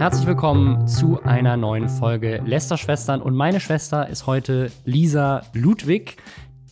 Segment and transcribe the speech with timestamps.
[0.00, 3.20] Herzlich willkommen zu einer neuen Folge Lester-Schwestern.
[3.20, 6.16] Und meine Schwester ist heute Lisa Ludwig.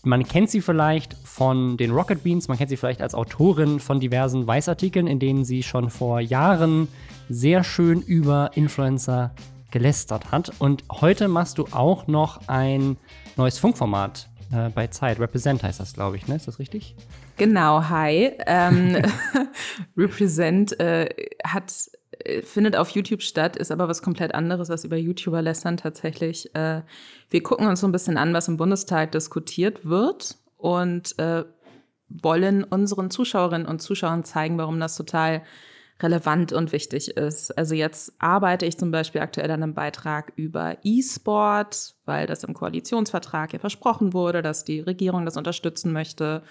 [0.02, 4.00] Man kennt sie vielleicht von den Rocket Beans, man kennt sie vielleicht als Autorin von
[4.00, 6.88] diversen Weißartikeln, in denen sie schon vor Jahren
[7.28, 9.34] sehr schön über Influencer
[9.70, 10.52] gelästert hat.
[10.58, 12.96] Und heute machst du auch noch ein
[13.36, 15.20] neues Funkformat äh, bei Zeit.
[15.20, 16.36] Represent heißt das, glaube ich, ne?
[16.36, 16.96] Ist das richtig?
[17.36, 18.32] Genau, hi.
[18.46, 19.02] Ähm,
[19.98, 21.10] Represent äh,
[21.44, 21.74] hat
[22.42, 26.54] findet auf YouTube statt, ist aber was komplett anderes als über YouTuber lästern tatsächlich.
[26.54, 26.82] Äh,
[27.30, 31.44] wir gucken uns so ein bisschen an, was im Bundestag diskutiert wird und äh,
[32.08, 35.42] wollen unseren Zuschauerinnen und Zuschauern zeigen, warum das total
[36.00, 37.56] relevant und wichtig ist.
[37.58, 42.54] Also jetzt arbeite ich zum Beispiel aktuell an einem Beitrag über E-Sport, weil das im
[42.54, 46.42] Koalitionsvertrag ja versprochen wurde, dass die Regierung das unterstützen möchte.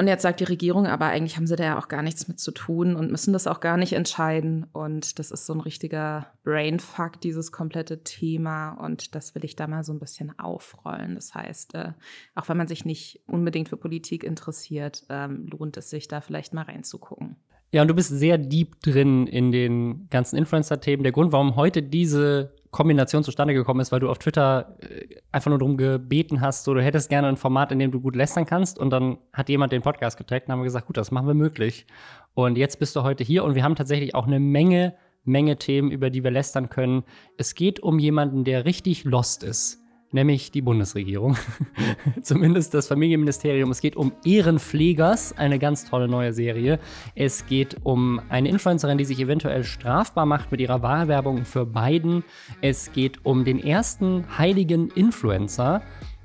[0.00, 2.40] Und jetzt sagt die Regierung, aber eigentlich haben sie da ja auch gar nichts mit
[2.40, 4.64] zu tun und müssen das auch gar nicht entscheiden.
[4.72, 8.70] Und das ist so ein richtiger Brainfuck, dieses komplette Thema.
[8.82, 11.16] Und das will ich da mal so ein bisschen aufrollen.
[11.16, 11.92] Das heißt, äh,
[12.34, 16.54] auch wenn man sich nicht unbedingt für Politik interessiert, ähm, lohnt es sich da vielleicht
[16.54, 17.36] mal reinzugucken.
[17.70, 21.02] Ja, und du bist sehr deep drin in den ganzen Influencer-Themen.
[21.02, 25.50] Der Grund, warum heute diese Kombination zustande gekommen ist, weil du auf Twitter äh, einfach
[25.50, 28.46] nur darum gebeten hast, so du hättest gerne ein Format, in dem du gut lästern
[28.46, 28.78] kannst.
[28.78, 31.86] Und dann hat jemand den Podcast getaggt und haben gesagt, gut, das machen wir möglich.
[32.34, 35.90] Und jetzt bist du heute hier und wir haben tatsächlich auch eine Menge, Menge Themen,
[35.90, 37.02] über die wir lästern können.
[37.36, 39.79] Es geht um jemanden, der richtig lost ist
[40.12, 41.36] nämlich die Bundesregierung.
[42.22, 43.70] Zumindest das Familienministerium.
[43.70, 46.78] Es geht um Ehrenpflegers, eine ganz tolle neue Serie.
[47.14, 52.24] Es geht um eine Influencerin, die sich eventuell strafbar macht mit ihrer Wahlwerbung für Biden.
[52.60, 55.82] Es geht um den ersten heiligen Influencer.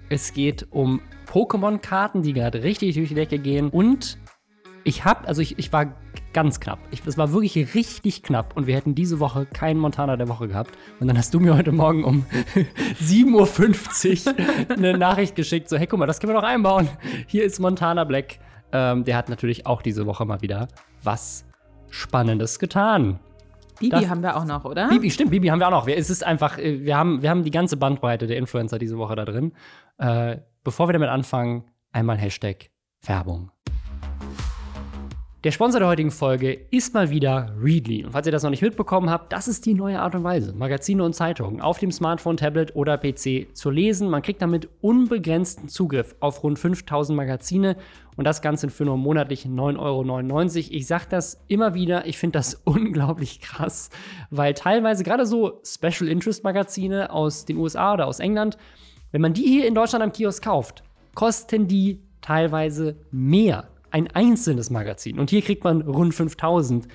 [0.09, 3.69] Es geht um Pokémon-Karten, die gerade richtig durch die Decke gehen.
[3.69, 4.17] Und
[4.83, 5.95] ich habe, also ich, ich war
[6.35, 6.79] ganz knapp.
[6.91, 10.77] Es war wirklich richtig knapp und wir hätten diese Woche keinen Montana der Woche gehabt.
[10.99, 12.25] Und dann hast du mir heute Morgen um
[13.01, 16.89] 7.50 Uhr eine Nachricht geschickt, so, hey, guck mal, das können wir doch einbauen.
[17.25, 18.39] Hier ist Montana Black.
[18.73, 20.67] Ähm, der hat natürlich auch diese Woche mal wieder
[21.03, 21.45] was
[21.89, 23.17] Spannendes getan.
[23.79, 24.89] Bibi das, haben wir auch noch, oder?
[24.89, 25.87] Bibi, stimmt, Bibi haben wir auch noch.
[25.87, 29.15] Es ist einfach, äh, wir haben, wir haben die ganze Bandbreite der Influencer diese Woche
[29.15, 29.53] da drin.
[29.99, 31.63] Äh, bevor wir damit anfangen,
[31.93, 32.71] einmal Hashtag
[33.05, 33.51] Werbung.
[35.45, 38.03] Der Sponsor der heutigen Folge ist mal wieder Readly.
[38.03, 40.53] Und falls ihr das noch nicht mitbekommen habt, das ist die neue Art und Weise,
[40.53, 44.09] Magazine und Zeitungen auf dem Smartphone, Tablet oder PC zu lesen.
[44.09, 47.77] Man kriegt damit unbegrenzten Zugriff auf rund 5000 Magazine
[48.17, 50.75] und das Ganze für nur monatlich 9,99 Euro.
[50.75, 53.91] Ich sage das immer wieder, ich finde das unglaublich krass,
[54.31, 58.57] weil teilweise gerade so Special Interest Magazine aus den USA oder aus England,
[59.11, 60.81] wenn man die hier in Deutschland am Kiosk kauft,
[61.13, 65.19] kosten die teilweise mehr ein einzelnes Magazin.
[65.19, 66.85] Und hier kriegt man rund 5000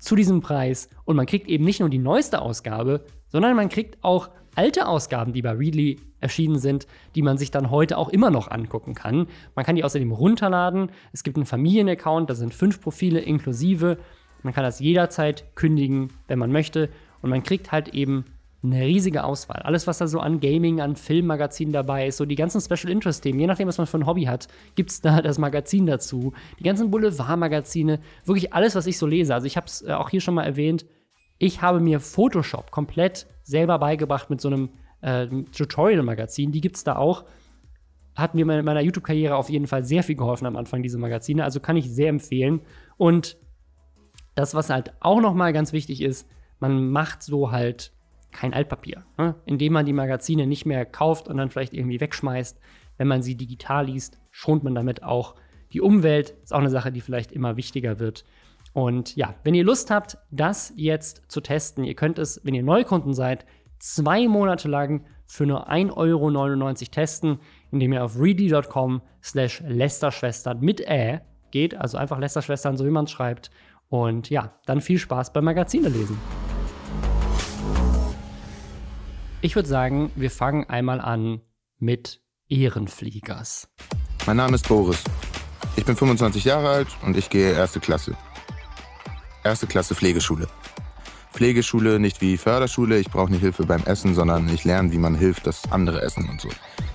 [0.00, 0.88] zu diesem Preis.
[1.04, 5.32] Und man kriegt eben nicht nur die neueste Ausgabe, sondern man kriegt auch alte Ausgaben,
[5.32, 9.28] die bei Readly erschienen sind, die man sich dann heute auch immer noch angucken kann.
[9.54, 10.90] Man kann die außerdem runterladen.
[11.12, 13.98] Es gibt einen Familienaccount, da sind fünf Profile inklusive.
[14.42, 16.88] Man kann das jederzeit kündigen, wenn man möchte.
[17.22, 18.24] Und man kriegt halt eben
[18.62, 19.62] eine riesige Auswahl.
[19.62, 23.40] Alles, was da so an Gaming, an Filmmagazinen dabei ist, so die ganzen Special Interest-Themen,
[23.40, 26.34] je nachdem, was man für ein Hobby hat, gibt es da das Magazin dazu.
[26.58, 29.34] Die ganzen Boulevard-Magazine, wirklich alles, was ich so lese.
[29.34, 30.84] Also ich habe es äh, auch hier schon mal erwähnt,
[31.38, 34.68] ich habe mir Photoshop komplett selber beigebracht mit so einem
[35.00, 36.52] äh, Tutorial-Magazin.
[36.52, 37.24] Die gibt es da auch.
[38.14, 41.42] Hat mir in meiner YouTube-Karriere auf jeden Fall sehr viel geholfen am Anfang, diese Magazine.
[41.42, 42.60] Also kann ich sehr empfehlen.
[42.98, 43.38] Und
[44.34, 46.28] das, was halt auch noch mal ganz wichtig ist,
[46.58, 47.92] man macht so halt
[48.32, 49.34] kein Altpapier, ne?
[49.46, 52.58] indem man die Magazine nicht mehr kauft und dann vielleicht irgendwie wegschmeißt.
[52.96, 55.34] Wenn man sie digital liest, schont man damit auch
[55.72, 56.34] die Umwelt.
[56.42, 58.24] Ist auch eine Sache, die vielleicht immer wichtiger wird.
[58.72, 62.62] Und ja, wenn ihr Lust habt, das jetzt zu testen, ihr könnt es, wenn ihr
[62.62, 63.46] Neukunden seid,
[63.78, 67.38] zwei Monate lang für nur 1,99 Euro testen,
[67.70, 71.20] indem ihr auf ready.com slash lästerschwestern mit Ä
[71.50, 73.50] geht, also einfach Lästerschwestern, so wie man es schreibt.
[73.88, 76.16] Und ja, dann viel Spaß beim Magazine lesen.
[79.42, 81.40] Ich würde sagen, wir fangen einmal an
[81.78, 82.20] mit
[82.50, 83.68] Ehrenfliegers.
[84.26, 85.02] Mein Name ist Boris.
[85.76, 88.18] Ich bin 25 Jahre alt und ich gehe erste Klasse.
[89.42, 90.46] Erste Klasse Pflegeschule.
[91.32, 95.14] Pflegeschule nicht wie Förderschule, ich brauche nicht Hilfe beim Essen, sondern ich lerne, wie man
[95.14, 96.50] hilft, dass andere essen und so.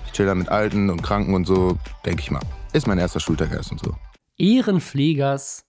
[0.06, 2.42] Ich chill da mit Alten und Kranken und so, denke ich mal.
[2.72, 3.96] Ist mein erster Schultag erst und so.
[4.38, 5.64] Ehrenpflegers.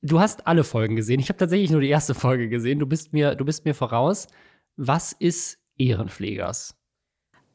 [0.00, 1.20] Du hast alle Folgen gesehen.
[1.20, 2.78] Ich habe tatsächlich nur die erste Folge gesehen.
[2.78, 4.28] Du bist mir, du bist mir voraus.
[4.76, 6.74] Was ist Ehrenpflegers?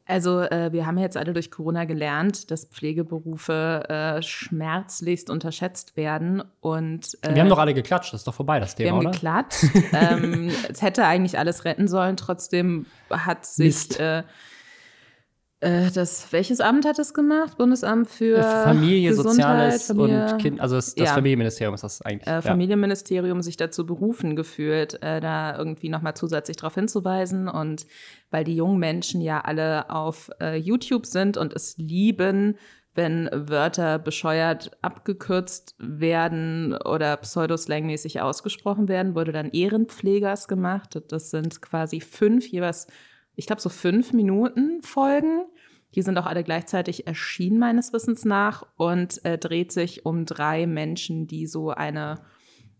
[0.05, 6.43] Also äh, wir haben jetzt alle durch Corona gelernt, dass Pflegeberufe äh, schmerzlichst unterschätzt werden.
[6.59, 9.05] Und, äh, wir haben doch alle geklatscht, das ist doch vorbei, das Thema, wir haben
[9.05, 9.11] oder?
[9.11, 9.63] geklatscht.
[9.93, 13.97] ähm, es hätte eigentlich alles retten sollen, trotzdem hat sich
[15.93, 17.57] das, welches Amt hat es gemacht?
[17.57, 21.13] Bundesamt für äh, Familie, Gesundheit, Soziales Familie, und Kind, also das, das ja.
[21.13, 22.27] Familienministerium ist das eigentlich.
[22.27, 27.47] Äh, Familienministerium sich dazu berufen gefühlt, äh, da irgendwie nochmal zusätzlich darauf hinzuweisen.
[27.47, 27.85] Und
[28.31, 32.57] weil die jungen Menschen ja alle auf äh, YouTube sind und es lieben,
[32.95, 41.01] wenn Wörter bescheuert abgekürzt werden oder pseudoslangmäßig ausgesprochen werden, wurde dann Ehrenpflegers gemacht.
[41.07, 42.87] Das sind quasi fünf jeweils,
[43.35, 45.45] ich glaube so fünf Minuten Folgen.
[45.95, 50.65] Die sind auch alle gleichzeitig erschienen, meines Wissens nach, und äh, dreht sich um drei
[50.65, 52.21] Menschen, die so eine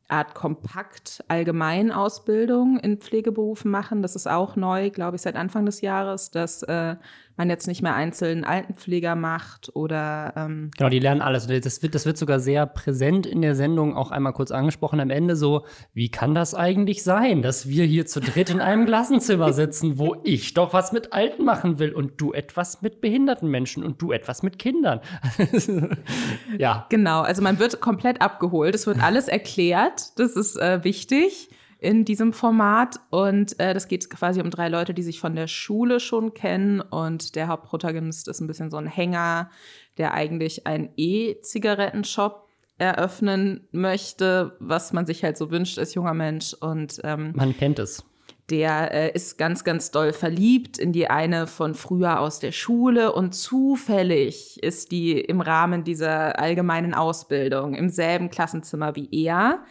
[0.08, 4.02] Art kompakt Allgemeinausbildung in Pflegeberufen machen.
[4.02, 6.96] Das ist auch neu, glaube ich, seit Anfang des Jahres, dass äh,
[7.36, 11.48] man jetzt nicht mehr einzeln Altenpfleger macht oder ähm Genau, die lernen alles.
[11.48, 15.10] Das wird, das wird sogar sehr präsent in der Sendung auch einmal kurz angesprochen am
[15.10, 19.54] Ende so, wie kann das eigentlich sein, dass wir hier zu dritt in einem Klassenzimmer
[19.54, 23.84] sitzen, wo ich doch was mit Alten machen will und du etwas mit behinderten Menschen
[23.84, 25.02] und du etwas mit Kindern.
[26.58, 26.86] ja.
[26.90, 31.50] Genau, also man wird komplett abgeholt, es wird alles erklärt, das ist äh, wichtig
[31.84, 33.00] in diesem Format.
[33.10, 36.82] Und äh, das geht quasi um drei Leute, die sich von der Schule schon kennen.
[36.82, 39.50] Und der Hauptprotagonist ist ein bisschen so ein Hänger,
[39.98, 42.48] der eigentlich einen E-Zigarettenshop
[42.78, 46.54] eröffnen möchte, was man sich halt so wünscht als junger Mensch.
[46.54, 48.04] Und ähm, man kennt es.
[48.50, 53.14] Der äh, ist ganz, ganz doll verliebt in die eine von früher aus der Schule
[53.14, 59.64] und zufällig ist die im Rahmen dieser allgemeinen Ausbildung im selben Klassenzimmer wie er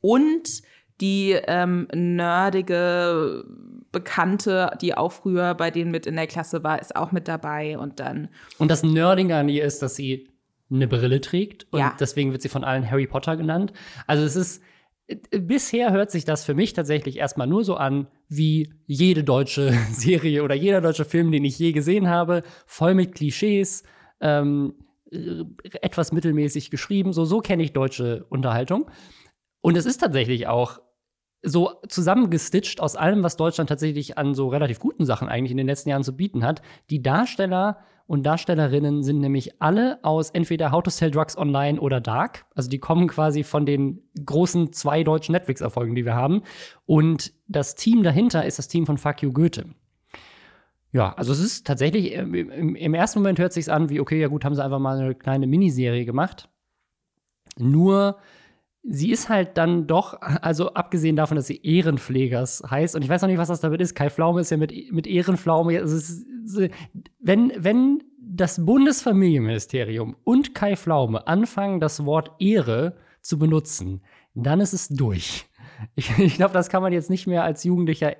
[0.00, 0.62] und
[1.00, 3.44] die ähm, nerdige
[3.92, 7.78] Bekannte, die auch früher bei denen mit in der Klasse war, ist auch mit dabei
[7.78, 8.28] und dann.
[8.58, 10.28] Und das Nerding an ihr ist, dass sie
[10.70, 11.96] eine Brille trägt und Ja.
[11.98, 13.72] deswegen wird sie von allen Harry Potter genannt.
[14.06, 14.62] Also es ist
[15.32, 20.44] bisher hört sich das für mich tatsächlich erstmal nur so an wie jede deutsche Serie
[20.44, 23.82] oder jeder deutsche Film, den ich je gesehen habe, voll mit Klischees,
[24.20, 24.74] ähm,
[25.10, 25.42] äh,
[25.82, 27.12] etwas mittelmäßig geschrieben.
[27.12, 28.88] So so kenne ich deutsche Unterhaltung.
[29.60, 30.80] Und es ist tatsächlich auch
[31.42, 35.66] so zusammengestitcht aus allem, was Deutschland tatsächlich an so relativ guten Sachen eigentlich in den
[35.66, 36.62] letzten Jahren zu bieten hat.
[36.90, 42.00] Die Darsteller und Darstellerinnen sind nämlich alle aus entweder How to Sell Drugs Online oder
[42.00, 42.44] Dark.
[42.56, 46.42] Also die kommen quasi von den großen zwei deutschen Netflix-Erfolgen, die wir haben.
[46.86, 49.66] Und das Team dahinter ist das Team von Fuck You Goethe.
[50.92, 54.20] Ja, also es ist tatsächlich, ähm, im, im ersten Moment hört sich an wie, okay,
[54.20, 56.48] ja gut, haben sie einfach mal eine kleine Miniserie gemacht.
[57.58, 58.18] Nur
[58.82, 63.22] sie ist halt dann doch, also abgesehen davon, dass sie Ehrenpflegers heißt, und ich weiß
[63.22, 63.94] noch nicht, was das damit ist.
[63.94, 65.78] Kai Pflaume ist ja mit, mit Ehrenpflaume.
[65.78, 66.26] Also ist,
[67.18, 74.02] wenn, wenn das Bundesfamilienministerium und Kai Pflaume anfangen, das Wort Ehre zu benutzen,
[74.34, 75.46] dann ist es durch.
[75.94, 78.14] Ich, ich glaube, das kann man jetzt nicht mehr als Jugendlicher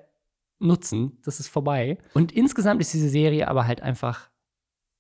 [0.61, 1.19] nutzen.
[1.25, 1.99] Das ist vorbei.
[2.15, 4.31] Und insgesamt ist diese Serie aber halt einfach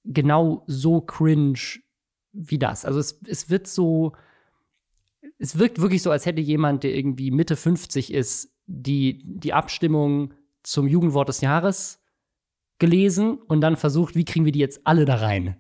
[0.04, 1.58] genau so cringe
[2.32, 2.84] wie das.
[2.84, 4.12] Also es, es wird so,
[5.40, 10.34] es wirkt wirklich so, als hätte jemand, der irgendwie Mitte 50 ist, die, die Abstimmung
[10.62, 11.98] zum Jugendwort des Jahres
[12.78, 15.56] gelesen und dann versucht, wie kriegen wir die jetzt alle da rein?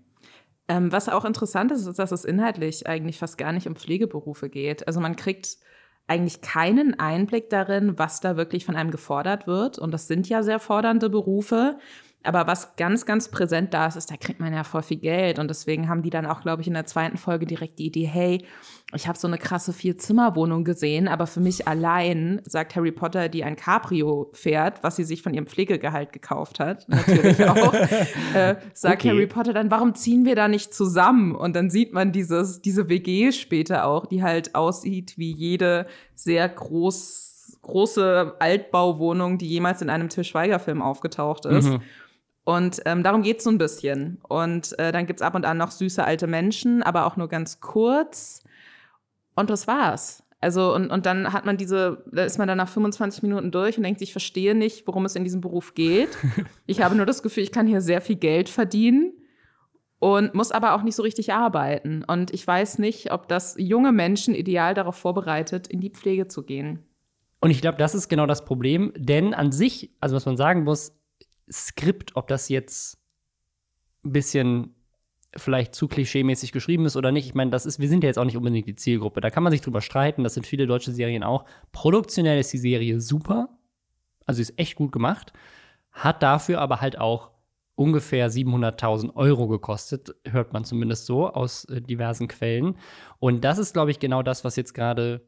[0.68, 4.50] Ähm, was auch interessant ist, ist, dass es inhaltlich eigentlich fast gar nicht um Pflegeberufe
[4.50, 4.86] geht.
[4.86, 5.56] Also man kriegt
[6.06, 9.78] eigentlich keinen Einblick darin, was da wirklich von einem gefordert wird.
[9.78, 11.78] Und das sind ja sehr fordernde Berufe.
[12.22, 15.38] Aber was ganz, ganz präsent da ist, ist, da kriegt man ja voll viel Geld.
[15.38, 18.04] Und deswegen haben die dann auch, glaube ich, in der zweiten Folge direkt die Idee,
[18.04, 18.44] hey,
[18.94, 23.44] ich habe so eine krasse Vier-Zimmer-Wohnung gesehen, aber für mich allein, sagt Harry Potter, die
[23.44, 27.72] ein Cabrio fährt, was sie sich von ihrem Pflegegehalt gekauft hat, natürlich auch,
[28.34, 29.10] äh, sagt Okay.
[29.10, 31.34] Harry Potter dann, warum ziehen wir da nicht zusammen?
[31.34, 36.48] Und dann sieht man dieses, diese WG später auch, die halt aussieht wie jede sehr
[36.48, 41.68] groß, große Altbauwohnung, die jemals in einem Til Schweiger-Film aufgetaucht ist.
[41.68, 41.82] Mhm.
[42.50, 44.18] Und ähm, darum geht's so ein bisschen.
[44.28, 47.60] Und äh, dann gibt's ab und an noch süße alte Menschen, aber auch nur ganz
[47.60, 48.42] kurz.
[49.36, 50.24] Und das war's.
[50.40, 53.76] Also, und, und dann hat man diese, da ist man dann nach 25 Minuten durch
[53.76, 56.08] und denkt, ich verstehe nicht, worum es in diesem Beruf geht.
[56.66, 59.12] Ich habe nur das Gefühl, ich kann hier sehr viel Geld verdienen
[60.00, 62.02] und muss aber auch nicht so richtig arbeiten.
[62.02, 66.42] Und ich weiß nicht, ob das junge Menschen ideal darauf vorbereitet, in die Pflege zu
[66.42, 66.80] gehen.
[67.40, 70.64] Und ich glaube, das ist genau das Problem, denn an sich, also was man sagen
[70.64, 70.99] muss,
[71.50, 72.98] Skript, ob das jetzt
[74.04, 74.74] ein bisschen
[75.36, 77.26] vielleicht zu klischeemäßig geschrieben ist oder nicht.
[77.26, 79.20] Ich meine, das ist, wir sind ja jetzt auch nicht unbedingt die Zielgruppe.
[79.20, 81.44] Da kann man sich drüber streiten, das sind viele deutsche Serien auch.
[81.72, 83.48] Produktionell ist die Serie super,
[84.26, 85.32] also sie ist echt gut gemacht,
[85.92, 87.30] hat dafür aber halt auch
[87.76, 92.76] ungefähr 700.000 Euro gekostet, hört man zumindest so aus äh, diversen Quellen.
[93.18, 95.26] Und das ist, glaube ich, genau das, was jetzt gerade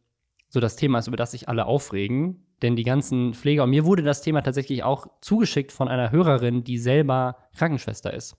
[0.52, 2.44] so das Thema ist, über das sich alle aufregen.
[2.61, 6.62] Denn die ganzen Pfleger, und mir wurde das Thema tatsächlich auch zugeschickt von einer Hörerin,
[6.62, 8.37] die selber Krankenschwester ist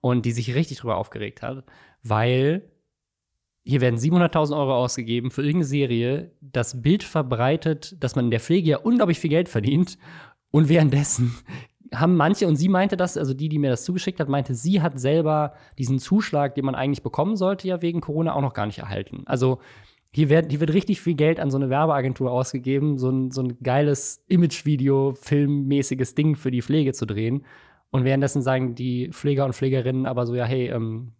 [0.00, 1.64] und die sich richtig drüber aufgeregt hat,
[2.02, 2.72] weil
[3.62, 8.40] hier werden 700.000 Euro ausgegeben für irgendeine Serie, das Bild verbreitet, dass man in der
[8.40, 9.98] Pflege ja unglaublich viel Geld verdient
[10.50, 11.34] und währenddessen
[11.94, 14.80] haben manche, und sie meinte das, also die, die mir das zugeschickt hat, meinte, sie
[14.80, 18.64] hat selber diesen Zuschlag, den man eigentlich bekommen sollte, ja wegen Corona auch noch gar
[18.64, 19.24] nicht erhalten.
[19.26, 19.60] Also
[20.12, 23.42] hier wird, hier wird richtig viel Geld an so eine Werbeagentur ausgegeben, so ein, so
[23.42, 27.44] ein geiles Imagevideo, filmmäßiges Ding für die Pflege zu drehen.
[27.90, 31.12] Und währenddessen sagen die Pfleger und Pflegerinnen aber so, ja, hey, ähm,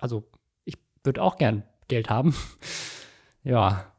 [0.00, 0.24] also
[0.64, 2.34] ich würde auch gern Geld haben.
[3.44, 3.92] ja.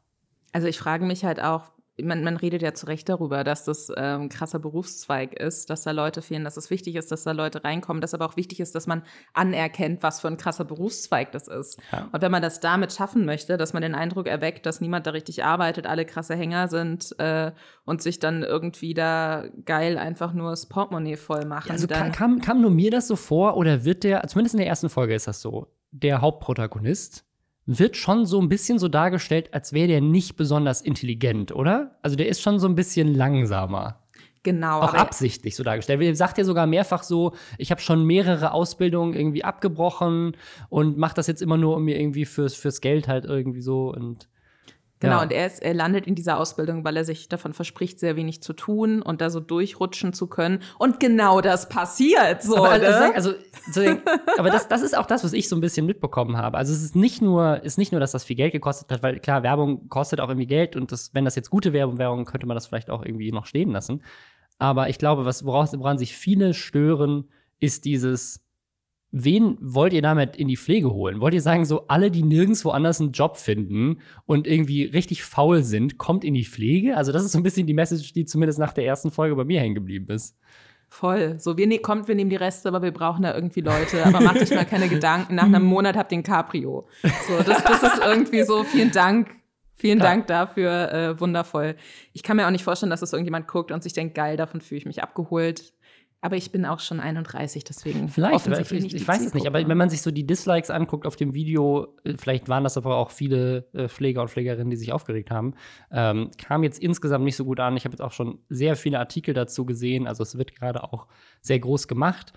[0.51, 3.89] Also ich frage mich halt auch, man, man redet ja zu Recht darüber, dass das
[3.89, 7.31] äh, ein krasser Berufszweig ist, dass da Leute fehlen, dass es wichtig ist, dass da
[7.31, 11.31] Leute reinkommen, dass aber auch wichtig ist, dass man anerkennt, was für ein krasser Berufszweig
[11.31, 11.79] das ist.
[11.91, 12.09] Ja.
[12.11, 15.11] Und wenn man das damit schaffen möchte, dass man den Eindruck erweckt, dass niemand da
[15.11, 17.51] richtig arbeitet, alle krasse Hänger sind äh,
[17.85, 21.67] und sich dann irgendwie da geil einfach nur das Portemonnaie voll machen.
[21.67, 24.59] Ja, also kam, kam, kam nur mir das so vor oder wird der, zumindest in
[24.59, 27.23] der ersten Folge ist das so, der Hauptprotagonist
[27.65, 31.97] wird schon so ein bisschen so dargestellt, als wäre der nicht besonders intelligent, oder?
[32.01, 33.99] Also der ist schon so ein bisschen langsamer.
[34.43, 34.81] Genau.
[34.81, 36.01] Auch absichtlich so dargestellt.
[36.01, 40.35] Er sagt ja sogar mehrfach so, ich habe schon mehrere Ausbildungen irgendwie abgebrochen
[40.69, 43.93] und mache das jetzt immer nur, um mir irgendwie fürs, fürs Geld halt irgendwie so
[43.93, 44.27] und
[45.03, 45.23] Genau, ja.
[45.23, 48.41] und er, ist, er landet in dieser Ausbildung, weil er sich davon verspricht, sehr wenig
[48.41, 50.61] zu tun und da so durchrutschen zu können.
[50.79, 52.55] Und genau das passiert so.
[52.55, 53.11] Aber, also, ne?
[53.13, 53.33] also,
[53.69, 53.81] so,
[54.37, 56.57] aber das, das ist auch das, was ich so ein bisschen mitbekommen habe.
[56.57, 59.19] Also es ist nicht nur, ist nicht nur, dass das viel Geld gekostet hat, weil
[59.19, 62.47] klar, Werbung kostet auch irgendwie Geld und das, wenn das jetzt gute Werbung wäre, könnte
[62.47, 64.03] man das vielleicht auch irgendwie noch stehen lassen.
[64.57, 67.27] Aber ich glaube, was, woraus, woran sich viele stören,
[67.59, 68.42] ist dieses,
[69.13, 71.21] wen wollt ihr damit in die Pflege holen?
[71.21, 75.63] Wollt ihr sagen, so alle, die nirgendwo anders einen Job finden und irgendwie richtig faul
[75.63, 76.97] sind, kommt in die Pflege?
[76.97, 79.45] Also, das ist so ein bisschen die Message, die zumindest nach der ersten Folge bei
[79.45, 80.35] mir hängen geblieben ist.
[80.89, 81.39] Voll.
[81.39, 84.03] So, wir ne kommt, wir nehmen die Reste, aber wir brauchen da irgendwie Leute.
[84.05, 85.35] Aber macht euch mal keine Gedanken.
[85.35, 86.87] Nach einem Monat habt ihr ein Cabrio.
[87.01, 89.29] So, das, das ist irgendwie so, vielen Dank.
[89.75, 90.05] Vielen ja.
[90.05, 91.75] Dank dafür, äh, wundervoll.
[92.13, 94.61] Ich kann mir auch nicht vorstellen, dass das irgendjemand guckt und sich denkt, geil, davon
[94.61, 95.73] fühle ich mich abgeholt.
[96.23, 98.07] Aber ich bin auch schon 31, deswegen.
[98.07, 99.45] Vielleicht, ich, ich, ich weiß es nicht.
[99.45, 102.77] Aber wenn man sich so die Dislikes anguckt auf dem Video, äh, vielleicht waren das
[102.77, 105.53] aber auch viele äh, Pfleger und Pflegerinnen, die sich aufgeregt haben,
[105.91, 107.75] ähm, kam jetzt insgesamt nicht so gut an.
[107.75, 110.07] Ich habe jetzt auch schon sehr viele Artikel dazu gesehen.
[110.07, 111.07] Also es wird gerade auch
[111.41, 112.31] sehr groß gemacht.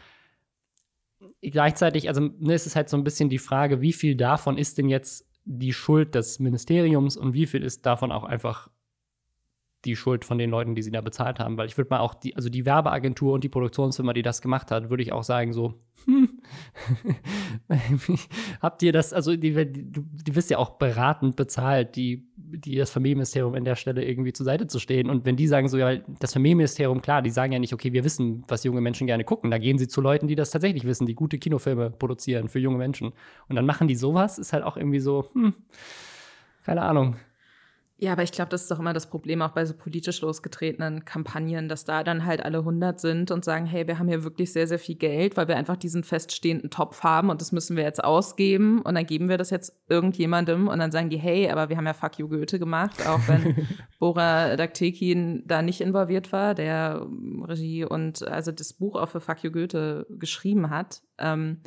[1.40, 4.78] Gleichzeitig, also ne, es ist halt so ein bisschen die Frage, wie viel davon ist
[4.78, 8.68] denn jetzt die Schuld des Ministeriums und wie viel ist davon auch einfach
[9.86, 11.56] die Schuld von den Leuten, die sie da bezahlt haben.
[11.56, 14.70] Weil ich würde mal auch die, also die Werbeagentur und die Produktionsfirma, die das gemacht
[14.70, 15.74] hat, würde ich auch sagen, so,
[16.04, 16.28] hm,
[18.62, 22.90] habt ihr das, also die, die, die wisst ja auch beratend bezahlt, die, die das
[22.90, 25.08] Familienministerium an der Stelle irgendwie zur Seite zu stehen.
[25.08, 28.04] Und wenn die sagen so, ja, das Familienministerium, klar, die sagen ja nicht, okay, wir
[28.04, 29.50] wissen, was junge Menschen gerne gucken.
[29.50, 32.78] Da gehen sie zu Leuten, die das tatsächlich wissen, die gute Kinofilme produzieren für junge
[32.78, 33.12] Menschen.
[33.48, 35.54] Und dann machen die sowas, ist halt auch irgendwie so, hm,
[36.64, 37.16] keine Ahnung.
[37.98, 41.06] Ja, aber ich glaube, das ist doch immer das Problem auch bei so politisch losgetretenen
[41.06, 44.52] Kampagnen, dass da dann halt alle 100 sind und sagen, hey, wir haben hier wirklich
[44.52, 47.84] sehr, sehr viel Geld, weil wir einfach diesen feststehenden Topf haben und das müssen wir
[47.84, 51.70] jetzt ausgeben und dann geben wir das jetzt irgendjemandem und dann sagen die, hey, aber
[51.70, 53.66] wir haben ja Fuck You Goethe gemacht, auch wenn
[53.98, 57.06] Bora Daktekin da nicht involviert war, der
[57.44, 61.00] Regie und also das Buch auch für Fuck You Goethe geschrieben hat.
[61.16, 61.62] Ähm,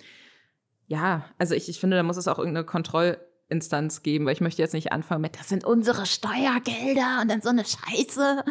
[0.85, 3.17] ja, also ich, ich finde, da muss es auch irgendeine Kontroll-
[3.49, 7.41] Instanz geben, weil ich möchte jetzt nicht anfangen mit, das sind unsere Steuergelder und dann
[7.41, 8.43] so eine Scheiße.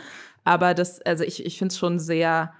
[0.44, 2.52] Aber das, also ich, ich finde es schon sehr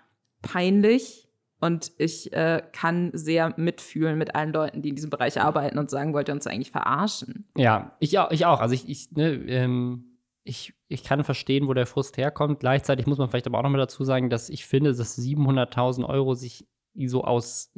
[0.42, 1.28] peinlich
[1.60, 5.90] und ich äh, kann sehr mitfühlen mit allen Leuten, die in diesem Bereich arbeiten und
[5.90, 7.48] sagen, wollt ihr uns eigentlich verarschen?
[7.56, 8.30] Ja, ich auch.
[8.30, 8.60] Ich, auch.
[8.60, 12.60] Also ich, ich, ne, ähm, ich, ich kann verstehen, wo der Frust herkommt.
[12.60, 16.08] Gleichzeitig muss man vielleicht aber auch noch mal dazu sagen, dass ich finde, dass 700.000
[16.08, 17.72] Euro sich so aus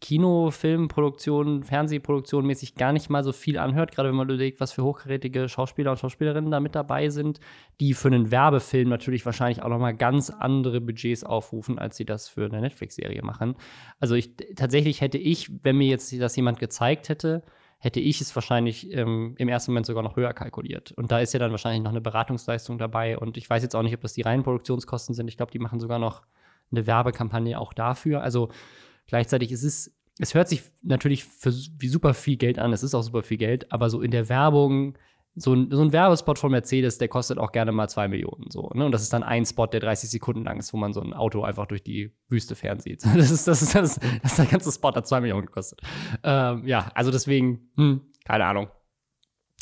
[0.00, 4.82] Kinofilmproduktion, Fernsehproduktion mäßig gar nicht mal so viel anhört, gerade wenn man überlegt, was für
[4.82, 7.40] hochkarätige Schauspieler und Schauspielerinnen da mit dabei sind,
[7.80, 12.04] die für einen Werbefilm natürlich wahrscheinlich auch noch mal ganz andere Budgets aufrufen, als sie
[12.04, 13.54] das für eine Netflix-Serie machen.
[14.00, 17.44] Also ich, tatsächlich hätte ich, wenn mir jetzt das jemand gezeigt hätte,
[17.78, 20.92] hätte ich es wahrscheinlich ähm, im ersten Moment sogar noch höher kalkuliert.
[20.92, 23.16] Und da ist ja dann wahrscheinlich noch eine Beratungsleistung dabei.
[23.16, 25.28] Und ich weiß jetzt auch nicht, ob das die reinen Produktionskosten sind.
[25.28, 26.22] Ich glaube, die machen sogar noch
[26.72, 28.22] eine Werbekampagne auch dafür.
[28.22, 28.48] Also
[29.08, 32.94] Gleichzeitig ist es, es hört sich natürlich für, wie super viel Geld an, es ist
[32.94, 34.96] auch super viel Geld, aber so in der Werbung
[35.40, 38.50] so ein, so ein Werbespot von Mercedes, der kostet auch gerne mal zwei Millionen.
[38.50, 38.84] So, ne?
[38.84, 41.12] Und das ist dann ein Spot, der 30 Sekunden lang ist, wo man so ein
[41.12, 43.04] Auto einfach durch die Wüste fernsieht.
[43.18, 45.80] Das ist, das ist, das ist, das ist der ganze Spot, hat zwei Millionen gekostet.
[46.22, 48.68] Ähm, ja, also deswegen, hm, keine Ahnung.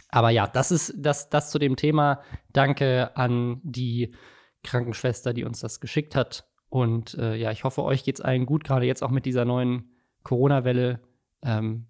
[0.09, 2.21] Aber ja, das ist das, das zu dem Thema.
[2.53, 4.15] Danke an die
[4.63, 6.49] Krankenschwester, die uns das geschickt hat.
[6.77, 9.47] Und äh, ja, ich hoffe, euch geht es allen gut, gerade jetzt auch mit dieser
[9.47, 9.93] neuen
[10.25, 11.01] Corona-Welle.
[11.43, 11.87] Ähm,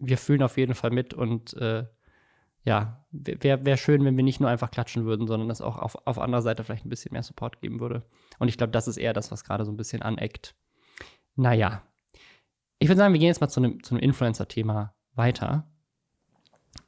[0.00, 1.84] wir fühlen auf jeden Fall mit und äh,
[2.64, 5.94] ja, wäre wär schön, wenn wir nicht nur einfach klatschen würden, sondern es auch auf,
[6.08, 8.04] auf anderer Seite vielleicht ein bisschen mehr Support geben würde.
[8.40, 10.56] Und ich glaube, das ist eher das, was gerade so ein bisschen aneckt.
[11.36, 11.82] Naja.
[12.80, 15.70] Ich würde sagen, wir gehen jetzt mal zu einem, zu Influencer-Thema weiter.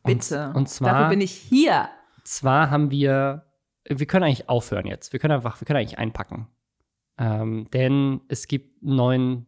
[0.03, 0.49] Bitte.
[0.49, 0.93] Und, und zwar.
[0.93, 1.89] Dafür bin ich hier.
[2.25, 3.45] Zwar haben wir.
[3.85, 5.13] Wir können eigentlich aufhören jetzt.
[5.13, 6.49] Wir können einfach, wir können eigentlich einpacken.
[7.19, 9.47] Ähm, denn es gibt einen neuen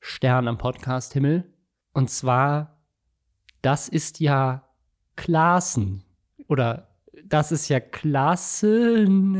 [0.00, 1.44] Stern am Podcast-Himmel.
[1.92, 2.80] Und zwar,
[3.62, 4.64] das ist ja
[5.16, 6.04] Klassen.
[6.48, 6.88] Oder
[7.24, 9.34] das ist ja Klassen.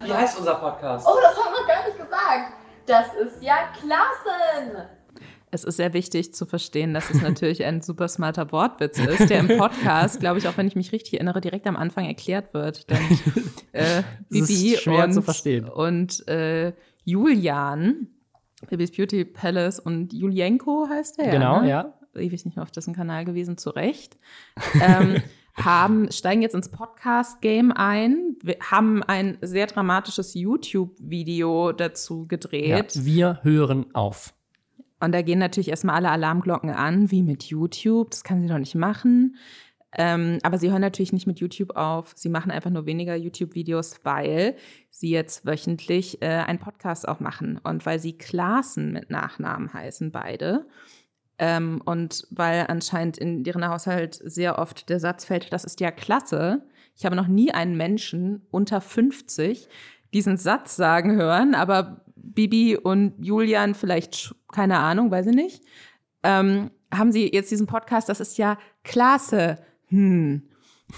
[0.00, 1.06] Wie heißt unser Podcast?
[1.06, 2.54] Oh, das haben wir gar nicht gesagt.
[2.86, 4.88] Das ist ja Klassen.
[5.52, 9.40] Es ist sehr wichtig zu verstehen, dass es natürlich ein super smarter Wortwitz ist, der
[9.40, 12.88] im Podcast, glaube ich, auch wenn ich mich richtig erinnere, direkt am Anfang erklärt wird.
[12.88, 13.18] Denn
[13.72, 16.72] äh, Bibi und, und äh,
[17.04, 18.08] Julian,
[18.68, 21.30] Bibis Beauty Palace und Julienko heißt der.
[21.30, 21.68] Genau, ne?
[21.68, 24.18] ja ewig nicht mehr auf dessen Kanal gewesen, zu Recht,
[24.80, 25.22] ähm,
[25.54, 32.94] haben, steigen jetzt ins Podcast-Game ein, wir haben ein sehr dramatisches YouTube-Video dazu gedreht.
[32.94, 34.34] Ja, wir hören auf.
[35.00, 38.10] Und da gehen natürlich erstmal alle Alarmglocken an, wie mit YouTube.
[38.10, 39.36] Das kann sie doch nicht machen.
[39.96, 42.12] Ähm, aber sie hören natürlich nicht mit YouTube auf.
[42.14, 44.56] Sie machen einfach nur weniger YouTube-Videos, weil
[44.90, 47.58] sie jetzt wöchentlich äh, einen Podcast auch machen.
[47.62, 50.66] Und weil sie Klassen mit Nachnamen heißen, beide.
[51.38, 55.90] Ähm, und weil anscheinend in deren Haushalt sehr oft der Satz fällt, das ist ja
[55.90, 56.62] klasse.
[56.94, 59.68] Ich habe noch nie einen Menschen unter 50
[60.12, 65.62] diesen Satz sagen hören, aber Bibi und Julian vielleicht, keine Ahnung, weiß ich nicht,
[66.22, 69.58] ähm, haben sie jetzt diesen Podcast, das ist ja klasse,
[69.90, 70.42] hm,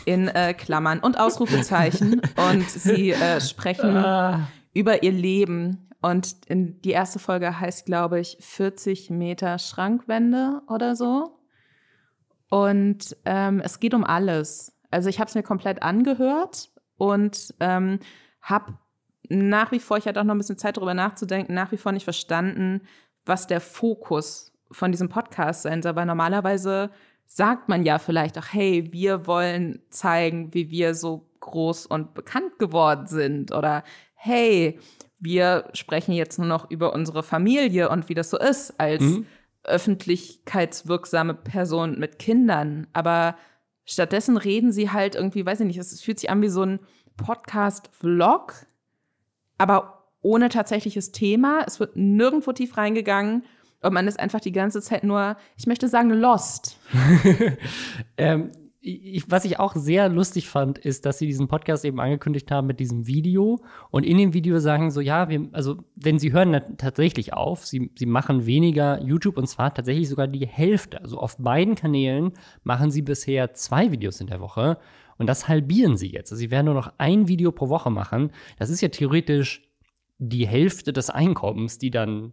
[0.05, 2.23] in äh, Klammern und Ausrufezeichen.
[2.51, 4.49] und sie äh, sprechen ah.
[4.73, 11.39] über ihr Leben und die erste Folge heißt, glaube ich, 40 Meter Schrankwände oder so.
[12.51, 14.77] Und ähm, es geht um alles.
[14.91, 18.01] Also ich habe es mir komplett angehört und ähm,
[18.43, 18.75] habe
[19.29, 21.93] nach wie vor, ich hatte auch noch ein bisschen Zeit darüber nachzudenken, nach wie vor
[21.93, 22.83] nicht verstanden,
[23.25, 25.95] was der Fokus von diesem Podcast sein soll.
[25.95, 26.91] Weil normalerweise
[27.35, 32.59] sagt man ja vielleicht auch, hey, wir wollen zeigen, wie wir so groß und bekannt
[32.59, 33.53] geworden sind.
[33.53, 34.79] Oder hey,
[35.19, 39.27] wir sprechen jetzt nur noch über unsere Familie und wie das so ist als mhm.
[39.65, 42.87] öffentlichkeitswirksame Person mit Kindern.
[42.93, 43.37] Aber
[43.87, 46.81] stattdessen reden sie halt irgendwie, weiß ich nicht, es fühlt sich an wie so ein
[47.17, 48.67] Podcast-Vlog,
[49.57, 51.65] aber ohne tatsächliches Thema.
[51.67, 53.45] Es wird nirgendwo tief reingegangen.
[53.83, 56.79] Und man ist einfach die ganze Zeit nur, ich möchte sagen, lost.
[58.17, 58.51] ähm,
[58.85, 62.67] ich, was ich auch sehr lustig fand, ist, dass sie diesen Podcast eben angekündigt haben
[62.67, 66.61] mit diesem Video und in dem Video sagen so, ja, wir, also, denn sie hören
[66.79, 71.01] tatsächlich auf, sie, sie machen weniger YouTube und zwar tatsächlich sogar die Hälfte.
[71.01, 72.33] Also auf beiden Kanälen
[72.65, 74.79] machen sie bisher zwei Videos in der Woche
[75.17, 76.33] und das halbieren sie jetzt.
[76.33, 78.33] Also sie werden nur noch ein Video pro Woche machen.
[78.59, 79.63] Das ist ja theoretisch
[80.19, 82.33] die Hälfte des Einkommens, die dann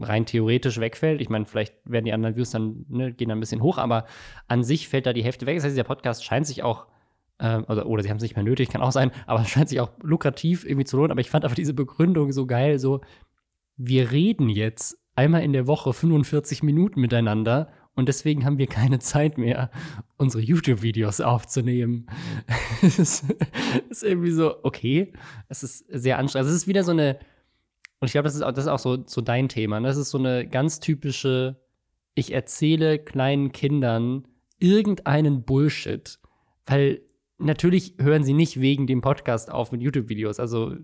[0.00, 1.20] rein theoretisch wegfällt.
[1.20, 4.06] Ich meine, vielleicht werden die anderen Views dann, ne, gehen dann ein bisschen hoch, aber
[4.48, 5.56] an sich fällt da die Hälfte weg.
[5.56, 6.86] Das heißt, der Podcast scheint sich auch,
[7.38, 9.68] äh, oder, oder sie haben es nicht mehr nötig, kann auch sein, aber es scheint
[9.68, 11.12] sich auch lukrativ irgendwie zu lohnen.
[11.12, 13.00] Aber ich fand einfach diese Begründung so geil, so,
[13.76, 18.98] wir reden jetzt einmal in der Woche 45 Minuten miteinander und deswegen haben wir keine
[18.98, 19.70] Zeit mehr,
[20.16, 22.06] unsere YouTube-Videos aufzunehmen.
[22.82, 25.12] Es ist, irgendwie so, okay,
[25.48, 26.46] es ist sehr anstrengend.
[26.46, 27.18] Also es ist wieder so eine,
[28.00, 29.78] und ich glaube, das ist auch, das ist auch so, so dein Thema.
[29.78, 29.86] Ne?
[29.86, 31.60] Das ist so eine ganz typische,
[32.14, 34.26] ich erzähle kleinen Kindern
[34.58, 36.18] irgendeinen Bullshit,
[36.66, 37.02] weil
[37.38, 40.40] natürlich hören sie nicht wegen dem Podcast auf mit YouTube-Videos.
[40.40, 40.74] Also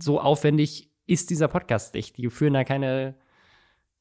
[0.00, 2.16] so aufwendig ist dieser Podcast nicht.
[2.16, 3.14] Die führen da keine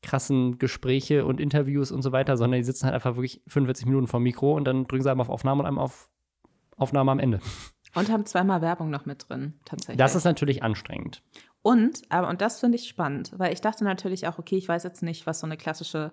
[0.02, 4.08] krassen Gespräche und Interviews und so weiter, sondern die sitzen halt einfach wirklich 45 Minuten
[4.08, 6.10] vor dem Mikro und dann drücken sie einmal auf Aufnahme und einmal auf
[6.76, 7.40] Aufnahme am Ende.
[7.96, 9.98] Und haben zweimal Werbung noch mit drin, tatsächlich.
[9.98, 11.24] Das ist natürlich anstrengend.
[11.64, 14.84] Und, aber, und das finde ich spannend, weil ich dachte natürlich auch, okay, ich weiß
[14.84, 16.12] jetzt nicht, was so eine klassische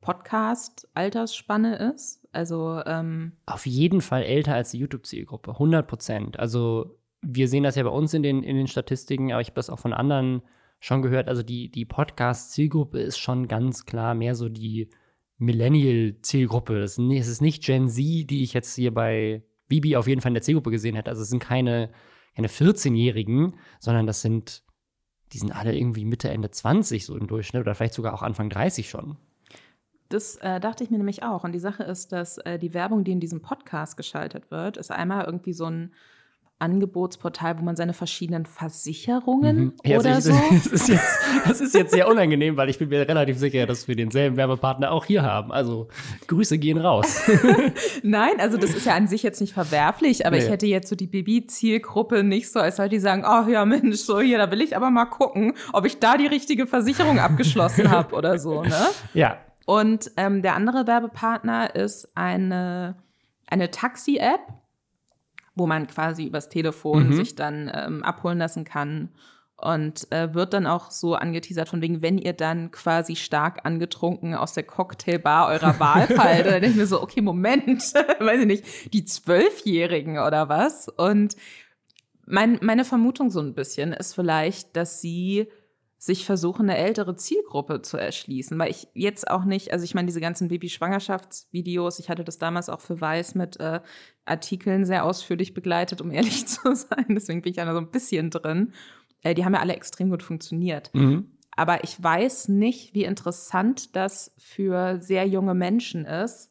[0.00, 2.28] Podcast-Altersspanne ist.
[2.32, 6.38] Also, ähm Auf jeden Fall älter als die YouTube-Zielgruppe, 100 Prozent.
[6.38, 9.56] Also, wir sehen das ja bei uns in den, in den Statistiken, aber ich habe
[9.56, 10.42] das auch von anderen
[10.84, 14.90] schon gehört, also die, die Podcast-Zielgruppe ist schon ganz klar mehr so die
[15.38, 16.82] Millennial-Zielgruppe.
[16.82, 17.96] Es ist nicht Gen Z,
[18.28, 21.10] die ich jetzt hier bei Bibi auf jeden Fall in der Zielgruppe gesehen hätte.
[21.10, 21.90] Also es sind keine,
[22.36, 24.62] keine 14-Jährigen, sondern das sind,
[25.32, 28.50] die sind alle irgendwie Mitte, Ende 20 so im Durchschnitt oder vielleicht sogar auch Anfang
[28.50, 29.16] 30 schon.
[30.10, 31.44] Das äh, dachte ich mir nämlich auch.
[31.44, 34.90] Und die Sache ist, dass äh, die Werbung, die in diesem Podcast geschaltet wird, ist
[34.90, 35.94] einmal irgendwie so ein
[36.60, 39.72] Angebotsportal, wo man seine verschiedenen Versicherungen Mhm.
[39.84, 40.38] Ja, oder also so.
[40.50, 43.66] ich, das, ist jetzt, das ist jetzt sehr unangenehm, weil ich bin mir relativ sicher,
[43.66, 45.52] dass wir denselben Werbepartner auch hier haben.
[45.52, 45.88] Also
[46.26, 47.20] Grüße gehen raus.
[48.02, 50.44] Nein, also das ist ja an sich jetzt nicht verwerflich, aber Nee.
[50.44, 53.96] ich hätte jetzt so die Baby-Zielgruppe nicht so, als Leute, die sagen, oh ja Mensch,
[53.98, 57.90] so hier, da will ich aber mal gucken, ob ich da die richtige Versicherung abgeschlossen
[57.90, 58.86] habe oder so, ne?
[59.14, 59.38] ja.
[59.66, 62.96] Und ähm, der andere Werbepartner ist eine,
[63.46, 64.40] eine Taxi-App,
[65.54, 67.12] wo man quasi übers Telefon Mhm.
[67.14, 69.10] sich dann ähm, abholen lassen kann.
[69.56, 74.34] Und äh, wird dann auch so angeteasert, von wegen, wenn ihr dann quasi stark angetrunken
[74.34, 77.80] aus der Cocktailbar eurer Wahl fallt, dann denke ich mir so, okay, Moment,
[78.18, 80.88] weiß ich nicht, die Zwölfjährigen oder was?
[80.88, 81.36] Und
[82.26, 85.46] mein, meine Vermutung so ein bisschen ist vielleicht, dass sie
[86.04, 90.04] sich versuchen, eine ältere Zielgruppe zu erschließen, weil ich jetzt auch nicht, also ich meine,
[90.04, 93.80] diese ganzen Baby-Schwangerschaftsvideos, ich hatte das damals auch für Weiß mit äh,
[94.26, 98.28] Artikeln sehr ausführlich begleitet, um ehrlich zu sein, deswegen bin ich da so ein bisschen
[98.30, 98.72] drin.
[99.22, 100.90] Äh, die haben ja alle extrem gut funktioniert.
[100.94, 101.30] Mhm.
[101.56, 106.50] Aber ich weiß nicht, wie interessant das für sehr junge Menschen ist,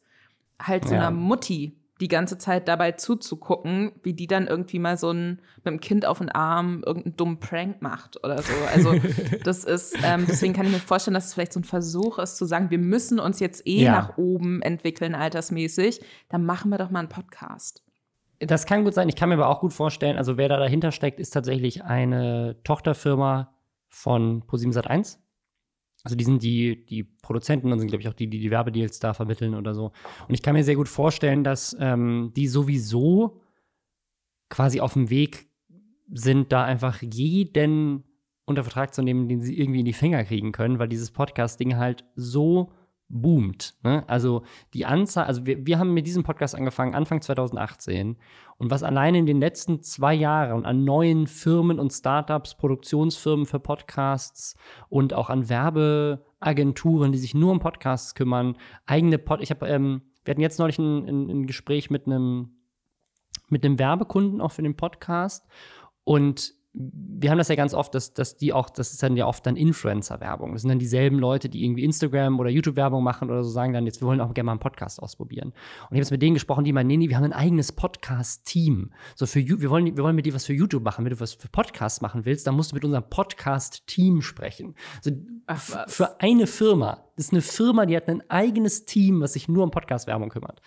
[0.60, 1.02] halt so Ja.
[1.02, 5.66] einer Mutti die ganze Zeit dabei zuzugucken, wie die dann irgendwie mal so ein mit
[5.66, 8.52] dem Kind auf den Arm irgendeinen dummen Prank macht oder so.
[8.74, 8.94] Also
[9.46, 12.36] das ist, ähm, deswegen kann ich mir vorstellen, dass es vielleicht so ein Versuch ist
[12.36, 13.92] zu sagen, wir müssen uns jetzt eh Ja.
[13.94, 17.84] nach oben entwickeln, altersmäßig, dann machen wir doch mal einen Podcast.
[18.39, 19.08] Das kann gut sein.
[19.08, 22.58] Ich kann mir aber auch gut vorstellen, also wer da dahinter steckt, ist tatsächlich eine
[22.66, 23.54] Tochterfirma
[23.88, 25.23] von ProSieben 1.
[26.04, 29.00] Also die sind die, die Produzenten und sind, glaube ich, auch die, die die Werbedeals
[29.00, 29.94] da vermitteln oder so.
[30.28, 33.42] Und ich kann mir sehr gut vorstellen, dass ähm, die sowieso
[34.50, 35.48] quasi auf dem Weg
[36.12, 38.04] sind, da einfach jeden
[38.46, 41.78] unter Vertrag zu nehmen, den sie irgendwie in die Finger kriegen können, weil dieses Podcast-Ding
[41.78, 42.72] halt so
[43.10, 43.76] boomt.
[43.84, 44.04] Ne?
[44.08, 48.18] Also die Anzahl, also wir, wir haben mit diesem Podcast angefangen Anfang 2018
[48.58, 53.60] und was allein in den letzten zwei Jahren an neuen Firmen und Startups, Produktionsfirmen für
[53.60, 54.56] Podcasts
[54.89, 60.02] und auch an Werbeagenturen, die sich nur um Podcasts kümmern, eigene Pod, ich habe, ähm,
[60.26, 62.58] wir hatten jetzt neulich ein, ein, ein Gespräch mit einem
[63.50, 65.46] mit einem Werbekunden auch für den Podcast
[66.04, 69.28] und wir haben das ja ganz oft, dass, dass die auch, das ist dann ja
[69.28, 70.54] oft dann Influencer-Werbung.
[70.54, 73.86] Das sind dann dieselben Leute, die irgendwie Instagram oder YouTube-Werbung machen oder so, sagen dann
[73.86, 75.50] jetzt, wir wollen auch gerne mal einen Podcast ausprobieren.
[75.50, 77.72] Und ich habe jetzt mit denen gesprochen, die meinen, nee, nee, wir haben ein eigenes
[77.74, 78.92] Podcast-Team.
[79.16, 81.06] So für, wir wollen, wir wollen mit dir was für YouTube machen.
[81.06, 84.74] Wenn du was für Podcasts machen willst, dann musst du mit unserem Podcast-Team sprechen.
[85.02, 85.12] So,
[85.46, 87.04] Ach, für eine Firma.
[87.16, 90.62] Das ist eine Firma, die hat ein eigenes Team, was sich nur um Podcast-Werbung kümmert.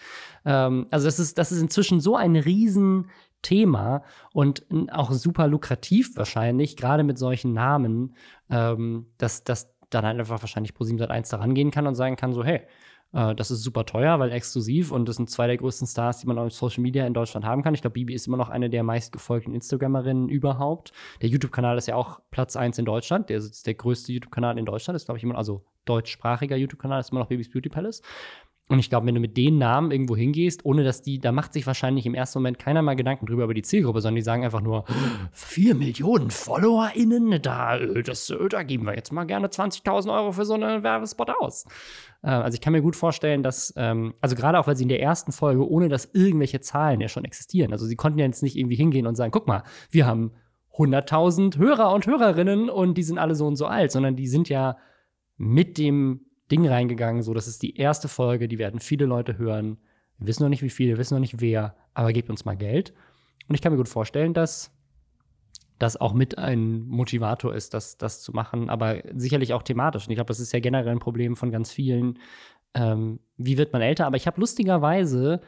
[0.45, 3.11] Ähm, also das ist, das ist inzwischen so ein riesen
[3.43, 8.15] Thema und auch super lukrativ wahrscheinlich, gerade mit solchen Namen,
[8.51, 12.33] ähm, dass, dass dann halt einfach wahrscheinlich ProSieben Sat1 da rangehen kann und sagen kann,
[12.33, 12.63] so, hey,
[13.13, 16.27] äh, das ist super teuer, weil exklusiv und das sind zwei der größten Stars, die
[16.27, 17.75] man auf Social Media in Deutschland haben kann.
[17.75, 20.93] Ich glaube, Bibi ist immer noch eine der meistgefolgten Instagrammerinnen überhaupt.
[21.23, 23.31] Der YouTube-Kanal ist ja auch Platz 1 in Deutschland.
[23.31, 27.11] Der ist der größte YouTube-Kanal in Deutschland, ist, glaube ich, immer, also deutschsprachiger YouTube-Kanal ist
[27.11, 28.03] immer noch Babys Beauty Palace.
[28.69, 31.53] Und ich glaube, wenn du mit den Namen irgendwo hingehst, ohne dass die, da macht
[31.53, 34.45] sich wahrscheinlich im ersten Moment keiner mal Gedanken drüber über die Zielgruppe, sondern die sagen
[34.45, 34.85] einfach nur,
[35.31, 40.33] vier Millionen FollowerInnen, da, äh, das, äh, da geben wir jetzt mal gerne 20.000 Euro
[40.33, 41.65] für so einen Werbespot aus.
[42.23, 44.89] Äh, also ich kann mir gut vorstellen, dass, ähm, also gerade auch, weil sie in
[44.89, 48.43] der ersten Folge, ohne dass irgendwelche Zahlen ja schon existieren, also sie konnten ja jetzt
[48.43, 50.33] nicht irgendwie hingehen und sagen, guck mal, wir haben
[50.77, 54.49] 100.000 Hörer und Hörerinnen und die sind alle so und so alt, sondern die sind
[54.49, 54.77] ja
[55.37, 59.79] mit dem Ding reingegangen, so das ist die erste Folge, die werden viele Leute hören.
[60.19, 62.95] Wir wissen noch nicht wie viele, wissen noch nicht wer, aber gebt uns mal Geld.
[63.49, 64.73] Und ich kann mir gut vorstellen, dass
[65.79, 70.07] das auch mit ein Motivator ist, das, das zu machen, aber sicherlich auch thematisch.
[70.07, 72.19] Und ich glaube, das ist ja generell ein Problem von ganz vielen.
[72.75, 74.07] Ähm, wie wird man älter?
[74.07, 75.41] Aber ich habe lustigerweise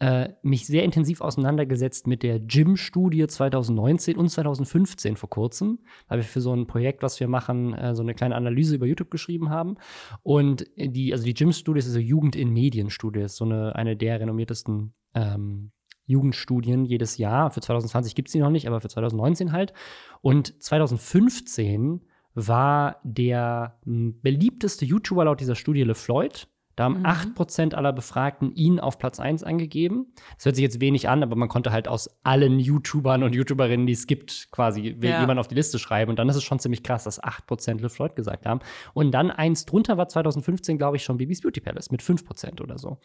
[0.00, 5.78] äh, mich sehr intensiv auseinandergesetzt mit der Gym-Studie 2019 und 2015 vor kurzem,
[6.08, 8.86] weil wir für so ein Projekt, was wir machen, äh, so eine kleine Analyse über
[8.86, 9.76] YouTube geschrieben haben.
[10.22, 14.20] Und die, also die Gym-Studie ist also Jugend in Medien-Studie, ist so eine, eine der
[14.20, 15.70] renommiertesten ähm,
[16.06, 17.50] Jugendstudien jedes Jahr.
[17.50, 19.72] Für 2020 gibt es die noch nicht, aber für 2019 halt.
[20.20, 22.02] Und 2015
[22.34, 26.48] war der beliebteste YouTuber laut dieser Studie LeFloid.
[26.76, 27.06] Da haben Mhm.
[27.06, 30.06] 8% aller Befragten ihn auf Platz 1 angegeben.
[30.36, 33.86] Das hört sich jetzt wenig an, aber man konnte halt aus allen YouTubern und YouTuberinnen,
[33.86, 35.20] die es gibt, quasi Ja.
[35.20, 36.10] jemanden auf die Liste schreiben.
[36.10, 38.60] Und dann ist es schon ziemlich krass, dass 8% LeFloid gesagt haben.
[38.92, 42.78] Und dann eins drunter war 2015, glaube ich, schon Babys Beauty Palace mit 5% oder
[42.78, 42.98] so.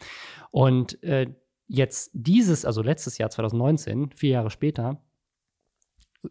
[0.50, 1.32] Und äh,
[1.68, 5.00] jetzt dieses, also letztes Jahr 2019, vier Jahre später,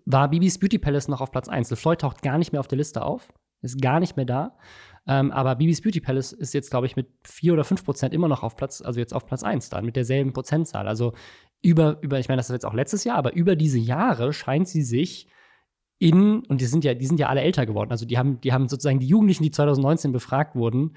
[0.05, 1.73] war Bibis Beauty Palace noch auf Platz 1.
[1.79, 3.27] Floyd taucht gar nicht mehr auf der Liste auf,
[3.61, 4.57] ist gar nicht mehr da.
[5.09, 8.27] Ähm, aber Bibis Beauty Palace ist jetzt, glaube ich, mit 4 oder 5 Prozent immer
[8.27, 10.87] noch auf Platz, also jetzt auf Platz 1 dann, mit derselben Prozentzahl.
[10.87, 11.13] Also
[11.63, 14.67] über, über, ich meine, das ist jetzt auch letztes Jahr, aber über diese Jahre scheint
[14.67, 15.27] sie sich
[15.97, 17.89] in, und die sind ja, die sind ja alle älter geworden.
[17.89, 20.95] Also die haben, die haben sozusagen die Jugendlichen, die 2019 befragt wurden,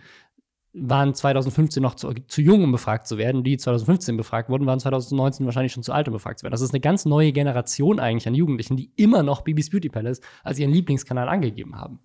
[0.74, 3.42] waren 2015 noch zu, zu jung, um befragt zu werden.
[3.44, 6.52] Die 2015 befragt wurden, waren 2019 wahrscheinlich schon zu alt, um befragt zu werden.
[6.52, 10.20] Das ist eine ganz neue Generation eigentlich an Jugendlichen, die immer noch Bibis Beauty Palace
[10.44, 12.00] als ihren Lieblingskanal angegeben haben.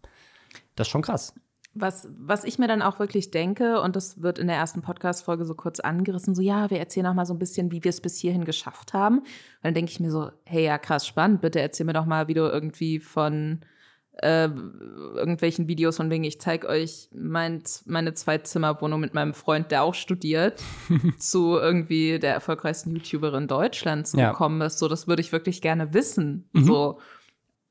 [0.76, 1.34] Das ist schon krass.
[1.80, 5.46] Was, was ich mir dann auch wirklich denke, und das wird in der ersten Podcast-Folge
[5.46, 8.02] so kurz angerissen, so ja, wir erzählen auch mal so ein bisschen, wie wir es
[8.02, 9.20] bis hierhin geschafft haben.
[9.20, 9.28] Und
[9.64, 12.34] dann denke ich mir so, hey, ja, krass, spannend, bitte erzähl mir doch mal, wie
[12.34, 13.62] du irgendwie von
[14.22, 14.50] äh,
[15.16, 19.94] irgendwelchen Videos von wegen, ich zeige euch mein, meine Zwei-Zimmer-Wohnung mit meinem Freund, der auch
[19.94, 20.62] studiert,
[21.18, 24.32] zu irgendwie der erfolgreichsten YouTuberin Deutschlands ja.
[24.32, 24.80] gekommen ist.
[24.80, 26.50] So, das würde ich wirklich gerne wissen.
[26.54, 26.64] Mhm.
[26.64, 27.00] So.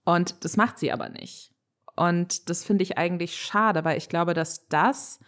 [0.05, 1.51] Und das macht sie aber nicht.
[1.96, 5.18] Und das finde ich eigentlich schade, weil ich glaube, dass das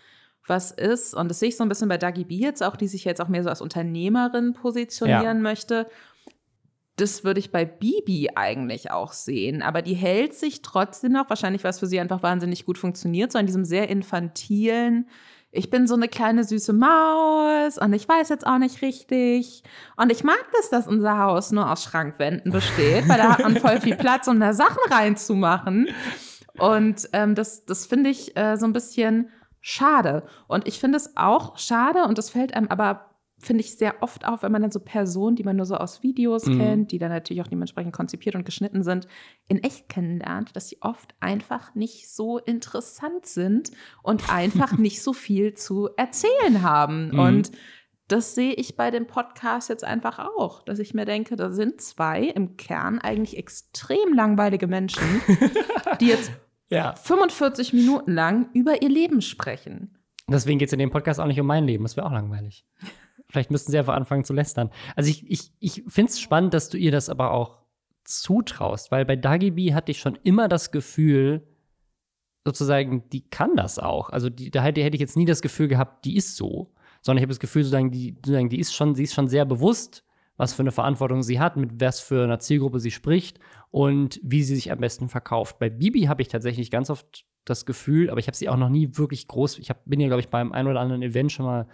[0.47, 2.89] was ist, und das sehe ich so ein bisschen bei Dagi B jetzt auch, die
[2.89, 5.35] sich jetzt auch mehr so als Unternehmerin positionieren ja.
[5.35, 5.89] möchte.
[6.97, 9.63] Das würde ich bei Bibi eigentlich auch sehen.
[9.63, 13.39] Aber die hält sich trotzdem noch, wahrscheinlich was für sie einfach wahnsinnig gut funktioniert, so
[13.39, 15.07] an diesem sehr infantilen,
[15.51, 19.63] ich bin so eine kleine süße Maus und ich weiß jetzt auch nicht richtig.
[19.97, 23.57] Und ich mag das, dass unser Haus nur aus Schrankwänden besteht, weil da hat man
[23.57, 25.89] voll viel Platz, um da Sachen reinzumachen.
[26.59, 30.25] Und ähm, das, das finde ich äh, so ein bisschen schade.
[30.47, 34.27] Und ich finde es auch schade, und das fällt einem aber, finde ich, sehr oft
[34.27, 36.59] auf, wenn man dann so Personen, die man nur so aus Videos mhm.
[36.59, 39.07] kennt, die dann natürlich auch dementsprechend konzipiert und geschnitten sind,
[39.49, 43.71] in echt kennenlernt, dass sie oft einfach nicht so interessant sind
[44.03, 47.11] und einfach nicht so viel zu erzählen haben.
[47.11, 47.19] Mhm.
[47.19, 47.53] Und
[48.09, 51.83] das sehe ich bei dem Podcast jetzt einfach auch, dass ich mir denke, da sind
[51.83, 55.21] zwei im Kern eigentlich extrem langweilige Menschen,
[56.01, 56.33] die jetzt
[56.71, 56.95] ja.
[56.95, 59.99] 45 Minuten lang über ihr Leben sprechen.
[60.29, 61.85] Deswegen geht es in dem Podcast auch nicht um mein Leben.
[61.85, 62.67] Das wäre auch langweilig.
[63.31, 64.71] Vielleicht müssten sie einfach anfangen zu lästern.
[64.97, 67.59] Also ich, ich, ich finde es spannend, dass du ihr das aber auch
[68.05, 71.47] zutraust, weil bei Dagi B hatte ich schon immer das Gefühl,
[72.45, 74.11] sozusagen, die kann das auch.
[74.11, 77.19] Also die, da hätte, hätte ich jetzt nie das Gefühl gehabt, die ist so, sondern
[77.19, 80.05] ich habe das Gefühl, sozusagen, die, sozusagen, die ist schon, sie ist schon sehr bewusst,
[80.39, 83.39] was für eine Verantwortung sie hat, mit was für einer Zielgruppe sie spricht
[83.71, 85.59] und wie sie sich am besten verkauft.
[85.59, 88.69] Bei Bibi habe ich tatsächlich ganz oft das Gefühl, aber ich habe sie auch noch
[88.69, 89.59] nie wirklich groß.
[89.59, 91.67] Ich hab, bin ja, glaube ich, beim einen oder anderen Event schon mal,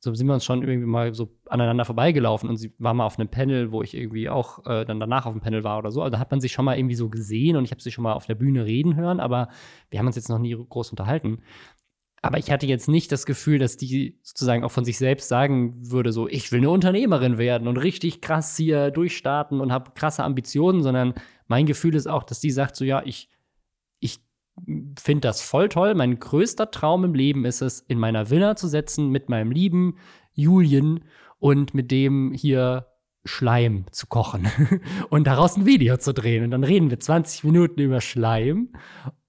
[0.00, 3.18] so sind wir uns schon irgendwie mal so aneinander vorbeigelaufen und sie war mal auf
[3.18, 6.02] einem Panel, wo ich irgendwie auch äh, dann danach auf dem Panel war oder so.
[6.02, 8.04] Also da hat man sich schon mal irgendwie so gesehen und ich habe sie schon
[8.04, 9.48] mal auf der Bühne reden hören, aber
[9.90, 11.42] wir haben uns jetzt noch nie groß unterhalten.
[12.22, 15.74] Aber ich hatte jetzt nicht das Gefühl, dass die sozusagen auch von sich selbst sagen
[15.90, 20.24] würde, so, ich will eine Unternehmerin werden und richtig krass hier durchstarten und habe krasse
[20.24, 21.14] Ambitionen, sondern
[21.46, 23.28] mein Gefühl ist auch, dass die sagt, so, ja, ich,
[24.00, 24.20] ich
[24.98, 25.94] finde das voll toll.
[25.94, 29.96] Mein größter Traum im Leben ist es, in meiner Villa zu setzen mit meinem lieben
[30.32, 31.04] Julien
[31.38, 32.86] und mit dem hier
[33.24, 34.48] Schleim zu kochen
[35.10, 36.44] und daraus ein Video zu drehen.
[36.44, 38.72] Und dann reden wir 20 Minuten über Schleim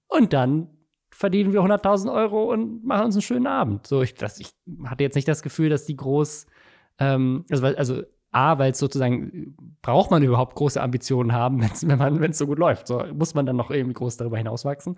[0.07, 0.69] und dann
[1.19, 3.85] verdienen wir 100.000 Euro und machen uns einen schönen Abend.
[3.85, 4.51] So, ich, das, ich
[4.85, 6.45] hatte jetzt nicht das Gefühl, dass die groß,
[6.97, 12.21] ähm, also, also A, weil es sozusagen, braucht man überhaupt große Ambitionen haben, wenn man,
[12.21, 12.87] wenn es so gut läuft.
[12.87, 14.97] So muss man dann noch irgendwie groß darüber hinauswachsen.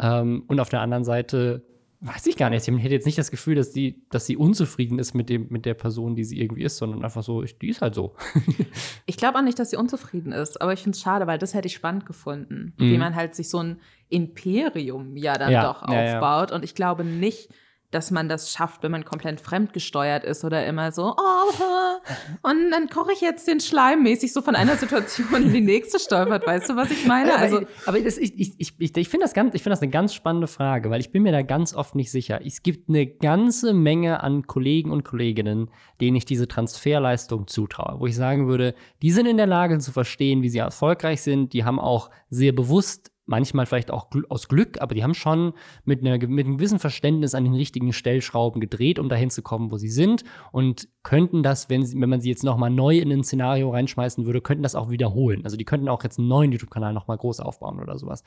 [0.00, 1.64] Ähm, und auf der anderen Seite
[2.06, 2.68] weiß ich gar nicht.
[2.68, 5.64] Ich hätte jetzt nicht das Gefühl, dass sie, dass sie unzufrieden ist mit, dem, mit
[5.64, 8.14] der Person, die sie irgendwie ist, sondern einfach so, die ist halt so.
[9.06, 11.54] ich glaube auch nicht, dass sie unzufrieden ist, aber ich finde es schade, weil das
[11.54, 12.90] hätte ich spannend gefunden, mhm.
[12.90, 15.92] wie man halt sich so ein Imperium ja dann ja, doch aufbaut.
[15.92, 16.54] Ja, ja.
[16.54, 17.48] Und ich glaube nicht,
[17.94, 22.88] dass man das schafft, wenn man komplett fremdgesteuert ist oder immer so, oh, und dann
[22.88, 26.46] koche ich jetzt den Schleim mäßig so von einer Situation in die nächste stolpert.
[26.46, 27.36] Weißt du, was ich meine?
[27.36, 30.12] Also, aber das, ich, ich, ich, ich finde das, ganz, ich find das eine ganz
[30.12, 32.40] spannende Frage, weil ich bin mir da ganz oft nicht sicher.
[32.44, 38.06] Es gibt eine ganze Menge an Kollegen und Kolleginnen, denen ich diese Transferleistung zutraue, wo
[38.06, 41.64] ich sagen würde, die sind in der Lage zu verstehen, wie sie erfolgreich sind, die
[41.64, 46.18] haben auch sehr bewusst manchmal vielleicht auch aus Glück, aber die haben schon mit, einer,
[46.26, 49.88] mit einem gewissen Verständnis an den richtigen Stellschrauben gedreht, um dahin zu kommen, wo sie
[49.88, 53.70] sind und könnten das, wenn, sie, wenn man sie jetzt nochmal neu in ein Szenario
[53.70, 55.44] reinschmeißen würde, könnten das auch wiederholen.
[55.44, 58.24] Also die könnten auch jetzt einen neuen YouTube-Kanal nochmal groß aufbauen oder sowas.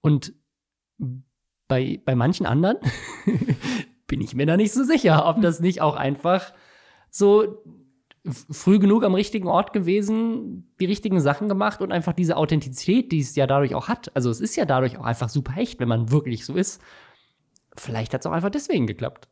[0.00, 0.34] Und
[1.68, 2.78] bei, bei manchen anderen
[4.08, 6.52] bin ich mir da nicht so sicher, ob das nicht auch einfach
[7.10, 7.62] so
[8.50, 13.20] früh genug am richtigen Ort gewesen, die richtigen Sachen gemacht und einfach diese Authentizität, die
[13.20, 14.14] es ja dadurch auch hat.
[14.14, 16.82] Also es ist ja dadurch auch einfach super echt, wenn man wirklich so ist.
[17.76, 19.28] Vielleicht hat es auch einfach deswegen geklappt.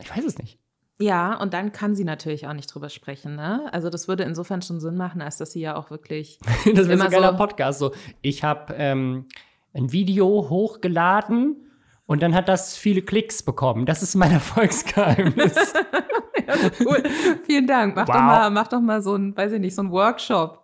[0.00, 0.58] Ich weiß es nicht.
[0.98, 3.68] Ja, und dann kann sie natürlich auch nicht drüber sprechen, ne?
[3.72, 6.96] Also das würde insofern schon Sinn machen, als dass sie ja auch wirklich das wäre
[6.98, 7.78] so ein geiler so- Podcast.
[7.80, 9.26] So, ich habe ähm,
[9.72, 11.56] ein Video hochgeladen
[12.06, 13.86] und dann hat das viele Klicks bekommen.
[13.86, 15.54] Das ist mein Erfolgsgeheimnis.
[16.80, 17.02] cool.
[17.46, 17.96] Vielen Dank.
[17.96, 18.14] Mach, Wow.
[18.14, 20.62] doch mal, mach doch mal so ein, weiß ich nicht, so ein Workshop.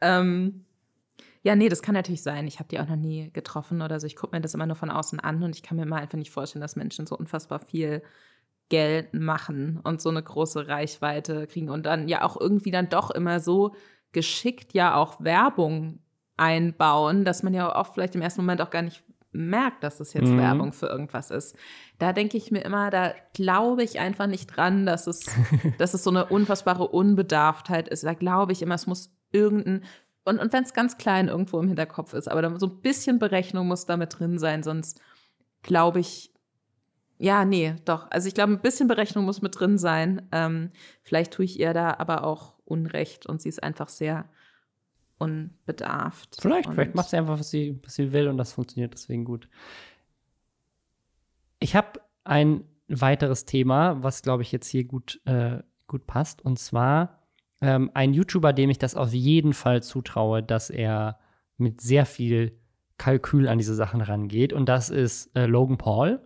[0.00, 0.64] Ähm,
[1.42, 2.46] ja, nee, das kann natürlich sein.
[2.46, 4.06] Ich habe die auch noch nie getroffen oder so.
[4.06, 6.18] Ich gucke mir das immer nur von außen an und ich kann mir immer einfach
[6.18, 8.02] nicht vorstellen, dass Menschen so unfassbar viel
[8.68, 13.12] Geld machen und so eine große Reichweite kriegen und dann ja auch irgendwie dann doch
[13.12, 13.76] immer so
[14.10, 16.00] geschickt ja auch Werbung
[16.36, 19.04] einbauen, dass man ja oft vielleicht im ersten Moment auch gar nicht
[19.36, 20.38] merkt, dass es jetzt Mhm.
[20.38, 21.56] Werbung für irgendwas ist.
[21.98, 25.26] Da denke ich mir immer, da glaube ich einfach nicht dran, dass es,
[25.78, 28.04] dass es so eine unfassbare Unbedarftheit ist.
[28.04, 29.84] Da glaube ich immer, es muss irgendein,
[30.24, 33.18] und, und wenn es ganz klein irgendwo im Hinterkopf ist, aber da, so ein bisschen
[33.18, 35.00] Berechnung muss da mit drin sein, sonst
[35.62, 36.32] glaube ich,
[37.18, 38.10] ja, nee, doch.
[38.10, 40.28] Also ich glaube, ein bisschen Berechnung muss mit drin sein.
[40.32, 40.70] Ähm,
[41.02, 44.28] vielleicht tue ich ihr da aber auch Unrecht und sie ist einfach sehr
[45.18, 46.36] unbedarft.
[46.40, 49.48] vielleicht, vielleicht macht sie einfach, was sie, was sie will und das funktioniert deswegen gut.
[51.58, 56.44] Ich habe ein weiteres Thema, was, glaube ich, jetzt hier gut, äh, gut passt.
[56.44, 57.22] Und zwar
[57.60, 61.18] ähm, ein YouTuber, dem ich das auf jeden Fall zutraue, dass er
[61.56, 62.58] mit sehr viel
[62.98, 64.52] Kalkül an diese Sachen rangeht.
[64.52, 66.20] Und das ist äh, Logan Paul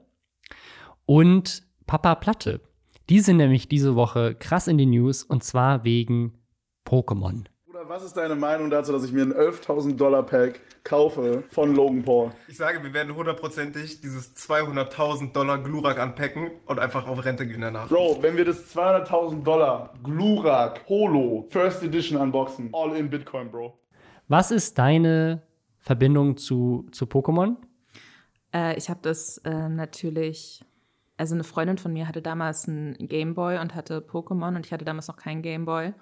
[1.06, 2.60] und Papa Platte.
[3.08, 6.38] Die sind nämlich diese Woche krass in die News und zwar wegen
[6.86, 7.46] Pokémon.
[7.90, 12.04] Was ist deine Meinung dazu, dass ich mir ein 11.000 Dollar Pack kaufe von Logan
[12.04, 12.30] Paul?
[12.46, 17.62] Ich sage, wir werden hundertprozentig dieses 200.000 Dollar Glurak anpacken und einfach auf Rente gehen
[17.62, 17.88] danach.
[17.88, 23.76] Bro, wenn wir das 200.000 Dollar Glurak Holo First Edition unboxen, all in Bitcoin, Bro.
[24.28, 25.42] Was ist deine
[25.80, 27.56] Verbindung zu, zu Pokémon?
[28.54, 30.64] Äh, ich habe das ähm, natürlich,
[31.16, 34.84] also eine Freundin von mir hatte damals einen Gameboy und hatte Pokémon und ich hatte
[34.84, 35.92] damals noch keinen Gameboy.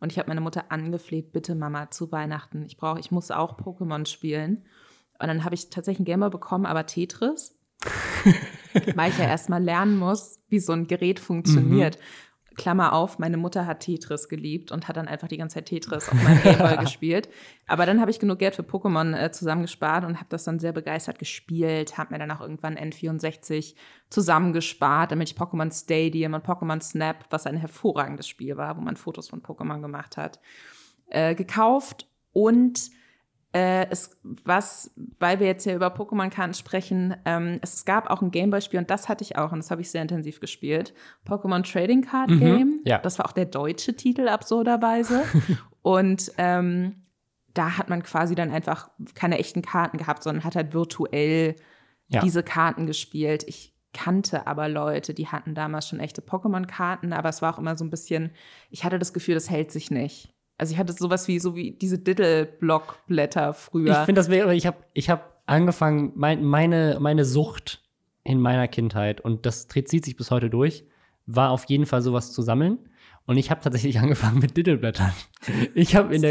[0.00, 3.58] Und ich habe meine Mutter angefleht, bitte Mama, zu Weihnachten, ich brauche, ich muss auch
[3.58, 4.64] Pokémon spielen.
[5.18, 7.58] Und dann habe ich tatsächlich einen Gameboy bekommen, aber Tetris.
[8.94, 11.98] weil ich ja erstmal lernen muss, wie so ein Gerät funktioniert.
[12.56, 16.08] Klammer auf, meine Mutter hat Tetris geliebt und hat dann einfach die ganze Zeit Tetris
[16.08, 17.28] auf meinem Gameboy gespielt.
[17.66, 20.72] Aber dann habe ich genug Geld für Pokémon äh, zusammengespart und habe das dann sehr
[20.72, 23.74] begeistert gespielt, habe mir dann auch irgendwann N64
[24.10, 28.96] zusammengespart, damit ich Pokémon Stadium und Pokémon Snap, was ein hervorragendes Spiel war, wo man
[28.96, 30.40] Fotos von Pokémon gemacht hat,
[31.08, 32.90] äh, gekauft und
[33.52, 34.10] äh, es,
[34.44, 38.90] was, weil wir jetzt hier über Pokémon-Karten sprechen, ähm, es gab auch ein Gameboy-Spiel und
[38.90, 40.92] das hatte ich auch und das habe ich sehr intensiv gespielt.
[41.26, 42.80] Pokémon Trading Card Game.
[42.84, 42.98] ja.
[42.98, 45.22] Das war auch der deutsche Titel absurderweise.
[45.82, 47.02] und ähm,
[47.54, 51.56] da hat man quasi dann einfach keine echten Karten gehabt, sondern hat halt virtuell
[52.08, 52.20] Ja.
[52.20, 53.44] diese Karten gespielt.
[53.48, 57.76] Ich kannte aber Leute, die hatten damals schon echte Pokémon-Karten, aber es war auch immer
[57.76, 58.30] so ein bisschen,
[58.68, 60.34] ich hatte das Gefühl, das hält sich nicht.
[60.58, 63.92] Also ich hatte sowas wie so wie diese Diddle-Block-Blätter früher.
[63.92, 67.82] Ich finde das wäre, ich habe ich hab angefangen, mein, meine, meine Sucht
[68.24, 70.84] in meiner Kindheit, und das zieht sich bis heute durch,
[71.26, 72.78] war auf jeden Fall sowas zu sammeln.
[73.26, 75.12] Und ich habe tatsächlich angefangen mit Diddleblättern.
[75.74, 76.30] Ich habe in, der-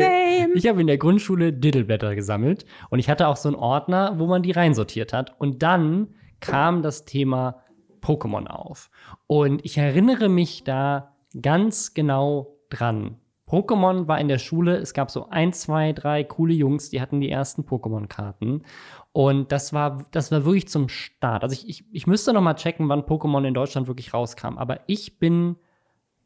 [0.55, 4.27] ich hab in der Grundschule Diddleblätter gesammelt und ich hatte auch so einen Ordner, wo
[4.27, 5.39] man die reinsortiert hat.
[5.39, 7.61] Und dann kam das Thema
[8.01, 8.89] Pokémon auf.
[9.27, 13.17] Und ich erinnere mich da ganz genau dran.
[13.47, 17.21] Pokémon war in der Schule, es gab so ein, zwei, drei coole Jungs, die hatten
[17.21, 18.63] die ersten Pokémon-Karten.
[19.11, 21.43] Und das war, das war wirklich zum Start.
[21.43, 24.57] Also ich, ich, ich müsste noch mal checken, wann Pokémon in Deutschland wirklich rauskam.
[24.57, 25.57] Aber ich bin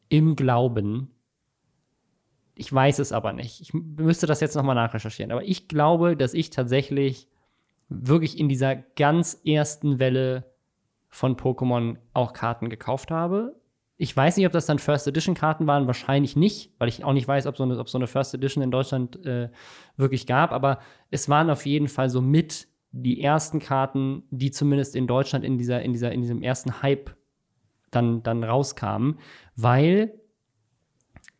[0.08, 1.10] im Glauben,
[2.54, 3.60] ich weiß es aber nicht.
[3.60, 5.30] Ich müsste das jetzt noch mal nachrecherchieren.
[5.30, 7.28] Aber ich glaube, dass ich tatsächlich
[7.88, 10.44] wirklich in dieser ganz ersten Welle
[11.08, 13.59] von Pokémon auch Karten gekauft habe.
[14.02, 17.12] Ich weiß nicht, ob das dann First Edition Karten waren, wahrscheinlich nicht, weil ich auch
[17.12, 19.50] nicht weiß, ob so eine, ob so eine First Edition in Deutschland äh,
[19.98, 20.78] wirklich gab, aber
[21.10, 25.58] es waren auf jeden Fall so mit die ersten Karten, die zumindest in Deutschland in
[25.58, 27.14] dieser, in dieser, in diesem ersten Hype
[27.90, 29.18] dann, dann rauskamen,
[29.54, 30.14] weil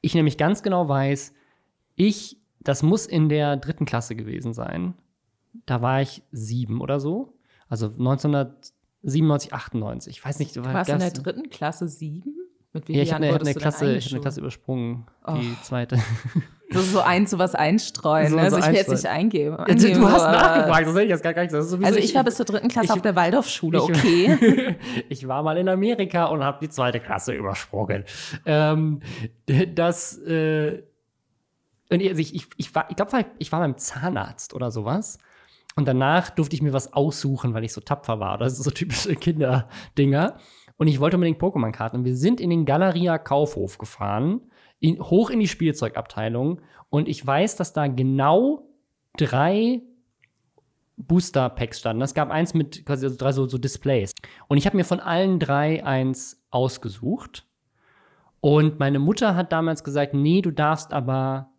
[0.03, 1.33] ich nämlich ganz genau weiß,
[1.97, 4.93] ich, das muss in der dritten Klasse gewesen sein.
[5.65, 7.39] Da war ich sieben oder so.
[7.69, 10.19] Also 1997, 98.
[10.19, 12.40] Ich weiß nicht, du warst in der dritten Klasse sieben?
[12.73, 14.21] Mit wie ja, ich habe eine, eine, Klasse, ich hab eine?
[14.21, 15.63] Klasse übersprungen, die Och.
[15.63, 15.99] zweite.
[16.73, 18.31] Das ist so ein zu was einstreuen.
[18.31, 18.43] So- ne?
[18.43, 19.57] also so ich will jetzt nicht eingeben.
[19.59, 22.37] Ja, du, hast nachgefragt, das hätte ich jetzt gar gar nicht Also ich war bis
[22.37, 24.77] zur dritten Klasse ich- auf der Waldorfschule, ich- okay.
[25.09, 28.05] ich war mal in Amerika und habe die zweite Klasse übersprungen.
[28.47, 29.01] Ähm,
[29.75, 30.85] das, äh,
[31.91, 35.19] und also ich, ich, ich war, ich glaube, ich war beim Zahnarzt oder sowas.
[35.77, 38.39] Und danach durfte ich mir was aussuchen, weil ich so tapfer war.
[38.39, 40.37] Das ist so typische Kinderdinger.
[40.81, 41.99] Und ich wollte unbedingt Pokémon-Karten.
[41.99, 44.41] Und wir sind in den Galeria Kaufhof gefahren,
[44.79, 46.63] in, hoch in die Spielzeugabteilung.
[46.89, 48.67] Und ich weiß, dass da genau
[49.19, 49.83] drei
[50.97, 52.01] Booster-Packs standen.
[52.01, 54.15] Es gab eins mit quasi also drei so, so Displays.
[54.49, 57.47] Und ich habe mir von allen drei eins ausgesucht.
[58.41, 61.51] Und meine Mutter hat damals gesagt, nee, du darfst aber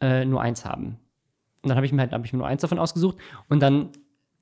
[0.00, 0.98] äh, nur eins haben.
[1.62, 3.16] Und dann habe ich mir halt hab ich mir nur eins davon ausgesucht.
[3.48, 3.90] Und dann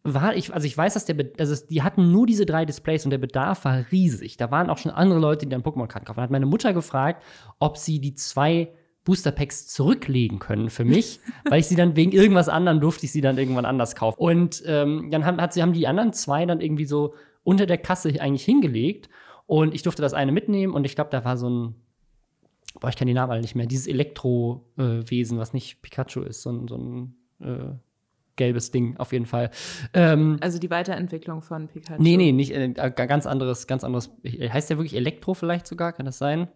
[0.04, 3.10] war ich, also ich weiß, dass der, also die hatten nur diese drei Displays und
[3.10, 4.36] der Bedarf war riesig.
[4.36, 6.18] Da waren auch schon andere Leute, die dann Pokémon-Karten kaufen.
[6.18, 7.22] Dann hat meine Mutter gefragt,
[7.58, 8.68] ob sie die zwei
[9.04, 13.12] Booster Packs zurücklegen können für mich, weil ich sie dann wegen irgendwas anderem durfte ich
[13.12, 14.18] sie dann irgendwann anders kaufen.
[14.18, 17.78] Und ähm, dann haben, hat sie, haben die anderen zwei dann irgendwie so unter der
[17.78, 19.08] Kasse eigentlich hingelegt
[19.46, 21.74] und ich durfte das eine mitnehmen und ich glaube, da war so ein,
[22.80, 26.42] boah, ich kann die Namen alle nicht mehr, dieses Elektrowesen, äh, was nicht Pikachu ist,
[26.42, 27.74] so ein, so ein äh,
[28.36, 29.50] gelbes Ding auf jeden Fall.
[29.92, 32.02] Ähm, also die Weiterentwicklung von Pikachu.
[32.02, 34.10] Nee, nee, nicht äh, ganz anderes, ganz anderes.
[34.24, 35.92] Heißt der wirklich Elektro vielleicht sogar?
[35.92, 36.48] Kann das sein?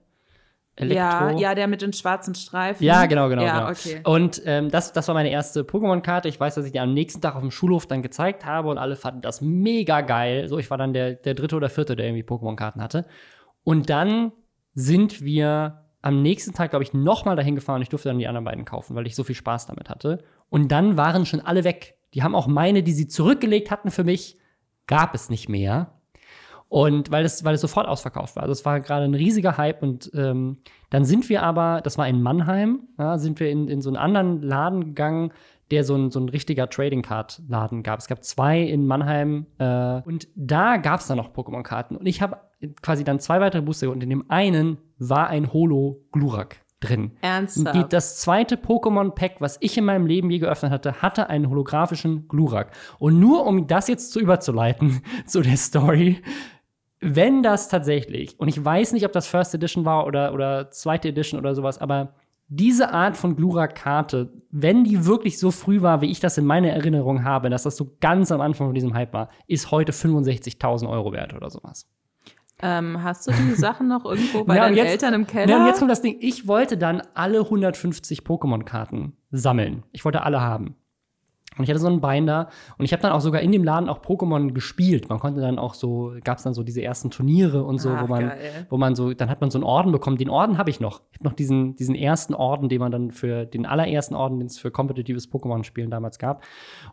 [0.81, 1.31] Elektro.
[1.31, 2.85] Ja, ja, der mit den schwarzen Streifen.
[2.85, 3.43] Ja, genau, genau.
[3.43, 3.71] Ja, genau.
[3.71, 4.01] okay.
[4.05, 6.29] Und ähm, das, das war meine erste Pokémon-Karte.
[6.29, 8.79] Ich weiß, dass ich die am nächsten Tag auf dem Schulhof dann gezeigt habe und
[8.79, 10.49] alle fanden das mega geil.
[10.49, 13.07] So, ich war dann der, der dritte oder vierte, der irgendwie Pokémon-Karten hatte.
[13.65, 14.33] Und dann
[14.75, 18.45] sind wir am nächsten Tag, glaube ich, nochmal dahin gefahren ich durfte dann die anderen
[18.45, 20.23] beiden kaufen, weil ich so viel Spaß damit hatte.
[20.51, 21.97] Und dann waren schon alle weg.
[22.15, 24.39] Die haben auch meine, die sie zurückgelegt hatten für mich,
[24.87, 25.93] gab es nicht mehr.
[26.69, 28.43] Und weil es, weil es sofort ausverkauft war.
[28.43, 29.83] Also es war gerade ein riesiger Hype.
[29.83, 30.59] Und ähm,
[30.91, 33.97] dann sind wir aber, das war in Mannheim, ja, sind wir in, in so einen
[33.97, 35.33] anderen Laden gegangen,
[35.71, 38.01] der so ein, so ein richtiger Trading Card Laden gab.
[38.01, 41.97] Es gab zwei in Mannheim äh, und da gab es dann noch Pokémon-Karten.
[41.97, 42.39] Und ich habe
[42.83, 47.13] quasi dann zwei weitere Booster und in dem einen war ein Holo Glurak drin.
[47.21, 47.77] Ernsthaft?
[47.77, 52.29] Die, das zweite Pokémon-Pack, was ich in meinem Leben je geöffnet hatte, hatte einen holographischen
[52.29, 52.73] Glurak.
[52.99, 56.23] Und nur um das jetzt zu überzuleiten zu der Story,
[57.01, 61.09] wenn das tatsächlich, und ich weiß nicht, ob das First Edition war oder, oder zweite
[61.09, 62.15] Edition oder sowas, aber
[62.49, 66.71] diese Art von Glurak-Karte, wenn die wirklich so früh war, wie ich das in meiner
[66.71, 70.89] Erinnerung habe, dass das so ganz am Anfang von diesem Hype war, ist heute 65.000
[70.89, 71.87] Euro wert oder sowas.
[72.63, 75.49] Ähm, hast du die Sachen noch irgendwo bei Ja, deinen jetzt- Eltern im Keller?
[75.51, 76.17] Ja, und jetzt kommt das Ding.
[76.21, 79.85] Ich wollte dann alle 150 Pokémon-Karten sammeln.
[79.93, 80.75] Ich wollte alle haben.
[81.59, 82.49] Und ich hatte so einen Binder
[82.79, 85.09] und ich habe dann auch sogar in dem Laden auch Pokémon gespielt.
[85.09, 88.03] Man konnte dann auch so, gab es dann so diese ersten Turniere und so, Ach,
[88.03, 88.67] wo man, geil.
[88.71, 90.17] wo man so, dann hat man so einen Orden bekommen.
[90.17, 91.03] Den Orden habe ich noch.
[91.11, 94.47] Ich habe noch diesen, diesen ersten Orden, den man dann für den allerersten Orden, den
[94.47, 96.43] es für kompetitives Pokémon-Spielen damals gab.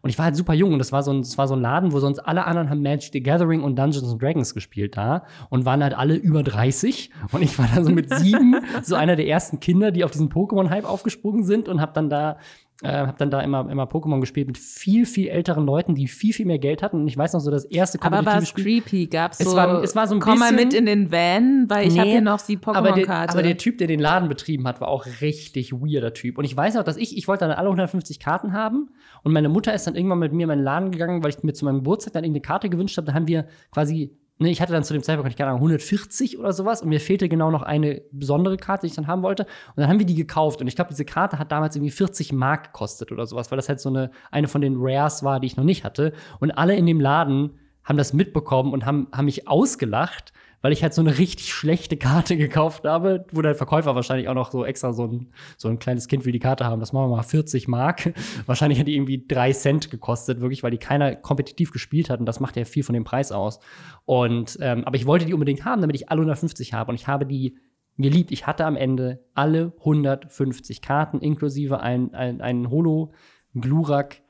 [0.01, 1.61] Und ich war halt super jung und das war so ein, das war so ein
[1.61, 5.23] Laden, wo sonst alle anderen haben Magic the Gathering und Dungeons and Dragons gespielt da
[5.49, 9.15] und waren halt alle über 30 und ich war dann so mit sieben so einer
[9.15, 12.37] der ersten Kinder, die auf diesen Pokémon-Hype aufgesprungen sind und habe dann da
[12.83, 16.33] äh, habe dann da immer, immer Pokémon gespielt mit viel, viel älteren Leuten, die viel,
[16.33, 16.97] viel mehr Geld hatten.
[17.01, 19.07] Und ich weiß noch so, das erste Aber war es creepy?
[19.07, 21.65] Gab's Es so, war- es war so ein komm mal bisschen- mit in den Van,
[21.69, 23.31] weil ich habe Nee, hier noch die aber Pokémon-Karte.
[23.33, 26.37] aber der Typ, der den Laden betrieben hat, war auch richtig weirder Typ.
[26.37, 28.89] Und ich weiß noch, dass ich, ich wollte dann alle 150 Karten haben.
[29.23, 31.53] Und meine Mutter ist dann irgendwann mit mir in meinen Laden gegangen, weil ich mir
[31.53, 33.07] zu meinem Geburtstag dann irgendeine Karte gewünscht habe.
[33.07, 36.39] Da haben wir quasi, ne, ich hatte dann zu dem Zeitpunkt, ich keine Ahnung, 140
[36.39, 36.81] oder sowas.
[36.81, 39.43] Und mir fehlte genau noch eine besondere Karte, die ich dann haben wollte.
[39.43, 40.61] Und dann haben wir die gekauft.
[40.61, 43.69] Und ich glaube, diese Karte hat damals irgendwie 40 Mark gekostet oder sowas, weil das
[43.69, 46.13] halt so eine, eine von den Rares war, die ich noch nicht hatte.
[46.39, 50.33] Und alle in dem Laden haben das mitbekommen und haben, haben mich ausgelacht,
[50.65, 54.33] weil ich halt so eine richtig schlechte Karte gekauft habe, wo der Verkäufer wahrscheinlich auch
[54.33, 56.79] noch so extra so ein, so ein kleines Kind will die Karte haben.
[56.79, 58.15] Das machen wir mal 40 Mark.
[58.47, 62.25] wahrscheinlich hat die irgendwie drei Cent gekostet, wirklich, weil die keiner kompetitiv gespielt hat und
[62.25, 63.59] das macht ja viel von dem Preis aus.
[64.05, 67.05] Und ähm, aber ich wollte die unbedingt haben, damit ich alle 150 habe und ich
[67.05, 67.59] habe die
[67.99, 68.31] geliebt.
[68.31, 73.11] Ich hatte am Ende alle 150 Karten inklusive ein, ein, einen Holo,
[73.53, 74.23] Glurak.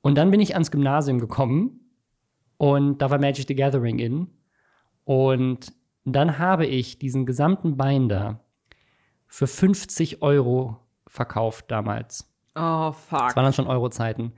[0.00, 1.80] Und dann bin ich ans Gymnasium gekommen
[2.56, 4.28] und da war Magic the Gathering in.
[5.06, 5.72] Und
[6.04, 8.40] dann habe ich diesen gesamten Binder
[9.28, 12.28] für 50 Euro verkauft damals.
[12.56, 13.28] oh, fuck.
[13.28, 14.32] Das waren dann schon Euro-Zeiten.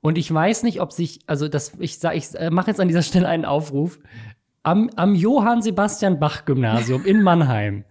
[0.00, 2.86] Und ich weiß nicht, ob sich, also das, ich sag, ich äh, mache jetzt an
[2.86, 3.98] dieser Stelle einen Aufruf.
[4.62, 7.84] Am, am Johann Sebastian Bach Gymnasium in Mannheim.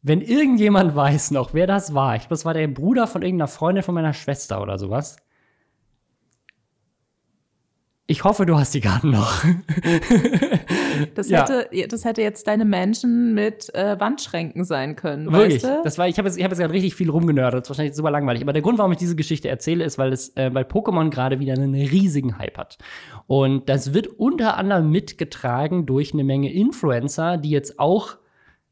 [0.00, 3.48] Wenn irgendjemand weiß noch, wer das war, ich glaube, das war der Bruder von irgendeiner
[3.48, 5.18] Freundin von meiner Schwester oder sowas.
[8.06, 9.44] Ich hoffe, du hast die Karten noch.
[11.14, 11.48] Das, Ja.
[11.48, 15.62] hätte, das hätte jetzt deine Menschen mit äh, Wandschränken sein können, Wirklich.
[15.62, 15.80] weißt du?
[15.84, 17.60] Das war, ich habe jetzt, ich hab jetzt gerade richtig viel rumgenördet.
[17.60, 18.42] Das ist wahrscheinlich super langweilig.
[18.42, 21.40] Aber der Grund, warum ich diese Geschichte erzähle, ist, weil es, äh, weil Pokémon gerade
[21.40, 22.78] wieder einen riesigen Hype hat.
[23.26, 28.16] Und das wird unter anderem mitgetragen durch eine Menge Influencer, die jetzt auch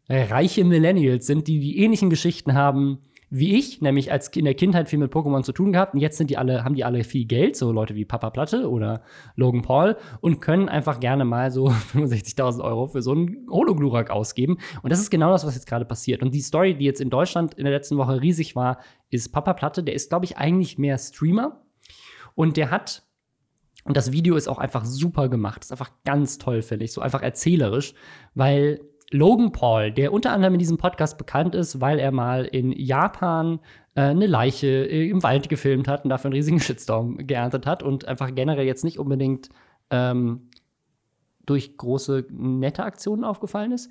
[0.09, 2.99] äh, reiche Millennials sind, die die ähnlichen Geschichten haben
[3.31, 5.95] wie ich, nämlich als in der Kindheit viel mit Pokémon zu tun gehabt.
[5.95, 8.71] Und jetzt sind die alle, haben die alle viel Geld, so Leute wie Papa Platte
[8.71, 9.03] oder
[9.37, 14.59] Logan Paul, und können einfach gerne mal so 65.000 Euro für so einen Hologlurak ausgeben.
[14.83, 16.23] Und das ist genau das, was jetzt gerade passiert.
[16.23, 18.79] Und die Story, die jetzt in Deutschland in der letzten Woche riesig war,
[19.11, 19.83] ist Papa Platte.
[19.83, 21.63] Der ist, glaube ich, eigentlich mehr Streamer.
[22.35, 23.05] Und der hat
[23.85, 25.63] und das Video ist auch einfach super gemacht.
[25.63, 26.93] Ist einfach ganz toll, finde ich.
[26.93, 27.95] So einfach erzählerisch,
[28.35, 28.81] weil
[29.11, 33.61] Logan Paul, der unter anderem in diesem Podcast bekannt ist, weil er mal in Japan
[33.95, 37.83] äh, eine Leiche äh, im Wald gefilmt hat und dafür einen riesigen Shitstorm geerntet hat
[37.83, 39.51] und einfach generell jetzt nicht unbedingt
[39.91, 40.51] ähm,
[41.47, 43.91] durch große nette Aktionen aufgefallen ist.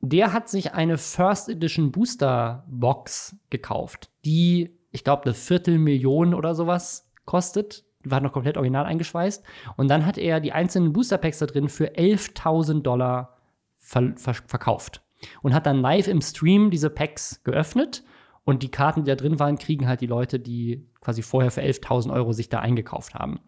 [0.00, 6.54] Der hat sich eine First Edition Booster Box gekauft, die, ich glaube, eine Viertelmillion oder
[6.54, 9.44] sowas kostet war noch komplett original eingeschweißt.
[9.76, 13.39] Und dann hat er die einzelnen Booster Packs da drin für 11.000 Dollar
[13.80, 15.02] ver ver verkauft.
[15.42, 18.04] Und hat dann live im Stream diese Packs geöffnet.
[18.44, 21.60] Und die Karten, die da drin waren, kriegen halt die Leute, die quasi vorher für
[21.60, 23.40] 11.000 Euro sich da eingekauft haben.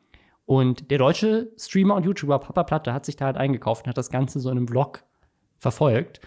[0.45, 3.99] Und der deutsche Streamer und YouTuber Papa Platte hat sich da halt eingekauft und hat
[3.99, 5.05] das Ganze so in einem Vlog
[5.59, 6.21] verfolgt.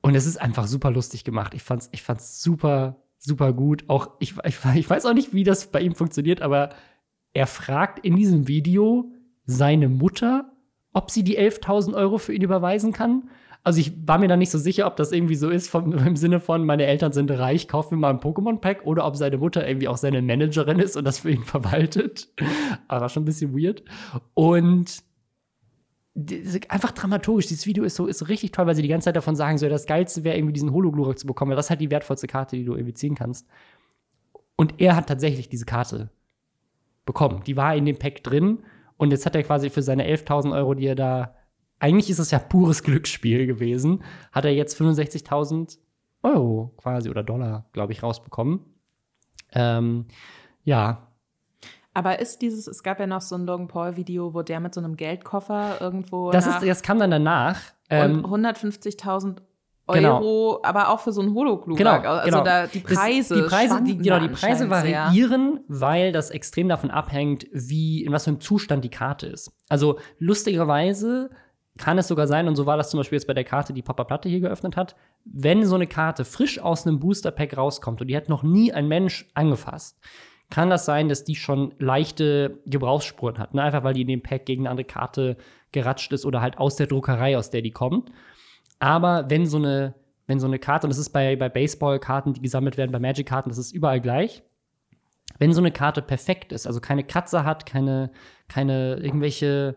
[0.00, 1.54] Und es ist einfach super lustig gemacht.
[1.54, 3.84] Ich fand's, ich fand's super, super gut.
[3.88, 6.70] Auch ich, ich, ich weiß auch nicht, wie das bei ihm funktioniert, aber
[7.32, 9.10] er fragt in diesem Video
[9.44, 10.52] seine Mutter,
[10.94, 13.28] ob sie die 11.000 Euro für ihn überweisen kann.
[13.62, 16.16] Also ich war mir da nicht so sicher, ob das irgendwie so ist vom, im
[16.16, 19.66] Sinne von, meine Eltern sind reich, kauf mir mal ein Pokémon-Pack oder ob seine Mutter
[19.66, 22.28] irgendwie auch seine Managerin ist und das für ihn verwaltet.
[22.88, 23.82] Aber schon ein bisschen weird.
[24.32, 25.02] Und
[26.68, 27.48] einfach dramaturgisch.
[27.48, 29.58] Dieses Video ist so, ist so richtig toll, weil sie die ganze Zeit davon sagen,
[29.58, 32.28] so das Geilste wäre irgendwie diesen Hologlurak zu bekommen, weil das ist halt die wertvollste
[32.28, 33.48] Karte, die du irgendwie ziehen kannst.
[34.54, 36.10] Und er hat tatsächlich diese Karte
[37.04, 37.42] bekommen.
[37.46, 38.60] Die war in dem Pack drin
[38.96, 41.34] und jetzt hat er quasi für seine 11.000 Euro, die er da,
[41.78, 45.78] eigentlich ist es ja pures Glücksspiel gewesen, hat er jetzt 65.000
[46.22, 48.60] Euro quasi oder Dollar, glaube ich, rausbekommen.
[49.52, 50.06] Ähm,
[50.64, 51.08] ja.
[51.92, 54.80] Aber ist dieses, es gab ja noch so ein Logan Paul-Video, wo der mit so
[54.80, 56.30] einem Geldkoffer irgendwo.
[56.30, 57.60] Das, ist, das kam dann danach.
[57.90, 59.38] Ähm, 150.000
[59.86, 60.16] Genau.
[60.16, 61.76] Euro, aber auch für so ein Hologlurak.
[61.76, 62.44] Genau, also genau.
[62.44, 65.80] da die Preise, das, die Preise, die, genau, die Preise variieren, sehr.
[65.80, 69.52] weil das extrem davon abhängt, wie in was für einem Zustand die Karte ist.
[69.68, 71.28] Also lustigerweise
[71.76, 73.82] kann es sogar sein, und so war das zum Beispiel jetzt bei der Karte, die
[73.82, 78.00] Papa Platte hier geöffnet hat, wenn so eine Karte frisch aus einem Booster Pack rauskommt
[78.00, 79.98] und die hat noch nie ein Mensch angefasst,
[80.50, 83.54] kann das sein, dass die schon leichte Gebrauchsspuren hat.
[83.54, 83.62] Ne?
[83.62, 85.36] Einfach weil die in dem Pack gegen eine andere Karte
[85.72, 88.10] geratscht ist oder halt aus der Druckerei, aus der die kommt.
[88.84, 89.94] Aber wenn so eine,
[90.26, 93.48] wenn so eine Karte, und das ist bei, bei Baseball-Karten, die gesammelt werden, bei Magic-Karten,
[93.48, 94.42] das ist überall gleich.
[95.38, 98.10] Wenn so eine Karte perfekt ist, also keine Kratzer hat, keine,
[98.46, 99.76] keine irgendwelche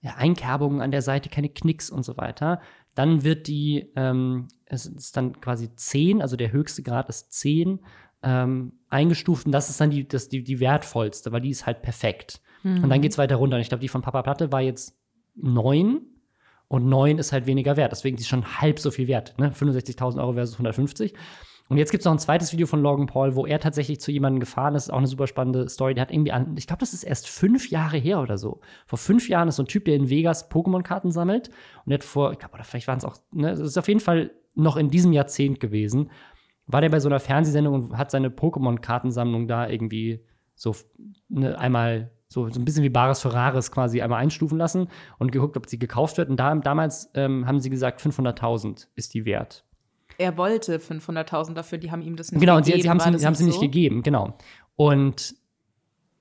[0.00, 2.60] ja, Einkerbungen an der Seite, keine Knicks und so weiter,
[2.96, 7.78] dann wird die, ähm, es ist dann quasi 10, also der höchste Grad ist 10,
[8.24, 11.80] ähm, eingestuft und das ist dann die, das, die, die wertvollste, weil die ist halt
[11.80, 12.40] perfekt.
[12.64, 12.82] Mhm.
[12.82, 13.54] Und dann geht es weiter runter.
[13.54, 14.98] Und ich glaube, die von Papa Platte war jetzt
[15.36, 16.00] 9
[16.68, 17.92] und 9 ist halt weniger wert.
[17.92, 19.34] Deswegen ist sie schon halb so viel wert.
[19.38, 19.50] Ne?
[19.50, 21.14] 65.000 Euro versus 150.
[21.68, 24.10] Und jetzt gibt es noch ein zweites Video von Logan Paul, wo er tatsächlich zu
[24.10, 24.90] jemandem gefahren ist.
[24.90, 25.94] Auch eine super spannende Story.
[25.94, 28.60] Der hat irgendwie an, ich glaube, das ist erst fünf Jahre her oder so.
[28.86, 31.48] Vor fünf Jahren ist so ein Typ, der in Vegas Pokémon-Karten sammelt.
[31.48, 33.88] Und der hat vor, ich glaube, oder vielleicht waren es auch, ne, das ist auf
[33.88, 36.10] jeden Fall noch in diesem Jahrzehnt gewesen.
[36.66, 40.74] War der bei so einer Fernsehsendung und hat seine Pokémon-Kartensammlung da irgendwie so
[41.28, 45.56] ne, einmal so, so ein bisschen wie Bares Ferraris quasi einmal einstufen lassen und geguckt,
[45.56, 46.28] ob sie gekauft wird.
[46.28, 49.64] Und da, damals ähm, haben sie gesagt, 500.000 ist die wert.
[50.18, 52.82] Er wollte 500.000 dafür, die haben ihm das nicht genau, gegeben.
[52.82, 53.48] Genau, und sie, sie haben sie so?
[53.48, 54.36] nicht gegeben, genau.
[54.76, 55.34] Und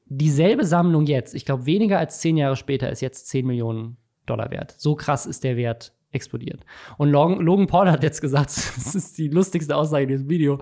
[0.05, 4.51] dieselbe Sammlung jetzt, ich glaube, weniger als zehn Jahre später, ist jetzt 10 Millionen Dollar
[4.51, 4.76] wert.
[4.78, 6.66] So krass ist der Wert explodiert.
[6.97, 10.60] Und Logan, Logan Paul hat jetzt gesagt, das ist die lustigste Aussage in diesem Video,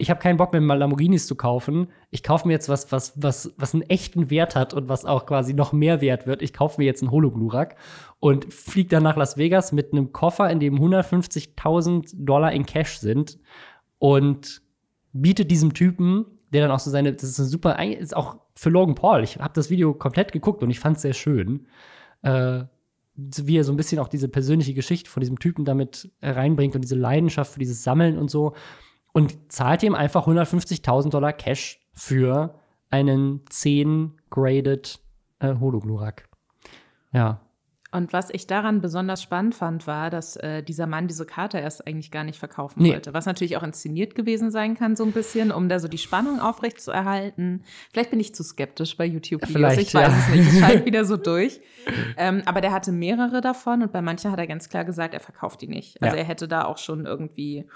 [0.00, 1.88] ich habe keinen Bock mehr, mal Lamborghinis zu kaufen.
[2.10, 5.26] Ich kaufe mir jetzt was, was, was, was einen echten Wert hat und was auch
[5.26, 6.40] quasi noch mehr wert wird.
[6.40, 7.76] Ich kaufe mir jetzt einen Hologlurak
[8.18, 12.98] und fliege dann nach Las Vegas mit einem Koffer, in dem 150.000 Dollar in Cash
[12.98, 13.38] sind
[13.98, 14.62] und
[15.12, 18.70] bietet diesem Typen, der dann auch so seine, das ist eine super, ist auch für
[18.70, 19.22] Logan Paul.
[19.22, 21.66] Ich habe das Video komplett geguckt und ich fand es sehr schön.
[22.22, 22.64] Äh,
[23.16, 26.80] wie er so ein bisschen auch diese persönliche Geschichte von diesem Typen damit reinbringt und
[26.80, 28.54] diese Leidenschaft für dieses Sammeln und so
[29.12, 32.54] und zahlt ihm einfach 150.000 Dollar Cash für
[32.90, 35.00] einen 10-graded
[35.40, 36.28] äh, Hologlurak.
[37.12, 37.40] Ja.
[37.92, 41.88] Und was ich daran besonders spannend fand, war, dass äh, dieser Mann diese Karte erst
[41.88, 42.92] eigentlich gar nicht verkaufen nee.
[42.92, 43.14] wollte.
[43.14, 46.38] Was natürlich auch inszeniert gewesen sein kann, so ein bisschen, um da so die Spannung
[46.38, 47.64] aufrecht zu erhalten.
[47.92, 50.18] Vielleicht bin ich zu skeptisch bei YouTube-Videos, ich weiß ja.
[50.18, 50.52] es nicht.
[50.52, 51.60] Es scheint wieder so durch.
[52.16, 55.20] Ähm, aber der hatte mehrere davon und bei manchen hat er ganz klar gesagt, er
[55.20, 56.00] verkauft die nicht.
[56.00, 56.22] Also ja.
[56.22, 57.66] er hätte da auch schon irgendwie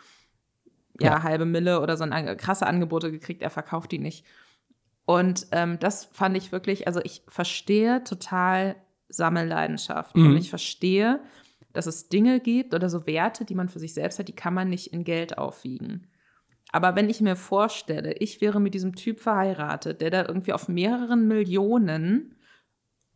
[1.01, 1.23] ja, Ja.
[1.23, 4.25] halbe Mille oder so ein, krasse Angebote gekriegt, er verkauft die nicht.
[5.07, 8.77] Und ähm, das fand ich wirklich, also ich verstehe total
[9.09, 10.27] Sammelleidenschaft Mhm.
[10.29, 11.21] und ich verstehe,
[11.73, 14.55] dass es Dinge gibt oder so Werte, die man für sich selbst hat, die kann
[14.55, 16.07] man nicht in Geld aufwiegen.
[16.73, 20.69] Aber wenn ich mir vorstelle, ich wäre mit diesem Typ verheiratet, der da irgendwie auf
[20.69, 22.37] mehreren Millionen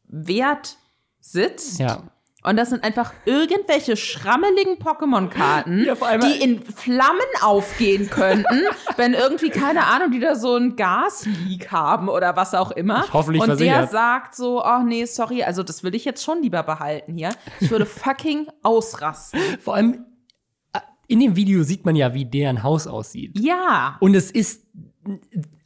[0.07, 0.77] Wert
[1.21, 1.79] sitzt.
[1.81, 2.03] Ja.
[2.49, 8.63] Und das sind einfach irgendwelche schrammeligen Pokémon-Karten, Ja, die in Flammen aufgehen könnten,
[8.97, 13.05] wenn irgendwie, keine Ahnung, die da so ein Gasleak haben oder was auch immer.
[13.13, 13.91] Hoffentlich Und der versichert.
[13.91, 17.35] sagt so, ach nee, sorry, also das will ich jetzt schon lieber behalten hier.
[17.61, 19.41] Ich würde fucking ausrasten.
[19.61, 20.07] Vor allem
[20.73, 23.39] äh, in dem Video sieht man ja, wie deren Haus aussieht.
[23.39, 23.99] Ja.
[24.01, 24.65] Und es ist,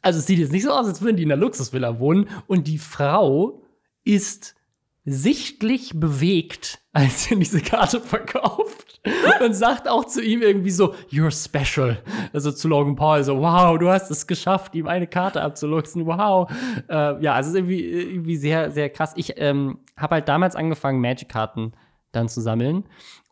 [0.01, 2.28] also es sieht jetzt nicht so aus, als würden die in einer Luxusvilla wohnen.
[2.49, 3.62] Und die Frau
[4.03, 4.57] ist
[5.05, 9.01] sichtlich bewegt, als sie diese Karte verkauft.
[9.45, 12.01] Und sagt auch zu ihm irgendwie so, you're special.
[12.33, 16.49] Also zu Logan Paul so, wow, du hast es geschafft, ihm eine Karte abzuluxen, wow.
[16.89, 19.13] Äh, ja, also irgendwie, irgendwie sehr, sehr krass.
[19.17, 21.73] Ich ähm, habe halt damals angefangen, Magic-Karten
[22.13, 22.85] dann zu sammeln.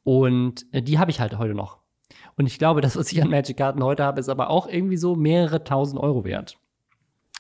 [0.03, 1.79] Und äh, die habe ich halt heute noch.
[2.37, 5.15] Und ich glaube, das, was ich an Magic-Karten heute habe, ist aber auch irgendwie so
[5.15, 6.59] mehrere tausend Euro wert.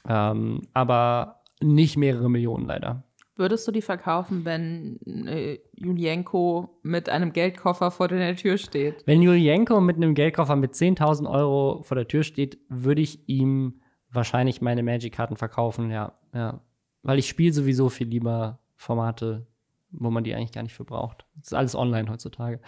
[0.08, 3.02] Ähm, aber nicht mehrere Millionen leider.
[3.40, 9.02] Würdest du die verkaufen, wenn äh, Julienko mit einem Geldkoffer vor deiner Tür steht?
[9.06, 13.80] Wenn Julienko mit einem Geldkoffer mit 10.000 Euro vor der Tür steht, würde ich ihm
[14.12, 16.12] wahrscheinlich meine Magic-Karten verkaufen, ja.
[16.34, 16.60] ja.
[17.02, 19.46] Weil ich spiele sowieso viel lieber Formate,
[19.90, 21.24] wo man die eigentlich gar nicht für braucht.
[21.36, 22.60] Das ist alles online heutzutage.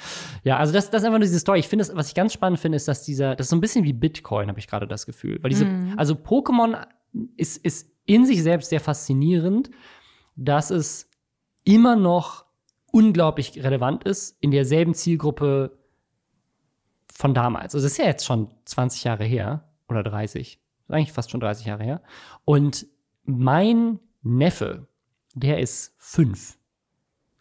[0.42, 1.58] Ja, also das, das ist einfach nur diese Story.
[1.58, 3.60] Ich finde, das- was ich ganz spannend finde, ist, dass dieser, das ist so ein
[3.60, 5.38] bisschen wie Bitcoin, habe ich gerade das Gefühl.
[5.42, 5.66] Weil diese,
[5.98, 6.86] also Pokémon
[7.36, 9.70] ist, ist in sich selbst sehr faszinierend,
[10.36, 11.08] dass es
[11.64, 12.44] immer noch
[12.90, 15.78] unglaublich relevant ist, in derselben Zielgruppe
[17.12, 17.74] von damals.
[17.74, 20.60] Also das ist ja jetzt schon 20 Jahre her oder 30.
[20.88, 22.02] Eigentlich fast schon 30 Jahre her.
[22.44, 22.86] Und
[23.24, 24.86] mein Neffe,
[25.34, 26.58] der ist fünf.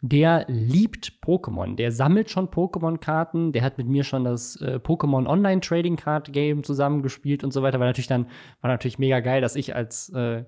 [0.00, 1.76] Der liebt Pokémon.
[1.76, 3.52] Der sammelt schon Pokémon-Karten.
[3.52, 7.62] Der hat mit mir schon das äh, Pokémon Online Trading Card Game zusammengespielt und so
[7.62, 7.78] weiter.
[7.78, 8.26] War natürlich dann
[8.60, 10.44] war natürlich mega geil, dass ich als äh,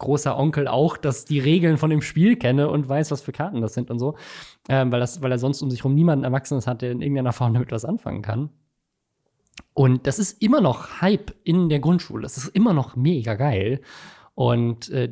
[0.00, 3.60] großer Onkel auch, dass die Regeln von dem Spiel kenne und weiß, was für Karten
[3.60, 4.16] das sind und so.
[4.68, 7.32] Ähm, weil, das, weil er sonst um sich herum niemanden Erwachsenes hat, der in irgendeiner
[7.32, 8.50] Form damit was anfangen kann.
[9.74, 12.22] Und das ist immer noch Hype in der Grundschule.
[12.22, 13.80] Das ist immer noch mega geil.
[14.34, 15.10] Und äh,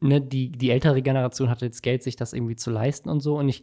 [0.00, 3.38] ne, die, die ältere Generation hatte jetzt Geld, sich das irgendwie zu leisten und so.
[3.38, 3.62] Und ich,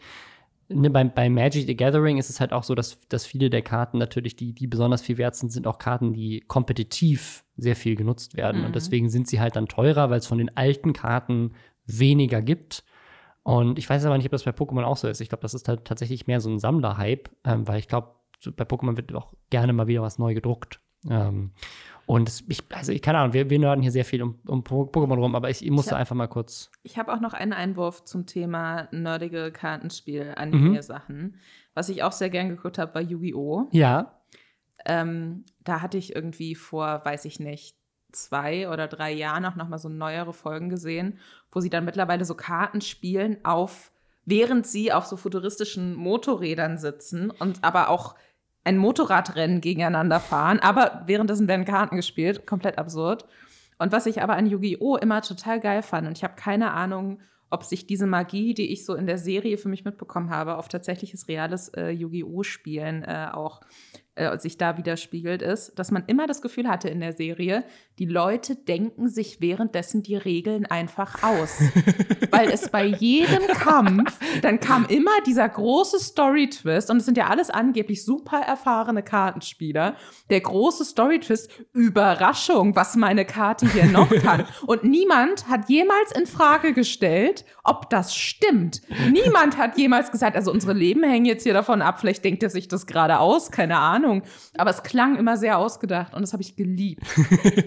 [0.69, 3.61] ne, bei, bei Magic the Gathering ist es halt auch so, dass, dass viele der
[3.61, 7.95] Karten natürlich, die, die besonders viel wert sind, sind auch Karten, die kompetitiv sehr viel
[7.95, 8.61] genutzt werden.
[8.61, 8.67] Mhm.
[8.67, 11.53] Und deswegen sind sie halt dann teurer, weil es von den alten Karten
[11.85, 12.83] weniger gibt.
[13.43, 15.19] Und ich weiß aber nicht, ob das bei Pokémon auch so ist.
[15.21, 18.09] Ich glaube, das ist halt tatsächlich mehr so ein Sammler-Hype, ähm, weil ich glaube,
[18.55, 20.79] bei Pokémon wird auch gerne mal wieder was neu gedruckt.
[21.09, 21.51] Ähm,
[22.05, 24.63] und es, ich, also ich, keine Ahnung, wir, wir nörden hier sehr viel um, um
[24.63, 25.97] Po- Pokémon rum, aber ich, ich musste Ja.
[25.97, 26.71] einfach mal kurz.
[26.83, 29.53] Ich habe auch noch einen Einwurf zum Thema nerdige Mhm.
[29.53, 31.35] Kartenspiel-Anime-Sachen.
[31.73, 33.67] Was ich auch sehr gern geguckt habe, war Yu-Gi-Oh!
[33.71, 34.19] Ja.
[34.85, 37.75] Ähm, da hatte ich irgendwie vor, weiß ich nicht,
[38.11, 41.19] zwei oder drei Jahren auch noch mal so neuere Folgen gesehen,
[41.51, 43.91] wo sie dann mittlerweile so Karten spielen auf,
[44.25, 48.15] während sie auf so futuristischen Motorrädern sitzen und aber auch
[48.63, 53.25] ein Motorradrennen gegeneinander fahren, aber währenddessen werden Karten gespielt, komplett absurd.
[53.77, 54.95] Und was ich aber an Yu-Gi-Oh!
[54.97, 57.19] immer total geil fand, und ich habe keine Ahnung,
[57.49, 60.69] ob sich diese Magie, die ich so in der Serie für mich mitbekommen habe, auf
[60.69, 63.61] tatsächliches reales äh, Yu-Gi-Oh!-Spielen äh, auch
[64.15, 67.63] äh, sich da widerspiegelt, ist, dass man immer das Gefühl hatte in der Serie,
[67.97, 71.59] die Leute denken sich währenddessen die Regeln einfach aus.
[72.31, 77.27] Weil es bei jedem Kampf, dann kam immer dieser große Story-Twist, und es sind ja
[77.27, 79.95] alles angeblich super erfahrene Kartenspieler,
[80.29, 84.45] der große Story-Twist, Überraschung, was meine Karte hier noch kann.
[84.67, 88.81] Und niemand hat jemals in Frage gestellt, ob das stimmt.
[89.11, 92.51] Niemand hat jemals gesagt, also unsere Leben hängen jetzt hier davon ab, vielleicht denkt er
[92.51, 94.02] sich das gerade aus, keine Ahnung.
[94.57, 97.03] Aber es klang immer sehr ausgedacht und das habe ich geliebt.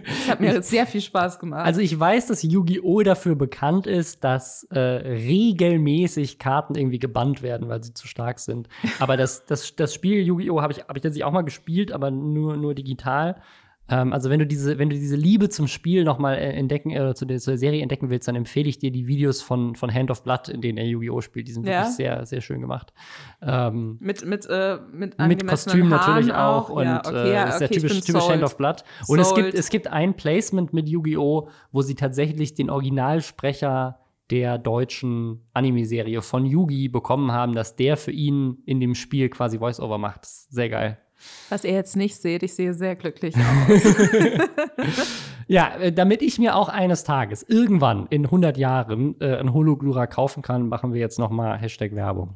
[0.06, 1.64] Es hat mir sehr viel Spaß gemacht.
[1.64, 3.02] Also ich weiß, dass Yu-Gi-Oh!
[3.02, 8.68] dafür bekannt ist, dass äh, regelmäßig Karten irgendwie gebannt werden, weil sie zu stark sind.
[8.98, 10.60] Aber das, das, das Spiel Yu-Gi-Oh!
[10.62, 13.36] habe ich, hab ich tatsächlich auch mal gespielt, aber nur, nur digital.
[13.88, 16.90] Ähm, also wenn du diese, wenn du diese Liebe zum Spiel noch mal äh, entdecken,
[16.90, 19.92] äh, zu der, zur Serie entdecken willst, dann empfehle ich dir die Videos von, von
[19.92, 21.20] Hand of Blood, in denen er Yu-Gi-Oh!
[21.20, 21.46] spielt.
[21.48, 21.80] Die sind Ja.
[21.80, 22.92] wirklich sehr, sehr schön gemacht.
[23.42, 27.48] Ähm, mit mit äh, mit, mit Kostüm natürlich Haaren auch, und ja, okay, ja, äh,
[27.48, 28.82] ist okay, der typisch, typisch Hand of Blood.
[29.06, 34.58] Und es gibt, es gibt ein Placement mit Yu-Gi-Oh!, wo sie tatsächlich den Originalsprecher der
[34.58, 39.98] deutschen Anime-Serie von Yugi bekommen haben, dass der für ihn in dem Spiel quasi Voice-Over
[39.98, 40.24] macht.
[40.26, 40.98] Sehr geil.
[41.48, 43.34] Was ihr jetzt nicht seht, ich sehe sehr glücklich
[43.68, 43.96] aus.
[45.48, 50.08] Ja, äh, damit ich mir auch eines Tages irgendwann in 100 Jahren äh, ein Hologlura
[50.08, 52.34] kaufen kann, machen wir jetzt noch mal Hashtag Werbung.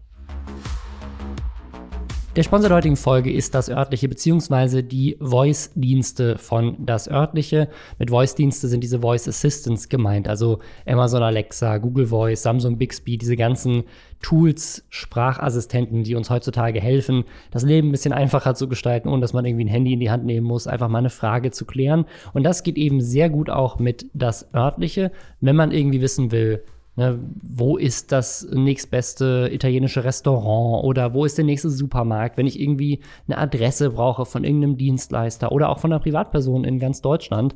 [2.36, 7.68] Der Sponsor der heutigen Folge ist das örtliche beziehungsweise die Voice-Dienste von das örtliche.
[7.98, 13.34] Mit Voice-Dienste sind diese Voice Assistants gemeint, also Amazon Alexa, Google Voice, Samsung Bixby, diese
[13.34, 13.82] ganzen
[14.22, 19.32] Tools, Sprachassistenten, die uns heutzutage helfen, das Leben ein bisschen einfacher zu gestalten, ohne dass
[19.32, 22.04] man irgendwie ein Handy in die Hand nehmen muss, einfach mal eine Frage zu klären.
[22.32, 25.10] Und das geht eben sehr gut auch mit das örtliche,
[25.40, 26.62] wenn man irgendwie wissen will,
[27.00, 32.60] Ne, wo ist das nächstbeste italienische Restaurant oder wo ist der nächste Supermarkt, wenn ich
[32.60, 37.54] irgendwie eine Adresse brauche von irgendeinem Dienstleister oder auch von einer Privatperson in ganz Deutschland.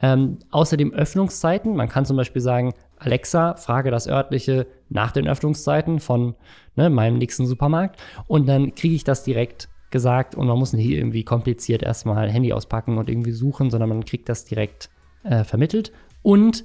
[0.00, 1.76] Ähm, außerdem Öffnungszeiten.
[1.76, 6.34] Man kann zum Beispiel sagen, Alexa, frage das örtliche nach den Öffnungszeiten von
[6.74, 10.88] ne, meinem nächsten Supermarkt und dann kriege ich das direkt gesagt und man muss nicht
[10.88, 14.88] irgendwie kompliziert erstmal Handy auspacken und irgendwie suchen, sondern man kriegt das direkt
[15.22, 15.92] äh, vermittelt.
[16.22, 16.64] Und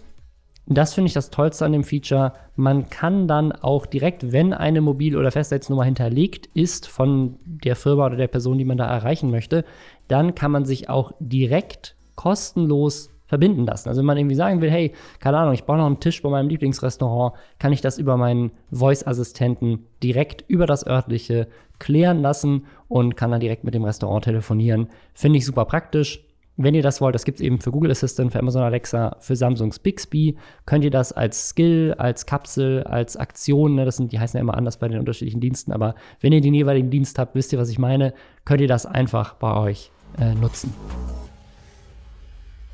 [0.68, 2.34] das finde ich das Tollste an dem Feature.
[2.56, 8.06] Man kann dann auch direkt, wenn eine Mobil- oder Festnetznummer hinterlegt ist von der Firma
[8.06, 9.66] oder der Person, die man da erreichen möchte,
[10.08, 13.88] dann kann man sich auch direkt kostenlos verbinden lassen.
[13.88, 16.30] Also wenn man irgendwie sagen will, hey, keine Ahnung, ich brauche noch einen Tisch bei
[16.30, 21.48] meinem Lieblingsrestaurant, kann ich das über meinen Voice-Assistenten direkt über das örtliche
[21.80, 24.90] klären lassen und kann dann direkt mit dem Restaurant telefonieren.
[25.14, 26.26] Finde ich super praktisch.
[26.64, 29.36] Wenn ihr das wollt, das gibt es eben für Google Assistant, für Amazon Alexa, für
[29.36, 34.20] Samsungs Bixby, könnt ihr das als Skill, als Kapsel, als Aktion, ne, das sind, die
[34.20, 37.36] heißen ja immer anders bei den unterschiedlichen Diensten, aber wenn ihr den jeweiligen Dienst habt,
[37.36, 38.14] wisst ihr, was ich meine,
[38.46, 40.74] könnt ihr das einfach bei euch äh, nutzen.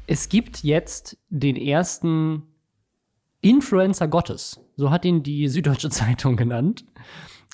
[0.06, 2.44] Es gibt jetzt den ersten
[3.42, 6.86] Influencer Gottes, so hat ihn die Süddeutsche Zeitung genannt.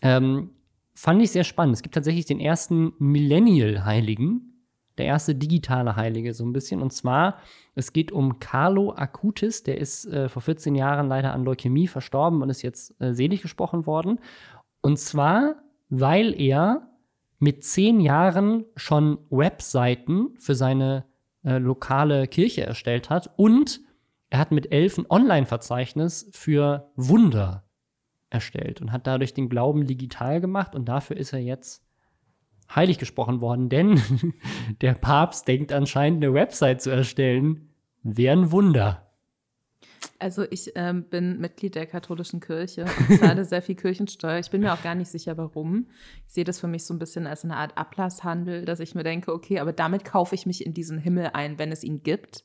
[0.01, 0.51] Ähm,
[0.93, 1.75] fand ich sehr spannend.
[1.75, 4.52] Es gibt tatsächlich den ersten Millennial-Heiligen,
[4.97, 6.81] der erste digitale Heilige so ein bisschen.
[6.81, 7.39] Und zwar,
[7.75, 12.41] es geht um Carlo Acutis, der ist äh, vor 14 Jahren leider an Leukämie verstorben
[12.41, 14.19] und ist jetzt äh, selig gesprochen worden.
[14.81, 15.55] Und zwar,
[15.89, 16.87] weil er
[17.39, 21.05] mit zehn Jahren schon Webseiten für seine
[21.43, 23.81] äh, lokale Kirche erstellt hat und
[24.29, 27.65] er hat mit elf ein Online-Verzeichnis für Wunder
[28.29, 31.82] erstellt und hat dadurch den Glauben digital gemacht und dafür ist er jetzt
[32.73, 34.01] heilig gesprochen worden, denn
[34.81, 37.69] der Papst denkt anscheinend, eine Website zu erstellen,
[38.03, 39.03] wäre ein Wunder.
[40.19, 44.39] Also ich ähm, bin Mitglied der katholischen Kirche und zahle sehr viel Kirchensteuer.
[44.39, 45.87] Ich bin mir auch gar nicht sicher, warum.
[46.27, 49.03] Ich sehe das für mich so ein bisschen als eine Art Ablasshandel, dass ich mir
[49.03, 52.43] denke, okay, aber damit kaufe ich mich in diesen Himmel ein, wenn es ihn gibt.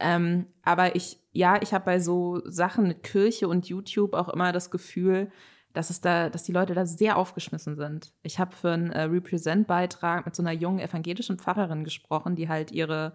[0.00, 4.52] Ähm, aber ich, ja, ich habe bei so Sachen mit Kirche und YouTube auch immer
[4.52, 5.30] das Gefühl,
[5.72, 8.12] dass es da, dass die Leute da sehr aufgeschmissen sind.
[8.22, 12.72] Ich habe für einen äh, Represent-Beitrag mit so einer jungen evangelischen Pfarrerin gesprochen, die halt
[12.72, 13.12] ihre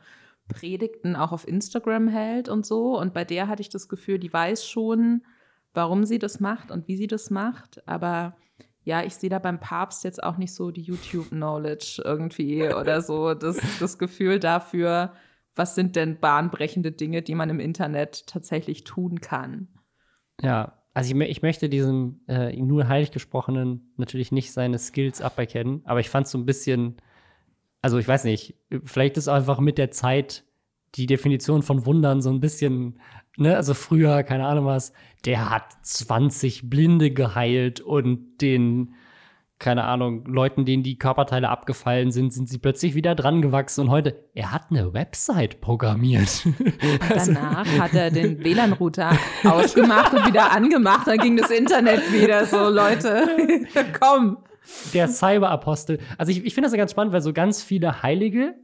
[0.48, 3.00] Predigten auch auf Instagram hält und so.
[3.00, 5.24] Und bei der hatte ich das Gefühl, die weiß schon,
[5.74, 7.88] warum sie das macht und wie sie das macht.
[7.88, 8.36] Aber
[8.84, 13.34] ja, ich sehe da beim Papst jetzt auch nicht so die YouTube-Knowledge irgendwie oder so.
[13.34, 15.14] Das, das Gefühl dafür,
[15.56, 19.70] was sind denn bahnbrechende Dinge, die man im Internet tatsächlich tun kann.
[20.42, 25.82] Ja, also ich, ich möchte diesem äh, nur heilig gesprochenen natürlich nicht seine Skills aberkennen,
[25.86, 26.98] aber ich fand es so ein bisschen,
[27.82, 30.44] also ich weiß nicht, vielleicht ist einfach mit der Zeit
[30.96, 33.00] die Definition von Wundern so ein bisschen,
[33.38, 34.94] ne, also früher, keine Ahnung was,
[35.26, 38.94] der hat 20 Blinde geheilt und den
[39.64, 43.90] keine Ahnung, Leuten, denen die Körperteile abgefallen sind, sind sie plötzlich wieder dran gewachsen und
[43.90, 46.46] heute, er hat eine Website programmiert.
[47.10, 52.46] Also danach hat er den WLAN-Router ausgemacht und wieder angemacht, dann ging das Internet wieder
[52.46, 53.26] so, Leute,
[54.00, 54.38] komm.
[54.94, 56.00] Der Cyberapostel.
[56.18, 58.56] Also ich, ich finde das ja ganz spannend, weil so ganz viele Heilige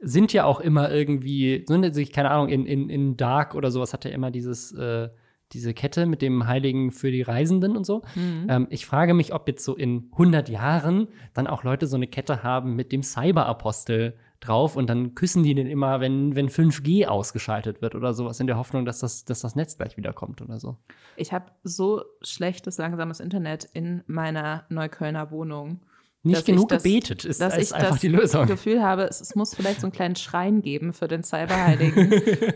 [0.00, 3.92] sind ja auch immer irgendwie, so sich, keine Ahnung, in, in, in Dark oder sowas
[3.92, 5.10] hat er immer dieses äh,
[5.52, 8.02] diese Kette mit dem Heiligen für die Reisenden und so.
[8.14, 8.46] Mhm.
[8.48, 12.06] Ähm, ich frage mich, ob jetzt so in 100 Jahren dann auch Leute so eine
[12.06, 17.06] Kette haben mit dem Cyberapostel drauf und dann küssen die den immer, wenn, wenn 5G
[17.06, 20.58] ausgeschaltet wird oder sowas, in der Hoffnung, dass das, dass das Netz gleich wiederkommt oder
[20.58, 20.78] so.
[21.16, 25.80] Ich habe so schlechtes, langsames Internet in meiner Neuköllner Wohnung.
[26.22, 28.42] Nicht genug das, gebetet ist, dass ist einfach die Lösung.
[28.42, 31.24] Ich das Gefühl habe, es, es, muss vielleicht so einen kleinen Schrein geben für den
[31.24, 32.12] Cyberheiligen.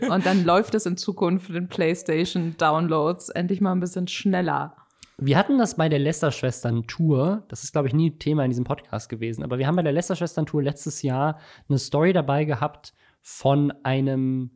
[0.11, 4.75] und dann läuft es in Zukunft für den PlayStation-Downloads endlich mal ein bisschen schneller.
[5.17, 7.45] Wir hatten das bei der Lester-Schwestern-Tour.
[7.47, 9.43] Das ist, glaube ich, nie Thema in diesem Podcast gewesen.
[9.43, 14.51] Aber wir haben bei der Lester-Schwestern-Tour letztes Jahr eine Story dabei gehabt von einem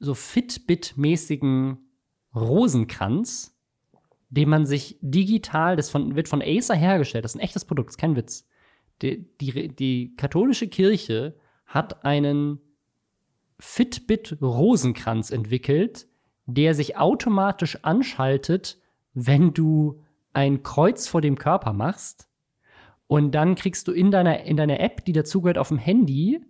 [0.00, 1.78] so Fitbit-mäßigen
[2.34, 3.57] Rosenkranz
[4.30, 7.90] den man sich digital, das von, wird von Acer hergestellt, das ist ein echtes Produkt,
[7.90, 8.46] ist kein Witz,
[9.02, 12.60] Die, die, die katholische Kirche hat einen
[13.60, 16.06] Fitbit-Rosenkranz entwickelt,
[16.46, 18.78] der sich automatisch anschaltet,
[19.14, 20.02] wenn du
[20.32, 22.28] ein Kreuz vor dem Körper machst.
[23.06, 26.40] Und dann kriegst du in deiner, in deiner App, die dazugehört auf dem Handy,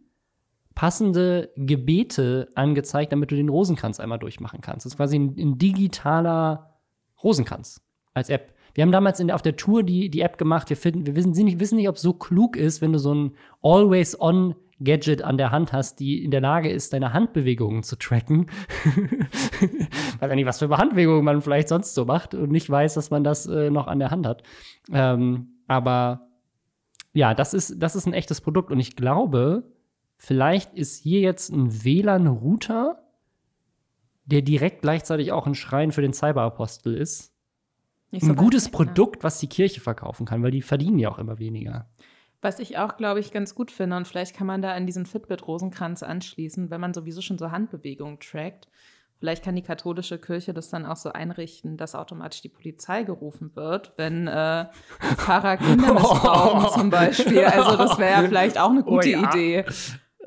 [0.74, 4.86] passende Gebete angezeigt, damit du den Rosenkranz einmal durchmachen kannst.
[4.86, 6.67] Das ist quasi ein, ein digitaler
[7.22, 7.80] Rosenkranz
[8.14, 8.54] als App.
[8.74, 10.68] Wir haben damals der, auf der Tour die, die App gemacht.
[10.70, 13.14] Wir, finden, wir wissen nicht, wissen nicht, ob es so klug ist, wenn du so
[13.14, 17.96] ein Always-On Gadget an der Hand hast, die in der Lage ist, deine Handbewegungen zu
[17.96, 18.46] tracken.
[20.20, 23.10] weiß ja nicht, was für Handbewegungen man vielleicht sonst so macht und nicht weiß, dass
[23.10, 24.44] man das äh, noch an der Hand hat.
[24.92, 26.28] Ähm, aber
[27.12, 29.64] ja, das ist, das ist ein echtes Produkt und ich glaube,
[30.16, 33.02] vielleicht ist hier jetzt ein WLAN-Router,
[34.30, 37.32] der direkt gleichzeitig auch ein Schrein für den Cyberapostel ist.
[38.12, 38.72] So ein gutes weg?
[38.72, 41.88] Produkt, was die Kirche verkaufen kann, weil die verdienen ja auch immer weniger.
[42.40, 45.06] Was ich auch, glaube ich, ganz gut finde, und vielleicht kann man da an diesen
[45.06, 48.68] Fitbit-Rosenkranz anschließen, wenn man sowieso schon so Handbewegungen trackt.
[49.18, 53.50] Vielleicht kann die katholische Kirche das dann auch so einrichten, dass automatisch die Polizei gerufen
[53.56, 54.66] wird, wenn äh,
[55.16, 57.44] Pfarrer Kinder missbrauchen zum Beispiel.
[57.44, 59.28] Also das wäre ja vielleicht auch eine gute Oh ja.
[59.30, 59.64] Idee.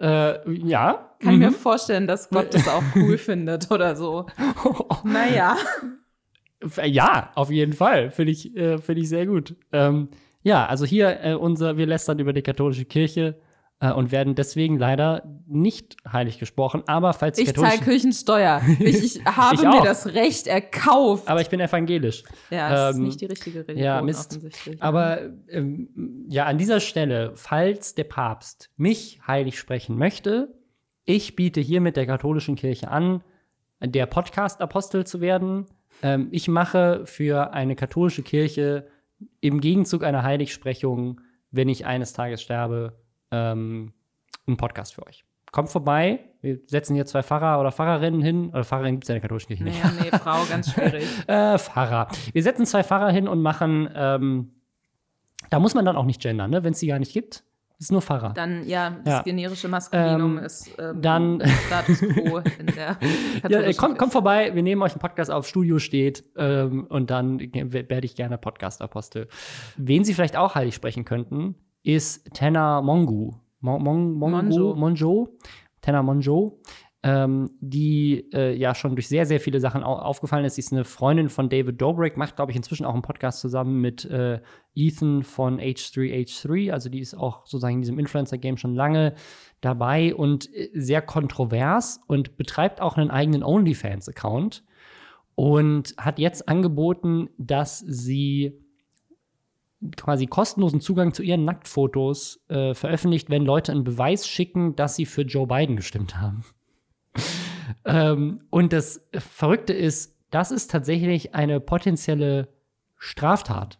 [0.01, 1.11] Äh, ja.
[1.19, 1.55] Kann ich mir Mhm.
[1.55, 4.25] vorstellen, dass Gott das auch cool findet oder so.
[5.03, 5.55] Naja.
[6.83, 8.11] Ja, auf jeden Fall.
[8.11, 9.55] Finde ich, äh, find ich sehr gut.
[9.71, 10.09] Ähm,
[10.43, 13.39] ja, also hier äh, unser, wir lästern über die katholische Kirche
[13.89, 16.83] und werden deswegen leider nicht heilig gesprochen.
[16.85, 18.61] Aber falls Ich zahle Kirchensteuer.
[18.79, 21.27] Ich, ich habe Ich mir das Recht erkauft.
[21.27, 22.23] aber ich bin evangelisch.
[22.51, 24.37] ja, das ähm, ist nicht die richtige Religion ja, Mist.
[24.37, 24.81] offensichtlich.
[24.83, 30.53] Aber ähm, ja, an dieser Stelle, falls der Papst mich heilig sprechen möchte,
[31.05, 33.23] ich biete hiermit der katholischen Kirche an,
[33.83, 35.65] der Podcast-Apostel zu werden.
[36.03, 38.87] Ähm, ich mache für eine katholische Kirche
[39.39, 41.21] im Gegenzug einer Heiligsprechung,
[41.51, 42.97] wenn ich eines Tages sterbe,
[43.31, 43.93] ähm,
[44.47, 45.23] einen Podcast für euch.
[45.51, 46.19] Kommt vorbei.
[46.41, 48.49] Wir setzen hier zwei Pfarrer oder Pfarrerinnen hin.
[48.51, 49.83] Oder Pfarrerin gibt es ja in der katholischen Kirche nicht.
[49.83, 51.05] nee, nee, Frau, ganz schwierig.
[51.27, 52.07] Äh, Pfarrer.
[52.31, 54.51] Wir setzen zwei Pfarrer hin und machen, ähm,
[55.49, 56.63] da muss man dann auch nicht gendern, ne?
[56.63, 57.43] wenn es die gar nicht gibt.
[57.79, 58.33] Ist nur Pfarrer.
[58.33, 59.21] Dann, ja, das Ja.
[59.23, 62.97] generische Maskulinum Ähm, ist ähm, dann- Status quo in der
[63.49, 67.39] ja, äh, kommt, vorbei, wir nehmen euch einen Podcast auf, Studio steht ähm, und dann
[67.39, 69.27] werde ich gerne Podcast-Apostel.
[69.77, 73.33] Wen sie vielleicht auch heilig sprechen könnten, ist Tenna Mongu.
[73.59, 74.75] Mon, Mon, Mongo, Monjo.
[74.75, 75.27] Monjo.
[75.81, 76.59] Tenna Monjo.
[77.03, 80.53] Ähm, die äh, ja schon durch sehr, sehr viele Sachen au aufgefallen ist.
[80.53, 83.81] Sie ist eine Freundin von David Dobrik, macht, glaube ich, inzwischen auch einen Podcast zusammen
[83.81, 84.39] mit äh,
[84.75, 86.71] Ethan von H3H3.
[86.71, 89.15] Also die ist auch sozusagen in diesem Influencer-Game schon lange
[89.61, 94.63] dabei und äh, sehr kontrovers und betreibt auch einen eigenen OnlyFans-Account
[95.33, 98.60] und hat jetzt angeboten, dass sie
[99.97, 105.05] quasi kostenlosen Zugang zu ihren Nacktfotos äh, veröffentlicht, wenn Leute einen Beweis schicken, dass sie
[105.05, 106.45] für Joe Biden gestimmt haben.
[107.85, 112.47] ähm, und das Verrückte ist, das ist tatsächlich eine potenzielle
[112.97, 113.79] Straftat.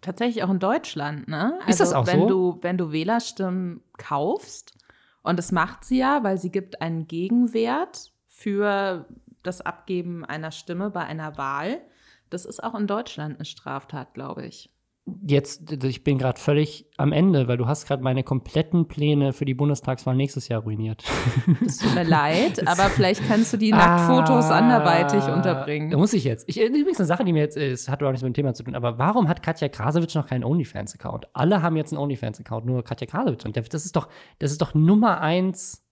[0.00, 1.58] Tatsächlich auch in Deutschland, ne?
[1.68, 2.28] Ist das auch wenn so?
[2.28, 4.74] Du, wenn du Wählerstimmen kaufst,
[5.22, 9.06] und das macht sie ja, weil sie gibt einen Gegenwert für
[9.42, 11.80] das Abgeben einer Stimme bei einer Wahl.
[12.30, 14.72] Das ist auch in Deutschland eine Straftat, glaube ich.
[15.26, 19.44] Jetzt, ich bin gerade völlig am Ende, weil du hast gerade meine kompletten Pläne für
[19.44, 21.02] die Bundestagswahl nächstes Jahr ruiniert.
[21.66, 25.92] Es tut mir leid, aber vielleicht kannst du die Nacktfotos anderweitig Da unterbringen.
[25.92, 26.48] Ah, muss ich jetzt.
[26.48, 28.34] Ich, äh, übrigens eine Sache, die mir jetzt, äh, es hat überhaupt nichts mit dem
[28.34, 31.26] Thema zu tun, aber warum hat Katja Krasowitsch noch keinen OnlyFans-Account?
[31.32, 33.44] Alle haben jetzt einen OnlyFans-Account, nur Katja Krasowitsch.
[33.44, 35.84] Und das ist doch, das ist doch Nummer eins.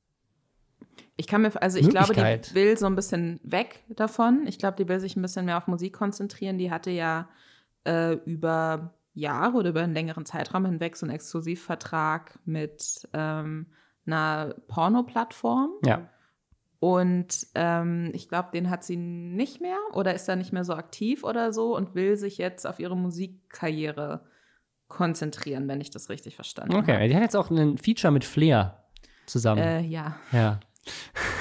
[1.16, 4.44] Ich kann mir, also ich glaube, die will so ein bisschen weg davon.
[4.46, 6.58] Ich glaube, die will sich ein bisschen mehr auf Musik konzentrieren.
[6.58, 7.28] Die hatte ja
[7.84, 13.66] äh, über Jahre oder über einen längeren Zeitraum hinweg so einen Exklusivvertrag mit ähm,
[14.06, 15.70] einer Porno-Plattform.
[15.84, 16.08] Ja.
[16.78, 20.72] Und ähm, ich glaube, den hat sie nicht mehr oder ist da nicht mehr so
[20.74, 24.24] aktiv oder so und will sich jetzt auf ihre Musikkarriere
[24.88, 26.82] konzentrieren, wenn ich das richtig verstanden habe.
[26.82, 28.84] Okay, die hat jetzt auch ein Feature mit Flair
[29.26, 29.62] zusammen.
[29.62, 30.16] Äh, ja.
[30.32, 30.60] ja.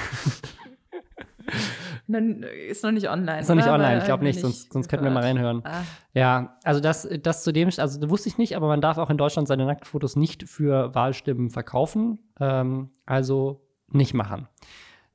[2.68, 3.40] Ist noch nicht online.
[3.40, 3.74] Ist noch nicht oder?
[3.74, 5.62] online, ich glaube nicht, sonst, sonst könnten wir mal reinhören.
[5.64, 5.82] Ah,
[6.14, 9.10] Ja, also das, das zu dem, also das wusste ich nicht, aber man darf auch
[9.10, 12.18] in Deutschland seine Nacktfotos nicht für Wahlstimmen verkaufen.
[12.40, 14.48] Ähm, also nicht machen.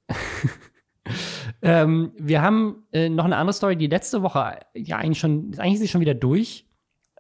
[1.61, 5.75] ähm, wir haben äh, noch eine andere Story, die letzte Woche, ja, eigentlich schon, eigentlich
[5.75, 6.67] ist sie schon wieder durch.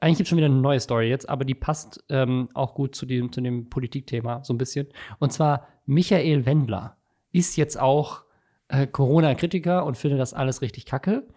[0.01, 2.95] Eigentlich gibt es schon wieder eine neue Story jetzt, aber die passt ähm, auch gut
[2.95, 4.87] zu dem, zu dem Politikthema so ein bisschen.
[5.19, 6.97] Und zwar Michael Wendler
[7.31, 8.24] ist jetzt auch
[8.67, 11.27] äh, Corona-Kritiker und findet das alles richtig kacke.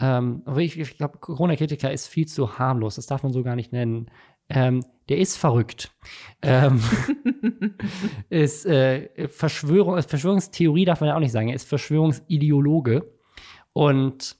[0.00, 2.96] Ähm, aber ich, ich glaube, Corona-Kritiker ist viel zu harmlos.
[2.96, 4.10] Das darf man so gar nicht nennen.
[4.48, 5.92] ähm, der ist verrückt.
[6.42, 6.82] ähm,
[8.30, 13.12] ist äh, Verschwörung, Verschwörungstheorie darf man ja auch nicht sagen, er ist Verschwörungsideologe.
[13.72, 14.36] Und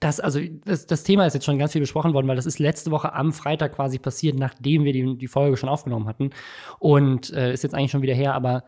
[0.00, 2.58] das, also das, das Thema ist jetzt schon ganz viel besprochen worden, weil das ist
[2.58, 6.30] letzte Woche am Freitag quasi passiert, nachdem wir die, die Folge schon aufgenommen hatten.
[6.78, 8.64] Und äh, ist jetzt eigentlich schon wieder her, aber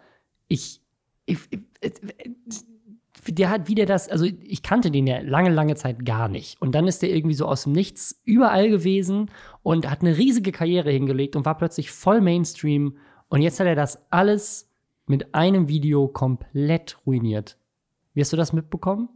[0.48, 0.80] ich,
[1.26, 1.60] ich, ich
[3.28, 6.60] der hat wieder das, also ich kannte den ja lange, lange Zeit gar nicht.
[6.60, 9.30] Und dann ist der irgendwie so aus dem Nichts überall gewesen
[9.62, 12.98] und hat eine riesige Karriere hingelegt und war plötzlich voll Mainstream.
[13.28, 14.70] Und jetzt hat er das alles
[15.06, 17.58] mit einem Video komplett ruiniert.
[18.14, 19.08] Wie hast du das mitbekommen?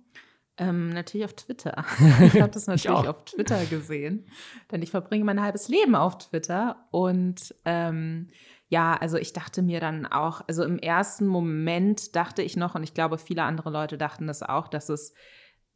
[0.56, 1.84] Ähm, natürlich auf Twitter.
[2.20, 4.26] Ich habe das natürlich auf Twitter gesehen,
[4.70, 8.28] denn ich verbringe mein halbes Leben auf Twitter und ähm,
[8.70, 12.84] ja, also ich dachte mir dann auch, also im ersten Moment dachte ich noch, und
[12.84, 15.12] ich glaube, viele andere Leute dachten das auch, dass es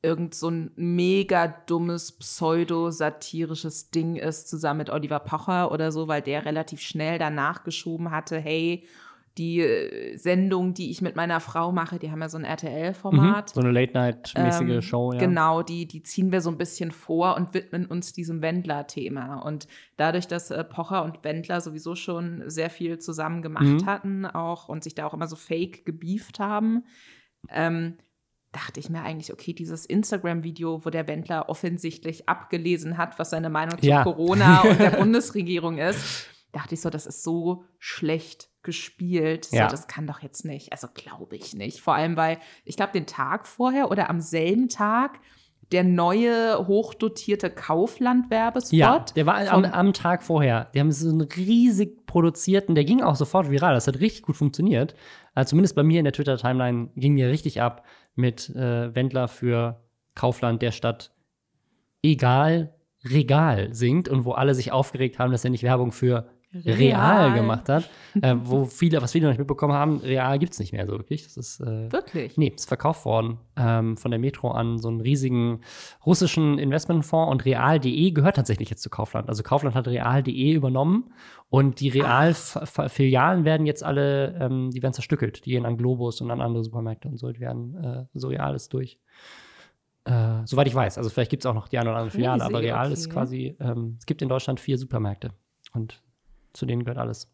[0.01, 6.23] irgend so ein mega dummes, pseudo-satirisches Ding ist, zusammen mit Oliver Pocher oder so, weil
[6.23, 8.87] der relativ schnell danach geschoben hatte, hey,
[9.39, 13.51] die äh, Sendung, die ich mit meiner Frau mache, die haben ja so ein RTL-Format.
[13.51, 15.19] Mhm, so eine Late-Night-mäßige ähm, Show, ja.
[15.19, 19.37] Genau, die, die ziehen wir so ein bisschen vor und widmen uns diesem Wendler-Thema.
[19.43, 19.67] Und
[19.97, 23.87] dadurch, dass äh, Pocher und Wendler sowieso schon sehr viel zusammen gemacht mhm.
[23.87, 26.85] hatten auch und sich da auch immer so fake gebieft haben,
[27.51, 27.99] ähm,
[28.53, 33.51] dachte ich mir eigentlich, okay, dieses Instagram-Video, wo der Wendler offensichtlich abgelesen hat, was seine
[33.51, 34.05] Meinung ja.
[34.05, 39.47] zu Corona und der Bundesregierung ist, dachte ich so, das ist so schlecht gespielt.
[39.47, 39.69] So, ja.
[39.69, 40.73] das kann doch jetzt nicht.
[40.73, 41.81] Also glaube ich nicht.
[41.81, 45.21] Vor allem, weil ich glaube, den Tag vorher oder am selben Tag
[45.73, 48.79] der neue hochdotierte Kaufland-Werbespot.
[48.79, 50.71] Ja, der war am, am, Tag vorher.
[50.75, 53.75] Die haben so einen riesig produzierten, der ging auch sofort viral.
[53.75, 54.95] Das hat richtig gut funktioniert.
[55.35, 57.85] Also zumindest bei mir in der Twitter-Timeline ging der richtig ab
[58.15, 59.83] mit äh, Wendler für
[60.15, 61.13] Kaufland der Stadt
[62.03, 66.77] Egal Regal singt und wo alle sich aufgeregt haben, dass er nicht Werbung für Real,
[66.77, 67.91] Real gemacht hat,
[68.21, 70.93] äh, wo viele, was viele noch nicht mitbekommen haben, Real gibt es nicht mehr so
[70.93, 71.25] wirklich.
[71.25, 72.37] Das ist äh, wirklich.
[72.37, 75.61] Nee, ist verkauft worden ähm, von der Metro an so einen riesigen
[76.05, 79.29] russischen Investmentfonds und Real.de gehört tatsächlich jetzt zu Kaufland.
[79.29, 81.13] Also Kaufland hat Real.de übernommen
[81.51, 85.45] und die Real-Filialen werden jetzt alle, ähm, die werden zerstückelt.
[85.45, 88.55] Die gehen an Globus und an andere Supermärkte und so, die werden äh, so Real
[88.55, 88.99] ist durch.
[90.05, 90.99] Äh, soweit ich weiß.
[90.99, 92.93] Also vielleicht gibt es auch noch die eine oder andere Filiale, aber Real okay.
[92.93, 95.31] ist quasi, ähm, es gibt in Deutschland vier Supermärkte.
[95.73, 96.03] Und
[96.55, 97.31] zu denen gehört alles.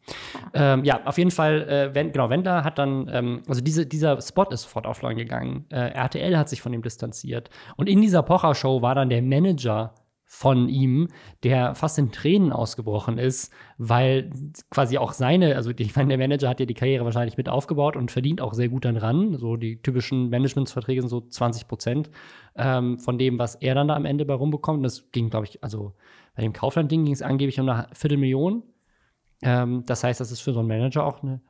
[0.54, 3.86] Ja, ähm, ja auf jeden Fall, äh, wenn, genau, Wendler hat dann, ähm, also diese,
[3.86, 5.66] dieser Spot ist sofort offline gegangen.
[5.70, 7.50] Äh, RTL hat sich von ihm distanziert.
[7.76, 9.94] Und in dieser Pocher-Show war dann der Manager
[10.32, 11.08] von ihm,
[11.42, 14.30] der fast in Tränen ausgebrochen ist, weil
[14.70, 17.96] quasi auch seine, also ich meine, der Manager hat ja die Karriere wahrscheinlich mit aufgebaut
[17.96, 19.36] und verdient auch sehr gut dann ran.
[19.38, 22.10] So die typischen Managementsverträge sind so 20 Prozent
[22.54, 24.84] ähm, von dem, was er dann da am Ende bei rumbekommt.
[24.84, 25.94] Das ging, glaube ich, also
[26.36, 28.62] bei dem Kaufland-Ding ging es angeblich um eine Viertelmillion
[29.43, 31.41] ähm, das heißt, das ist für so einen Manager auch eine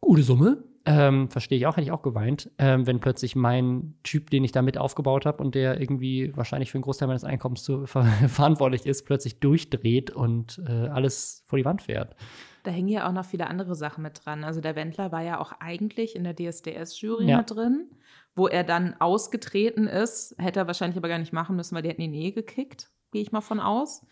[0.00, 0.64] gute Summe.
[0.88, 4.52] Ähm, Verstehe ich auch, hätte ich auch geweint, ähm, wenn plötzlich mein Typ, den ich
[4.52, 8.86] damit aufgebaut habe und der irgendwie wahrscheinlich für einen Großteil meines Einkommens zu, ver verantwortlich
[8.86, 12.14] ist, plötzlich durchdreht und äh, alles vor die Wand fährt.
[12.62, 14.44] Da hängen ja auch noch viele andere Sachen mit dran.
[14.44, 17.38] Also der Wendler war ja auch eigentlich in der DSDS-Jury ja.
[17.38, 17.90] mit drin,
[18.36, 20.36] wo er dann ausgetreten ist.
[20.38, 23.22] Hätte er wahrscheinlich aber gar nicht machen müssen, weil die hätten ihn eh gekickt, gehe
[23.22, 24.06] ich mal von aus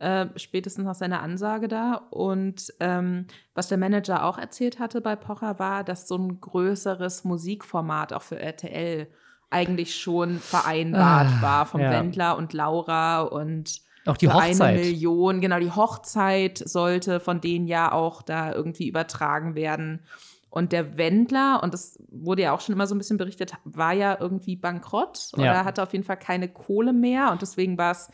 [0.00, 2.06] äh, spätestens nach seiner Ansage da.
[2.10, 7.24] Und ähm, was der Manager auch erzählt hatte bei Pocher war, dass so ein größeres
[7.24, 9.08] Musikformat auch für RTL
[9.50, 11.90] eigentlich schon vereinbart ah, war vom ja.
[11.90, 14.60] Wendler und Laura und auch die Hochzeit.
[14.62, 15.40] eine Million.
[15.40, 20.00] Genau, die Hochzeit sollte von denen ja auch da irgendwie übertragen werden.
[20.48, 23.92] Und der Wendler, und das wurde ja auch schon immer so ein bisschen berichtet, war
[23.92, 25.64] ja irgendwie bankrott oder ja.
[25.64, 27.30] hatte auf jeden Fall keine Kohle mehr.
[27.30, 28.10] Und deswegen war es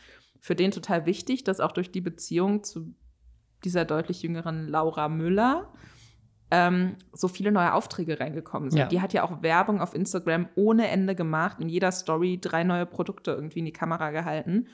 [0.46, 2.94] für den total wichtig, dass auch durch die Beziehung zu
[3.64, 5.72] dieser deutlich jüngeren Laura Müller
[6.52, 8.78] ähm, so viele neue Aufträge reingekommen sind.
[8.78, 8.86] Ja.
[8.86, 12.86] Die hat ja auch Werbung auf Instagram ohne Ende gemacht, in jeder Story drei neue
[12.86, 14.68] Produkte irgendwie in die Kamera gehalten.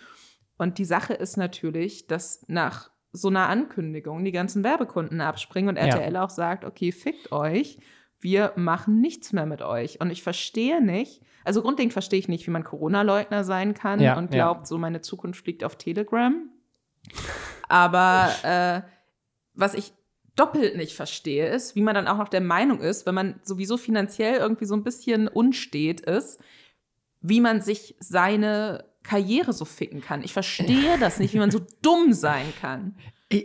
[0.58, 5.76] Und die Sache ist natürlich, dass nach so einer Ankündigung die ganzen Werbekunden abspringen und
[5.78, 6.22] RTL ja.
[6.22, 7.78] auch sagt, okay, fickt euch,
[8.20, 10.02] wir machen nichts mehr mit euch.
[10.02, 14.16] Und ich verstehe nicht, also grundlegend verstehe ich nicht, wie man Corona-Leugner sein kann ja,
[14.16, 14.66] und glaubt, ja.
[14.66, 16.48] so meine Zukunft liegt auf Telegram.
[17.68, 18.82] Aber äh,
[19.54, 19.92] was ich
[20.36, 23.76] doppelt nicht verstehe, ist, wie man dann auch noch der Meinung ist, wenn man sowieso
[23.76, 26.40] finanziell irgendwie so ein bisschen unstet ist,
[27.20, 30.22] wie man sich seine Karriere so ficken kann.
[30.22, 32.96] Ich verstehe das nicht, wie man so dumm sein kann.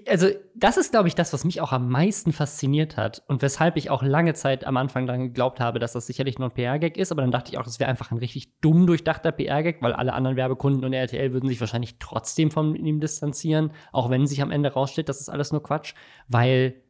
[0.07, 3.77] Also, das ist, glaube ich, das, was mich auch am meisten fasziniert hat und weshalb
[3.77, 6.97] ich auch lange Zeit am Anfang daran geglaubt habe, dass das sicherlich nur ein PR-Gag
[6.97, 9.93] ist, aber dann dachte ich auch, das wäre einfach ein richtig dumm durchdachter PR-Gag, weil
[9.93, 14.41] alle anderen Werbekunden und RTL würden sich wahrscheinlich trotzdem von ihm distanzieren, auch wenn sich
[14.41, 15.93] am Ende rausstellt, das ist alles nur Quatsch,
[16.27, 16.81] weil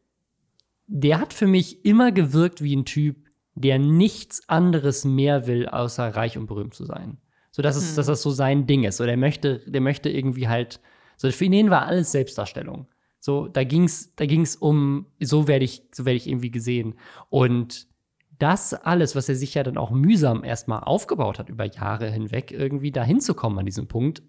[0.88, 6.16] der hat für mich immer gewirkt wie ein Typ, der nichts anderes mehr will, außer
[6.16, 7.18] reich und berühmt zu sein.
[7.52, 8.98] So, dass, es, dass das so sein Ding ist.
[8.98, 10.80] So, der möchte, der möchte irgendwie halt,
[11.18, 12.88] so für ihn war alles Selbstdarstellung.
[13.20, 16.96] So, da ging's, da ging's um, so werde ich, so werde ich irgendwie gesehen.
[17.30, 17.88] Und
[18.40, 22.52] das alles, was er sich ja dann auch mühsam erstmal aufgebaut hat über Jahre hinweg,
[22.52, 24.22] irgendwie dahin zu kommen an diesem Punkt,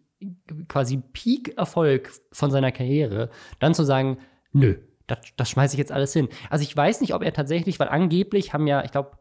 [0.67, 3.31] quasi Peak-Erfolg von seiner Karriere,
[3.61, 4.19] dann zu sagen,
[4.53, 4.77] nö,
[5.07, 6.29] das, das schmeiße ich jetzt alles hin.
[6.51, 9.13] Also ich weiß nicht, ob er tatsächlich, weil angeblich haben ja, ich glaube,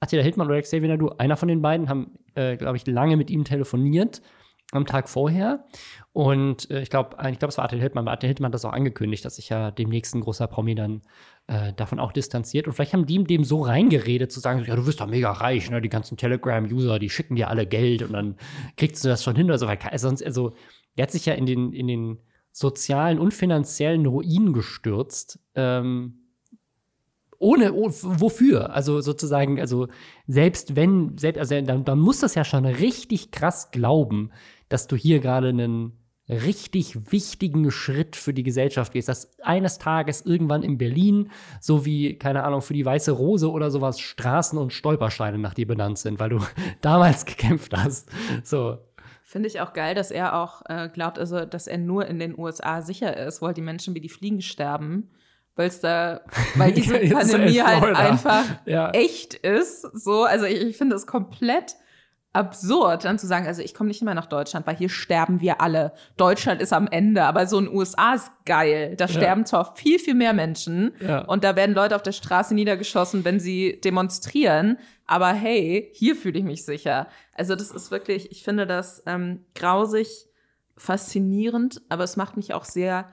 [0.00, 3.30] Attila Hildmann oder Xavier Nadu, einer von den beiden, haben, äh, glaube ich, lange mit
[3.30, 4.22] ihm telefoniert
[4.72, 5.64] am Tag vorher.
[6.12, 8.64] Und äh, ich glaube, ich glaube, es war Attila Hildmann, aber Attila Hildmann hat das
[8.64, 11.02] auch angekündigt, dass sich ja demnächst ein großer Promi dann
[11.46, 12.66] äh, davon auch distanziert.
[12.66, 15.70] Und vielleicht haben die dem so reingeredet, zu sagen, ja, du wirst doch mega reich,
[15.70, 15.80] ne?
[15.80, 18.36] Die ganzen Telegram-User, die schicken dir alle Geld und dann
[18.76, 19.66] kriegst du das schon hin oder so.
[19.66, 20.54] Weil sonst, also,
[20.96, 22.18] der hat sich ja in den, in den
[22.52, 25.38] sozialen und finanziellen Ruin gestürzt.
[25.54, 26.28] Ähm,
[27.38, 28.74] ohne, oh, wofür?
[28.74, 29.86] Also sozusagen, also
[30.26, 34.32] selbst wenn, selbst, also dann, dann muss das ja schon richtig krass glauben,
[34.68, 35.92] dass du hier gerade einen
[36.28, 42.18] richtig wichtigen Schritt für die Gesellschaft gehst, dass eines Tages irgendwann in Berlin, so wie,
[42.18, 46.20] keine Ahnung, für die Weiße Rose oder sowas, Straßen und Stolpersteine nach dir benannt sind,
[46.20, 46.40] weil du
[46.82, 48.10] damals gekämpft hast.
[48.44, 48.78] So.
[49.22, 52.38] Finde ich auch geil, dass er auch äh, glaubt, also, dass er nur in den
[52.38, 55.10] USA sicher ist, weil die Menschen wie die Fliegen sterben
[55.58, 56.20] weil es da,
[56.54, 58.92] weil diese Jetzt Pandemie halt einfach Ja.
[58.92, 59.82] echt ist.
[59.92, 61.74] So, also ich, ich finde es komplett
[62.32, 65.60] absurd, dann zu sagen, also ich komme nicht mehr nach Deutschland, weil hier sterben wir
[65.60, 65.92] alle.
[66.18, 68.94] Deutschland ist am Ende, aber so in USA ist geil.
[68.96, 71.22] Da sterben zwar viel, viel mehr Menschen Ja.
[71.22, 74.78] und da werden Leute auf der Straße niedergeschossen, wenn sie demonstrieren.
[75.06, 77.08] Aber hey, hier fühle ich mich sicher.
[77.34, 80.26] Also das ist wirklich, ich finde das ähm, grausig,
[80.76, 83.06] faszinierend, aber es macht mich auch sehr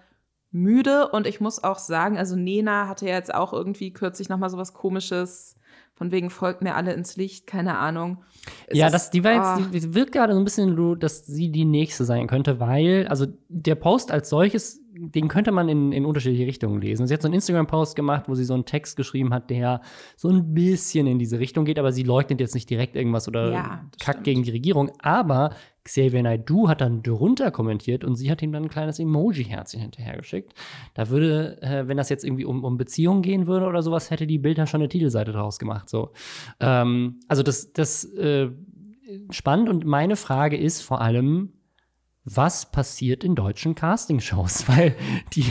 [0.51, 4.38] müde und ich muss auch sagen, also Nena hatte ja jetzt auch irgendwie kürzlich noch
[4.38, 5.57] mal sowas komisches,
[5.95, 8.23] von wegen folgt mir alle ins Licht, keine Ahnung.
[8.67, 9.59] Es ja, ist- das, die war ah.
[9.59, 13.25] jetzt, die wirkt gerade so ein bisschen, dass sie die nächste sein könnte, weil, also
[13.47, 17.07] der Post als solches, den könnte man in, in unterschiedliche Richtungen lesen.
[17.07, 19.81] Sie hat so einen Instagram-Post gemacht, wo sie so einen Text geschrieben hat, der
[20.15, 23.51] so ein bisschen in diese Richtung geht, aber sie leugnet jetzt nicht direkt irgendwas oder
[23.51, 23.65] Ja,
[23.99, 24.23] kackt stimmt.
[24.23, 24.91] gegen die Regierung.
[24.99, 25.51] Aber
[25.86, 30.53] Xavier Naidoo hat dann drunter kommentiert und sie hat ihm dann ein kleines Emoji-Herzchen hinterhergeschickt.
[30.95, 34.25] Da würde, äh, wenn das jetzt irgendwie um, um Beziehungen gehen würde oder sowas, hätte
[34.25, 35.88] die Bild da schon eine Titelseite draus gemacht.
[35.88, 36.11] So.
[36.59, 38.49] Ähm, also das, das äh,
[39.29, 41.53] spannend und meine Frage ist vor allem,
[42.23, 44.67] was passiert in deutschen Castingshows?
[44.67, 44.95] Weil
[45.33, 45.45] die,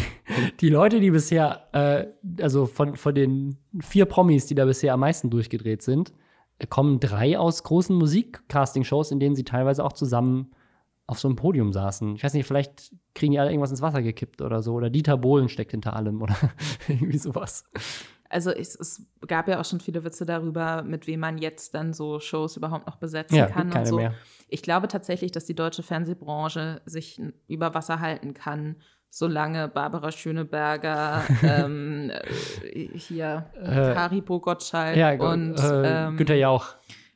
[0.60, 5.00] die Leute, die bisher, äh, also von, von den vier Promis, die da bisher am
[5.00, 6.12] meisten durchgedreht sind,
[6.68, 10.52] kommen drei aus großen Musik-Castingshows, in denen sie teilweise auch zusammen
[11.06, 12.16] auf so einem Podium saßen.
[12.16, 14.72] Ich weiß nicht, vielleicht kriegen die alle irgendwas ins Wasser gekippt oder so.
[14.74, 16.36] Oder Dieter Bohlen steckt hinter allem oder
[16.88, 17.64] irgendwie sowas.
[18.30, 21.92] Also es, es gab ja auch schon viele Witze darüber, mit wem man jetzt dann
[21.92, 23.96] so Shows überhaupt noch besetzen Ja, kann und so.
[23.96, 24.14] mehr.
[24.48, 28.76] Ich glaube tatsächlich, dass die deutsche Fernsehbranche sich über Wasser halten kann,
[29.16, 36.74] solange Barbara Schöneberger, ähm, äh, hier Äh, Haribo Gottschalk Ja, und, äh, ähm, Günther Jauch.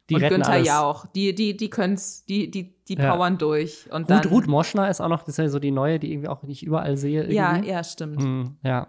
[0.09, 0.68] Die und Günther alles.
[0.68, 1.07] Jauch.
[1.07, 3.12] Die, die, die können's, die, die, die Ja.
[3.14, 3.90] powern durch.
[3.92, 6.12] Und dann, Ruth, Ruth Moschner ist auch noch, das ist ja so die neue, die
[6.12, 7.22] irgendwie auch nicht überall sehe.
[7.22, 7.34] Irgendwie.
[7.36, 8.22] ja, ja, stimmt.
[8.22, 8.86] Hm, ja.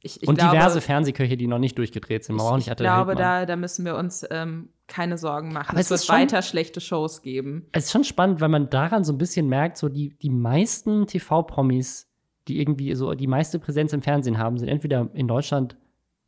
[0.00, 2.36] Ich, ich und glaube, diverse Fernsehköche, die noch nicht durchgedreht sind.
[2.36, 5.72] Man Ich, nicht ich glaube, da, da müssen wir uns ähm, keine Sorgen machen.
[5.72, 7.66] Aber es wird schon- weiter schlechte Shows geben.
[7.72, 11.06] Es ist schon spannend, weil man daran so ein bisschen merkt, so die, die meisten
[11.06, 12.07] TV-Promis,
[12.48, 15.76] die irgendwie so die meiste Präsenz im Fernsehen haben, sind entweder in Deutschland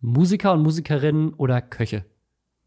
[0.00, 2.04] Musiker und Musikerinnen oder Köche.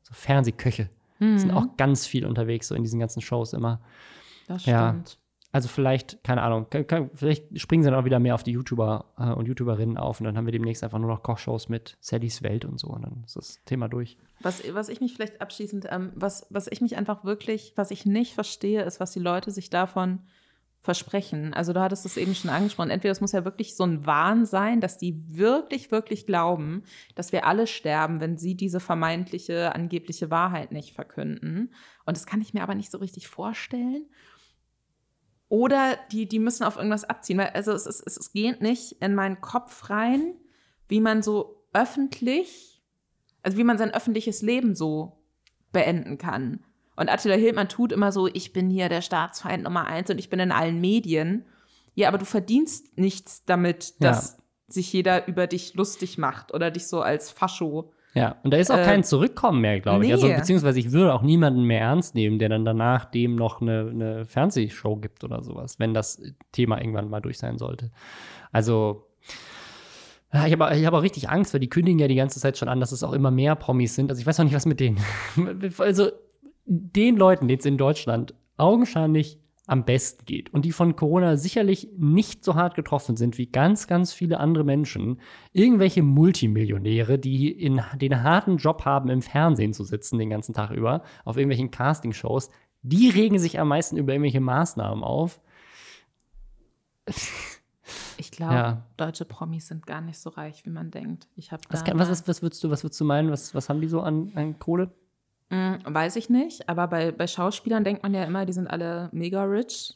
[0.03, 0.89] So Fernsehköche.
[1.19, 1.57] Sind Mhm.
[1.57, 3.79] auch ganz viel unterwegs, so in diesen ganzen Shows immer.
[4.47, 4.89] Das Ja.
[4.89, 5.17] stimmt.
[5.53, 8.51] Also vielleicht, keine Ahnung, kann- kann- vielleicht springen sie dann auch wieder mehr auf die
[8.51, 11.95] YouTuber äh, und YouTuberinnen auf und dann haben wir demnächst einfach nur noch Kochshows mit
[12.01, 14.17] Sallys Welt und so und dann ist das Thema durch.
[14.41, 18.05] Was, was ich mich vielleicht abschließend, ähm, was, was ich mich einfach wirklich, was ich
[18.07, 20.19] nicht verstehe, ist, was die Leute sich davon
[20.83, 21.53] versprechen.
[21.53, 22.89] Also du hattest es eben schon angesprochen.
[22.89, 26.83] Entweder es muss ja wirklich so ein Wahn sein, dass die wirklich, wirklich glauben,
[27.15, 31.73] dass wir alle sterben, wenn sie diese vermeintliche, angebliche Wahrheit nicht verkünden.
[32.05, 34.05] Und das kann ich mir aber nicht so richtig vorstellen.
[35.47, 37.39] Oder die, die müssen auf irgendwas abziehen.
[37.39, 40.35] Also es, es, es geht nicht in meinen Kopf rein,
[40.89, 42.83] wie man so öffentlich,
[43.41, 45.23] also wie man sein öffentliches Leben so
[45.71, 46.65] beenden kann.
[46.95, 50.29] Und Attila Hildmann tut immer so, ich bin hier der Staatsfeind Nummer eins und ich
[50.29, 51.45] bin in allen Medien.
[51.95, 54.09] Ja, aber du verdienst nichts damit, Ja.
[54.11, 54.37] dass
[54.67, 57.91] sich jeder über dich lustig macht oder dich so als Fascho.
[58.15, 60.11] Ja, und da ist auch Äh, kein Zurückkommen mehr, glaube ich.
[60.11, 60.35] Also, nee.
[60.35, 64.25] beziehungsweise ich würde auch niemanden mehr ernst nehmen, der dann danach dem noch eine, eine
[64.25, 66.21] Fernsehshow gibt oder sowas, wenn das
[66.51, 67.89] Thema irgendwann mal durch sein sollte.
[68.51, 69.07] Also,
[70.31, 72.57] ja, ich habe ich hab auch richtig Angst, weil die kündigen ja die ganze Zeit
[72.57, 74.09] schon an, dass es auch immer mehr Promis sind.
[74.11, 74.97] Also, ich weiß auch nicht, was mit denen.
[75.79, 76.11] Also,
[76.65, 81.89] den Leuten, denen es in Deutschland augenscheinlich am besten geht und die von Corona sicherlich
[81.97, 85.21] nicht so hart getroffen sind wie ganz, ganz viele andere Menschen,
[85.53, 90.71] irgendwelche Multimillionäre, die in den harten Job haben, im Fernsehen zu sitzen den ganzen Tag
[90.71, 92.49] über, auf irgendwelchen Castingshows,
[92.81, 95.39] die regen sich am meisten über irgendwelche Maßnahmen auf.
[98.17, 98.85] Ich glaube, Ja.
[98.97, 101.27] deutsche Promis sind gar nicht so reich, wie man denkt.
[101.35, 103.31] Ich habe Was, was, was, was, würdest du, was würdest du meinen?
[103.31, 104.91] Was, was haben die so an, an Kohle?
[105.53, 109.09] Mm, Weiß ich nicht, aber bei, bei Schauspielern denkt man ja immer, die sind alle
[109.11, 109.95] mega rich.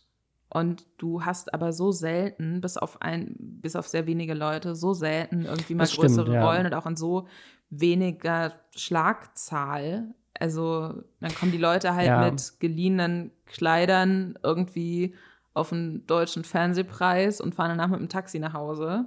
[0.49, 4.93] Und du hast aber so selten, bis auf ein, bis auf sehr wenige Leute, so
[4.93, 6.45] selten irgendwie mal Das stimmt, größere ja.
[6.45, 7.27] Rollen und auch in so
[7.69, 10.13] weniger Schlagzahl.
[10.39, 12.21] Also dann kommen die Leute halt Ja.
[12.29, 15.15] mit geliehenen Kleidern irgendwie
[15.53, 19.05] auf einen deutschen Fernsehpreis und fahren danach mit dem Taxi nach Hause.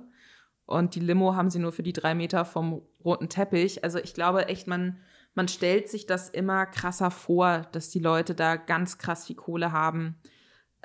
[0.67, 3.83] Und die Limo haben sie nur für die drei Meter vom roten Teppich.
[3.85, 4.99] Also ich glaube echt, man,
[5.35, 9.73] man stellt sich das immer krasser vor, dass die Leute da ganz krass viel Kohle
[9.73, 10.17] haben.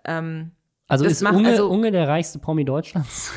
[0.06, 0.52] Ähm,
[0.88, 3.32] Also ist macht- Unge, also- Unge der reichste Promi Deutschlands?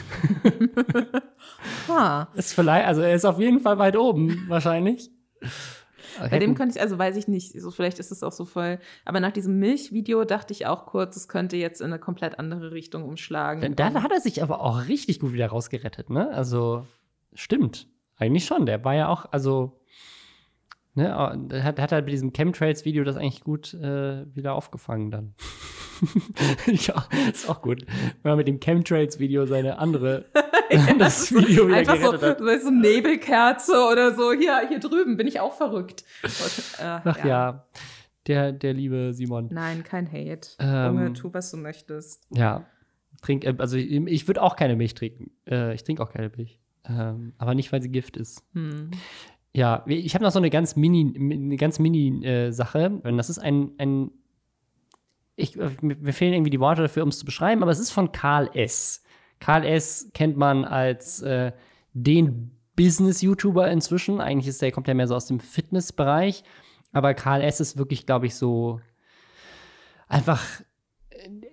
[1.88, 2.28] ha.
[2.34, 5.10] ist vielleicht, also er ist auf jeden Fall weit oben, wahrscheinlich.
[6.30, 8.80] Bei dem könnte ich, also weiß ich nicht, so, vielleicht ist es auch so voll.
[9.04, 12.72] Aber nach diesem Milchvideo dachte ich auch kurz, es könnte jetzt in eine komplett andere
[12.72, 13.76] Richtung umschlagen.
[13.76, 16.28] Da, da hat er sich aber auch richtig gut wieder rausgerettet, ne?
[16.30, 16.86] Also,
[17.34, 17.86] stimmt.
[18.16, 18.66] Eigentlich schon.
[18.66, 19.80] Der war ja auch, also,
[20.98, 25.34] ne, der hat, hat halt bei diesem Chemtrails-Video das eigentlich gut äh, wieder aufgefangen dann.
[26.66, 27.84] ja, ist auch gut.
[28.22, 30.26] Wenn man mit dem Chemtrails-Video seine andere,
[30.98, 32.38] das Video wieder Einfach so, hat.
[32.38, 34.32] so so Nebelkerze oder so.
[34.32, 36.04] Hier, hier drüben bin ich auch verrückt.
[36.22, 37.66] Und, äh, Ach ja,
[38.26, 39.48] der, der liebe Simon.
[39.50, 40.50] Nein, kein Hate.
[40.58, 42.26] Ähm, Junge, tu, was du möchtest.
[42.30, 42.66] Ja,
[43.22, 45.30] trink, äh, also ich, ich würde auch keine Milch trinken.
[45.48, 46.60] Äh, ich trinke auch keine Milch.
[46.88, 48.44] Ähm, aber nicht, weil sie Gift ist.
[48.54, 48.90] Hm.
[49.54, 53.00] Ja, ich habe noch so eine ganz mini, eine ganz mini äh, Sache.
[53.02, 54.10] Das ist ein, ein
[55.36, 57.90] ich, äh, mir fehlen irgendwie die Worte dafür, um es zu beschreiben, aber es ist
[57.90, 59.02] von Karl S.
[59.40, 60.10] Karl S.
[60.14, 61.52] kennt man als äh,
[61.92, 64.20] den Business-YouTuber inzwischen.
[64.20, 66.44] Eigentlich ist der, kommt der mehr so aus dem Fitnessbereich.
[66.92, 67.60] Aber Karl S.
[67.60, 68.80] ist wirklich, glaube ich, so
[70.08, 70.42] einfach.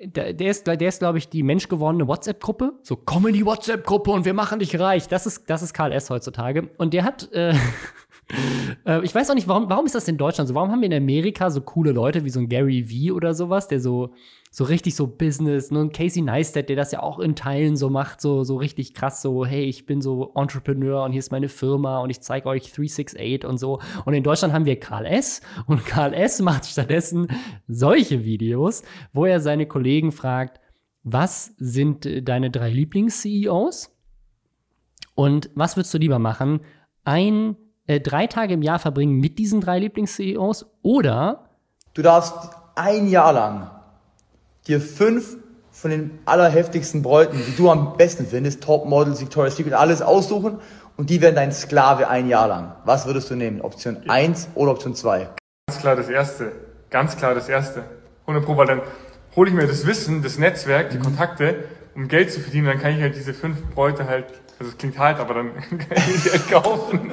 [0.02, 2.74] Der, der ist, der ist glaube ich, die menschgewordene WhatsApp-Gruppe.
[2.84, 5.08] So, komm in die WhatsApp-Gruppe und wir machen dich reich.
[5.08, 6.10] Das ist, das ist Karl S.
[6.10, 6.70] heutzutage.
[6.78, 7.54] Und der hat, äh,
[8.86, 10.56] äh, ich weiß auch nicht, warum, warum ist das in Deutschland so?
[10.56, 13.68] Warum haben wir in Amerika so coole Leute wie so ein Gary Vee oder sowas,
[13.68, 14.14] der so,
[14.52, 17.90] so richtig so Business, nur ein Casey Neistat, der das ja auch in Teilen so
[17.90, 21.50] macht, so, so richtig krass, so, hey, ich bin so Entrepreneur und hier ist meine
[21.50, 23.80] Firma und ich zeige euch 368 und so.
[24.06, 25.42] Und in Deutschland haben wir Karl S.
[25.68, 26.42] Und Karl S.
[26.42, 27.28] macht stattdessen
[27.68, 28.84] solche Videos,
[29.14, 30.60] wo er seine Kollegen fragt,
[31.04, 33.92] was sind deine drei Lieblings-CEOs?
[35.14, 36.62] Und was würdest du lieber machen?
[37.04, 37.56] Ein,
[37.88, 41.50] äh, drei Tage im Jahr verbringen mit diesen drei Lieblings-CEOs oder
[41.94, 42.34] Du darfst
[42.76, 43.72] ein Jahr lang
[44.68, 45.38] dir fünf
[45.72, 50.60] von den allerheftigsten Bräuten, die du am besten findest, Topmodels, Victoria's Secret, alles aussuchen
[50.98, 52.76] und die werden dein Sklave ein Jahr lang.
[52.86, 53.62] Was würdest du nehmen?
[53.62, 55.30] Option 1 oder Option 2?
[55.68, 56.52] Ganz klar das Erste.
[56.90, 57.84] Ganz klar das Erste.
[58.22, 58.82] 100 Pro, weil dann
[59.36, 62.68] hole ich mir das Wissen, das Netzwerk, die Kontakte, um Geld zu verdienen.
[62.68, 64.26] Dann kann ich halt diese fünf Bräute halt,
[64.60, 67.12] also es klingt hart, aber dann kann ich die halt kaufen.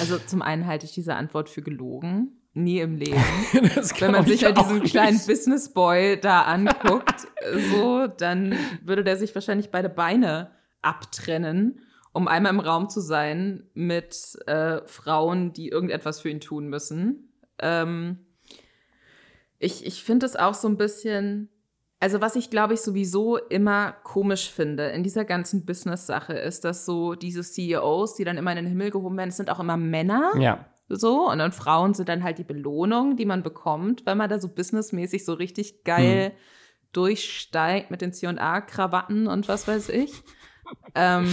[0.00, 2.38] Also zum einen halte ich diese Antwort für gelogen.
[2.54, 3.16] Nie im Leben.
[3.52, 7.28] Wenn man sich ja ja diesen kleinen Businessboy da anguckt,
[7.70, 10.50] so, dann würde der sich wahrscheinlich beide Beine
[10.82, 11.80] abtrennen,
[12.12, 17.32] um einmal im Raum zu sein mit äh, Frauen, die irgendetwas für ihn tun müssen.
[17.58, 18.26] Ähm,
[19.58, 21.50] ich ich finde es auch so ein bisschen,
[22.00, 26.84] also was ich glaube ich sowieso immer komisch finde in dieser ganzen Business-Sache ist, dass
[26.84, 30.32] so diese CEOs, die dann immer in den Himmel gehoben werden, sind auch immer Männer.
[30.38, 30.66] Ja.
[30.88, 34.38] So, und dann Frauen sind dann halt die Belohnung, die man bekommt, wenn man da
[34.38, 36.32] so businessmäßig so richtig geil
[36.92, 40.22] durchsteigt mit den C&A-Krawatten und was weiß ich.
[40.94, 41.28] ähm,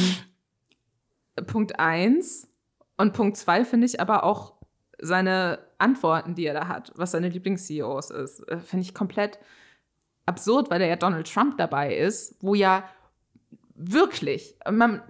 [1.47, 2.49] Punkt eins
[2.97, 4.55] Und Punkt zwei finde ich aber auch
[4.99, 9.39] seine Antworten, die er da hat, was seine Lieblings-CEOs ist, äh, finde ich komplett
[10.25, 12.83] absurd, weil da ja Donald Trump dabei ist, wo ja
[13.75, 15.01] wirklich, man,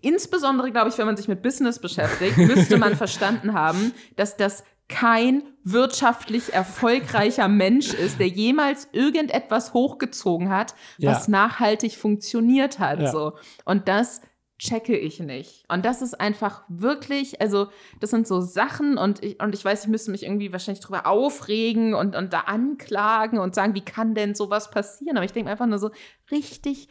[0.00, 4.64] insbesondere glaube ich, wenn man sich mit Business beschäftigt, müsste man verstanden haben, dass das
[4.88, 11.30] kein wirtschaftlich erfolgreicher Mensch ist, der jemals irgendetwas hochgezogen hat, was Ja.
[11.30, 13.00] nachhaltig funktioniert hat.
[13.00, 13.10] Ja.
[13.10, 13.32] So.
[13.64, 14.20] Und das
[14.62, 15.64] checke ich nicht.
[15.68, 17.68] Und das ist einfach wirklich, also
[17.98, 21.06] das sind so Sachen und ich, und ich weiß, ich müsste mich irgendwie wahrscheinlich drüber
[21.06, 25.16] aufregen und, und da anklagen und sagen, wie kann denn sowas passieren?
[25.16, 25.90] Aber ich denke einfach nur so
[26.30, 26.88] richtig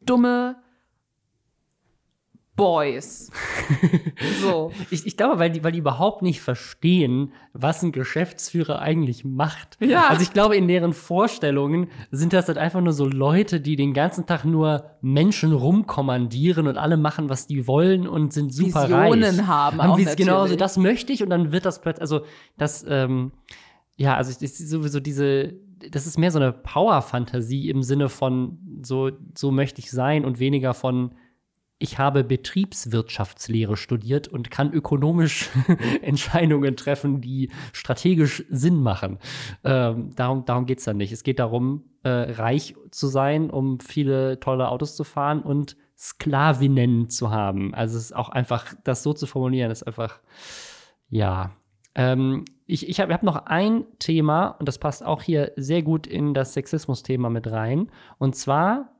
[0.00, 0.56] dumme
[2.56, 3.30] Boys.
[4.42, 4.70] so.
[4.90, 9.78] Ich, ich glaube, weil die, weil die überhaupt nicht verstehen, was ein Geschäftsführer eigentlich macht.
[9.80, 10.08] Ja.
[10.08, 13.94] Also ich glaube, in deren Vorstellungen sind das halt einfach nur so Leute, die den
[13.94, 19.38] ganzen Tag nur Menschen rumkommandieren und alle machen, was die wollen und sind super Visionen
[19.40, 19.46] reich.
[19.46, 22.20] haben auch Vis- Genau, so das möchte ich und dann wird das plötzlich, also
[22.58, 23.32] das, ähm,
[23.96, 25.54] ja, also ist sowieso diese,
[25.90, 30.38] das ist mehr so eine Power-Fantasie im Sinne von so, so möchte ich sein und
[30.38, 31.12] weniger von
[31.82, 35.50] ich habe Betriebswirtschaftslehre studiert und kann ökonomisch
[36.02, 39.18] Entscheidungen treffen, die strategisch Sinn machen.
[39.64, 41.12] Ähm, darum darum geht es dann nicht.
[41.12, 47.10] Es geht darum, äh, reich zu sein, um viele tolle Autos zu fahren und Sklavinnen
[47.10, 47.74] zu haben.
[47.74, 50.20] Also es ist auch einfach, das so zu formulieren, ist einfach,
[51.08, 51.52] ja.
[51.94, 56.06] Ähm, ich ich habe hab noch ein Thema, und das passt auch hier sehr gut
[56.06, 57.90] in das Sexismus-Thema mit rein.
[58.18, 58.96] Und zwar,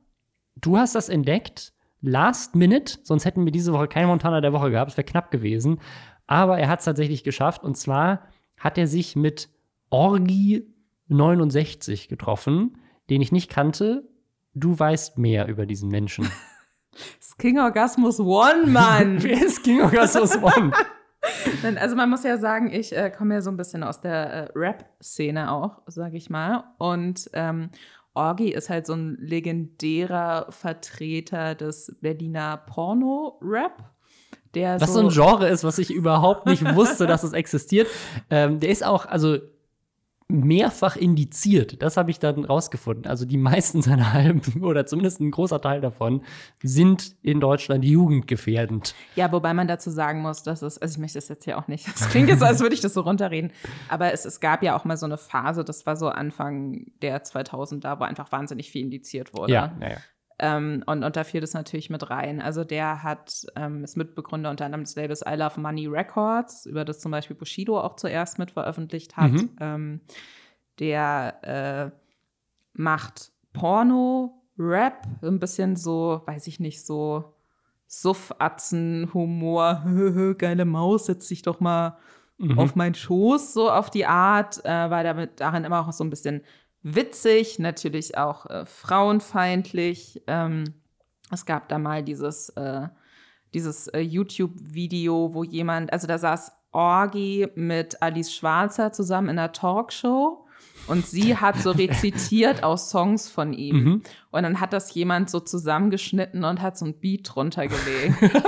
[0.55, 1.73] du hast das entdeckt,
[2.03, 5.31] last minute, sonst hätten wir diese Woche keinen Montana der Woche gehabt, es wäre knapp
[5.31, 5.79] gewesen.
[6.27, 8.27] Aber er hat es tatsächlich geschafft, und zwar
[8.59, 9.49] hat er sich mit
[9.89, 10.67] Orgi
[11.07, 12.77] 69 getroffen,
[13.09, 14.09] den ich nicht kannte.
[14.53, 16.29] Du weißt mehr über diesen Menschen.
[17.17, 19.23] Das King Orgasmus One, Mann.
[19.23, 20.71] Wer ist King Augustus One?
[21.77, 24.51] Also man muss ja sagen, ich äh, komme ja so ein bisschen aus der äh,
[24.53, 26.65] Rap-Szene auch, sage ich mal.
[26.77, 27.69] Und ähm,
[28.13, 33.91] Orgi ist halt so ein legendärer Vertreter des Berliner Porno-Rap.
[34.53, 37.87] Der Was so ein Genre ist, was ich überhaupt nicht wusste, dass es existiert.
[38.29, 39.37] Ähm, der ist auch, also
[40.33, 41.81] mehrfach indiziert.
[41.81, 43.05] Das habe ich dann rausgefunden.
[43.05, 46.23] Also die meisten seiner Alben oder zumindest ein großer Teil davon
[46.61, 48.95] sind in Deutschland jugendgefährdend.
[49.15, 51.67] Ja, wobei man dazu sagen muss, dass es, also ich möchte das jetzt hier auch
[51.67, 53.51] nicht, es klingt jetzt so, als würde ich das so runterreden,
[53.89, 57.23] aber es, es gab ja auch mal so eine Phase, das war so Anfang der
[57.23, 59.53] 2000er, wo einfach wahnsinnig viel indiziert wurde.
[59.53, 59.97] Ja, naja.
[60.39, 62.41] Ähm, und, und da fiel das natürlich mit rein.
[62.41, 66.85] Also der hat, ähm, ist Mitbegründer unter anderem des Labels I Love Money Records, über
[66.85, 69.31] das zum Beispiel Bushido auch zuerst mit veröffentlicht hat.
[69.31, 69.49] Mhm.
[69.59, 70.01] Ähm,
[70.79, 71.97] der äh,
[72.73, 77.33] macht Porno, Rap, ein bisschen so, weiß ich nicht, so
[77.87, 79.83] Suffatzen, Humor,
[80.37, 81.97] geile Maus, setz dich doch mal
[82.37, 82.59] Mhm.
[82.59, 86.09] auf meinen Schoß, so auf die Art, äh, war damit darin immer auch so ein
[86.09, 86.41] bisschen
[86.83, 90.21] witzig, natürlich auch äh, frauenfeindlich.
[90.27, 90.65] Ähm,
[91.31, 92.87] es gab da mal dieses, äh,
[93.53, 99.51] dieses äh, YouTube-Video, wo jemand, also da saß Orgi mit Alice Schwarzer zusammen in einer
[99.51, 100.45] Talkshow
[100.87, 103.75] und sie hat so rezitiert aus Songs von ihm.
[103.83, 104.01] Mhm.
[104.31, 108.15] Und dann hat das jemand so zusammengeschnitten und hat so ein Beat drunter gelegt.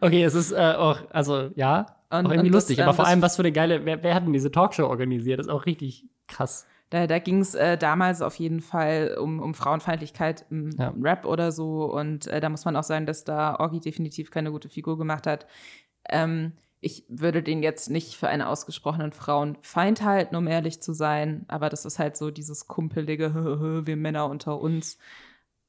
[0.00, 2.78] Okay, es ist äh, auch, also ja, Und- auch irgendwie das, lustig.
[2.78, 4.86] ähm, aber vor das- allem, was für eine geile, wer, wer hat denn diese Talkshow
[4.86, 5.38] organisiert?
[5.38, 6.66] Das ist auch richtig krass.
[6.90, 10.94] Da, da ging es äh, damals auf jeden Fall um, um Frauenfeindlichkeit im Ja.
[11.00, 11.84] Rap oder so.
[11.84, 15.26] Und äh, da muss man auch sagen, dass da Orgi definitiv keine gute Figur gemacht
[15.26, 15.46] hat.
[16.08, 21.46] Ähm, ich würde den jetzt nicht für einen ausgesprochenen Frauenfeind halten, um ehrlich zu sein.
[21.48, 23.34] Aber das ist halt so dieses kumpelige,
[23.86, 24.98] wir Männer unter uns.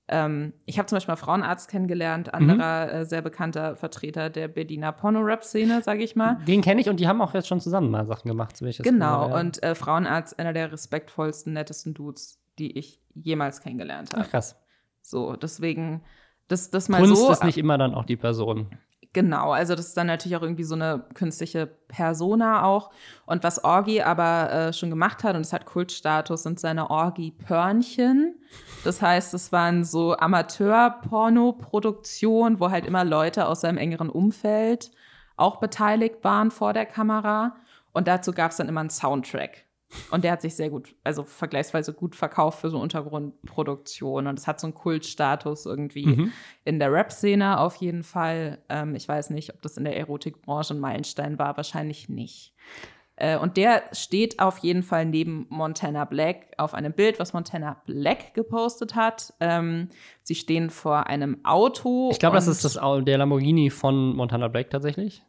[0.08, 4.92] Ähm, ich habe zum Beispiel mal Frauenarzt kennengelernt, anderer äh, sehr bekannter Vertreter der Berliner
[4.92, 6.38] Porno-Rap-Szene, sage ich mal.
[6.48, 8.56] Den kenne ich und die haben auch jetzt schon zusammen mal Sachen gemacht.
[8.56, 9.40] So wie ich das Genau, gehört habe.
[9.40, 14.24] und äh, Frauenarzt, einer der respektvollsten, nettesten Dudes, die ich jemals kennengelernt habe.
[14.26, 14.56] Ach, krass.
[15.02, 16.04] So, deswegen,
[16.48, 17.32] das, das mal Kunst so.
[17.32, 18.68] ist nicht immer dann auch die Person.
[19.14, 22.92] Genau, also das ist dann natürlich auch irgendwie so eine künstliche Persona auch.
[23.26, 28.35] Und was Orgi aber äh, schon gemacht hat, und es hat Kultstatus, sind seine Orgi-Pörnchen.
[28.84, 34.92] Das heißt, es waren so Amateur-Porno-Produktionen, wo halt immer Leute aus seinem engeren Umfeld
[35.38, 37.56] auch beteiligt waren vor der Kamera.
[37.94, 39.64] Und dazu gab es dann immer einen Soundtrack.
[40.12, 44.28] Und der hat sich sehr gut, also vergleichsweise gut verkauft für so Untergrundproduktion.
[44.28, 46.32] Und es hat so einen Kultstatus irgendwie Mhm.
[46.66, 48.60] in der Rap-Szene auf jeden Fall.
[48.68, 52.54] Ähm, ich weiß nicht, ob das in der Erotikbranche ein Meilenstein war, wahrscheinlich nicht.
[53.18, 57.82] Äh, und der steht auf jeden Fall neben Montana Black auf einem Bild, was Montana
[57.86, 59.34] Black gepostet hat.
[59.40, 59.88] Ähm,
[60.22, 62.10] sie stehen vor einem Auto.
[62.12, 62.74] Ich glaube, das ist das,
[63.06, 65.24] der Lamborghini von Montana Black tatsächlich.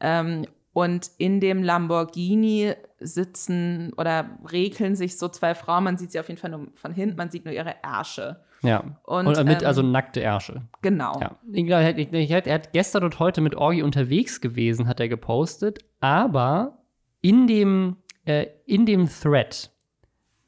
[0.00, 5.82] Ähm, und in dem Lamborghini sitzen oder regeln sich so zwei Frauen.
[5.84, 8.40] Man sieht sie auf jeden Fall nur von hinten, man sieht nur ihre Ärsche.
[8.62, 8.84] Ja.
[9.04, 10.62] Und, Und, mit, ähm, also nackte Ärsche.
[10.82, 11.18] Genau.
[11.20, 11.36] Ja.
[11.52, 15.08] Ich glaube, er, hat- er hat gestern und heute mit Orgi unterwegs gewesen, hat er
[15.08, 15.78] gepostet.
[16.00, 16.77] Aber
[17.20, 19.70] in dem, äh, in dem Thread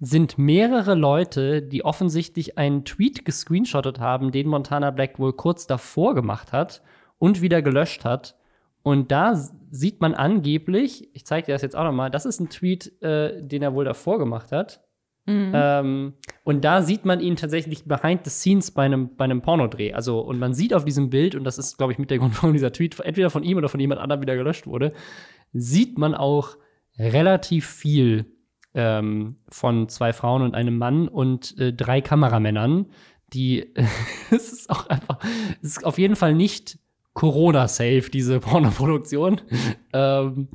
[0.00, 6.14] sind mehrere Leute, die offensichtlich einen Tweet gescreenshottet haben, den Montana Black wohl kurz davor
[6.14, 6.82] gemacht hat
[7.18, 8.36] und wieder gelöscht hat.
[8.82, 9.34] Und da
[9.70, 13.02] sieht man angeblich, ich zeige dir das jetzt auch noch mal, das ist ein Tweet,
[13.02, 14.82] äh, den er wohl davor gemacht hat.
[15.54, 16.14] Ähm,
[16.44, 19.92] und da sieht man ihn tatsächlich behind the scenes bei einem, bei einem Pornodreh.
[19.92, 22.34] Also, und man sieht auf diesem Bild, und das ist, glaube ich, mit der Grund,
[22.42, 24.92] warum dieser Tweet entweder von ihm oder von jemand anderem wieder gelöscht wurde,
[25.52, 26.56] sieht man auch
[27.00, 28.26] relativ viel
[28.74, 32.86] ähm, von zwei Frauen und einem Mann und äh, drei Kameramännern,
[33.32, 33.72] die
[34.30, 35.18] es ist auch einfach,
[35.62, 36.78] es ist auf jeden Fall nicht
[37.14, 39.40] Corona-safe, diese Pornoproduktion.
[39.92, 40.48] ähm,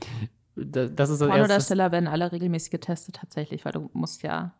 [0.55, 1.27] da- das ist das.
[1.27, 4.53] Pornodarsteller werden alle regelmäßig getestet tatsächlich, weil du musst ja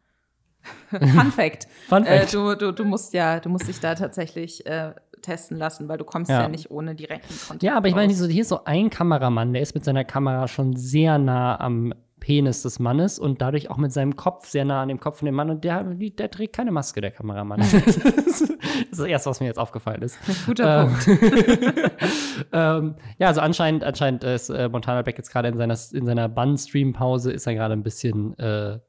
[0.90, 1.68] Fun Fact.
[1.88, 2.34] Fun Äh, Fact.
[2.34, 4.94] du, du, du musst ja, du musst dich da tatsächlich äh,
[5.26, 6.48] testen lassen, weil du kommst ja, Ja.
[6.48, 7.64] nicht ohne direkten Kontakt.
[7.64, 10.76] Ja, aber ich meine, hier ist so ein Kameramann, der ist mit seiner Kamera schon
[10.76, 11.94] sehr nah am
[12.26, 15.28] Penis des Mannes und dadurch auch mit seinem Kopf sehr nah an dem Kopf von
[15.28, 17.60] dem Mann und der, der trägt keine Maske, der Kameramann.
[17.86, 18.54] das ist
[18.92, 20.18] das Erste, was mir jetzt aufgefallen ist.
[20.48, 21.20] Guter Ähm,
[22.52, 26.28] ähm, ja, also anscheinend, anscheinend ist äh, Montana Black jetzt gerade in seiner, in seiner
[26.28, 28.80] Bann-Stream-Pause ist er gerade ein bisschen äh,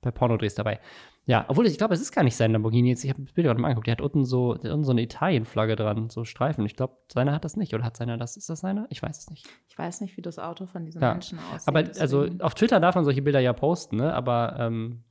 [0.00, 0.78] bei Pornodrehs dabei.
[1.28, 2.88] Ja, obwohl ich glaube, es ist gar nicht sein Lamborghini.
[2.88, 3.88] Jetzt, ich habe das Bild gerade mal angeguckt.
[3.88, 6.64] Der hat unten so, der hat unten so eine Italien-Flagge dran, so Streifen.
[6.66, 7.74] Ich glaube, seiner hat das nicht.
[7.74, 8.36] Oder hat seiner das?
[8.36, 8.86] Ist das seiner?
[8.90, 9.44] Ich weiß es nicht.
[9.68, 11.12] Ich weiß nicht, wie das Auto von diesem Ja.
[11.12, 11.66] Menschen aussieht.
[11.66, 14.14] Aber also deswegen- auf Twitter darf man solche Bilder ja posten, ne?
[14.14, 15.02] Aber ähm,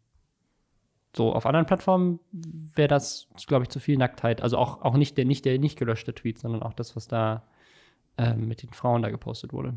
[1.16, 4.42] so auf anderen Plattformen wäre das, glaube ich, zu viel Nacktheit.
[4.42, 7.44] Also auch, auch nicht der nicht der nicht gelöschte Tweet, sondern auch das, was da
[8.18, 9.74] ähm, mit den Frauen da gepostet wurde.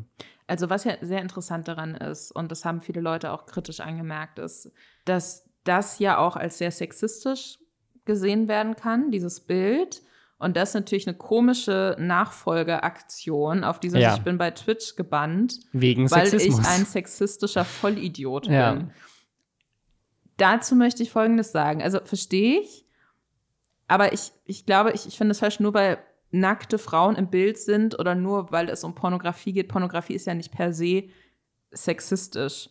[0.47, 4.39] Also was ja sehr interessant daran ist, und das haben viele Leute auch kritisch angemerkt,
[4.39, 4.71] ist,
[5.03, 7.57] dass das ja auch als sehr sexistisch
[8.05, 10.01] gesehen werden kann, dieses Bild.
[10.37, 14.15] Und das ist natürlich eine komische Nachfolgeaktion, auf die Ja.
[14.15, 16.59] ich bin bei Twitch gebannt, Wegen weil Sexismus.
[16.61, 18.73] ich ein sexistischer Vollidiot Ja.
[18.73, 18.91] bin.
[20.37, 21.83] Dazu möchte ich Folgendes sagen.
[21.83, 22.85] Also verstehe ich,
[23.87, 25.97] aber ich, ich glaube, ich, ich finde es falsch, nur weil
[26.31, 29.67] nackte Frauen im Bild sind oder nur weil es um Pornografie geht.
[29.67, 31.05] Pornografie ist ja nicht per se
[31.71, 32.69] sexistisch,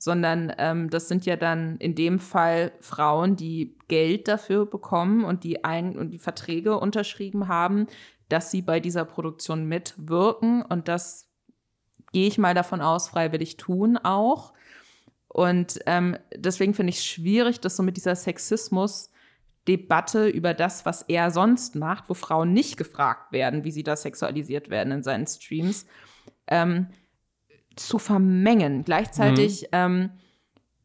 [0.00, 5.44] sondern ähm, das sind ja dann in dem Fall Frauen, die Geld dafür bekommen und
[5.44, 7.86] die ein und die Verträge unterschrieben haben,
[8.30, 11.28] dass sie bei dieser Produktion mitwirken und das
[12.12, 14.54] gehe ich mal davon aus, freiwillig tun auch.
[15.28, 21.02] Und ähm, deswegen finde ich es schwierig, das so mit dieser Sexismus-Debatte über das, was
[21.02, 25.26] er sonst macht, wo Frauen nicht gefragt werden, wie sie da sexualisiert werden in seinen
[25.26, 25.84] Streams,
[26.46, 26.86] ähm,
[27.76, 28.84] zu vermengen.
[28.84, 30.10] Gleichzeitig ähm,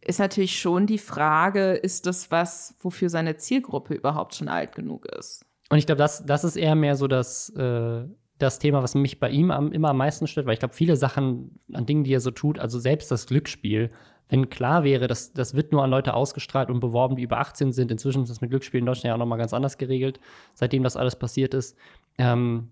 [0.01, 5.05] ist natürlich schon die Frage, ist das was, wofür seine Zielgruppe überhaupt schon alt genug
[5.07, 5.45] ist?
[5.69, 8.03] Und ich glaube, das, das ist eher mehr so das, äh,
[8.37, 10.95] das Thema, was mich bei ihm am, immer am meisten stört, weil ich glaube, viele
[10.95, 13.91] Sachen an Dingen, die er so tut, also selbst das Glücksspiel,
[14.29, 17.71] wenn klar wäre, dass das wird nur an Leute ausgestrahlt und beworben, die über 18
[17.71, 17.91] sind.
[17.91, 20.19] Inzwischen ist das mit Glücksspiel in Deutschland ja auch noch mal ganz anders geregelt,
[20.53, 21.77] seitdem das alles passiert ist.
[22.17, 22.69] Ähm,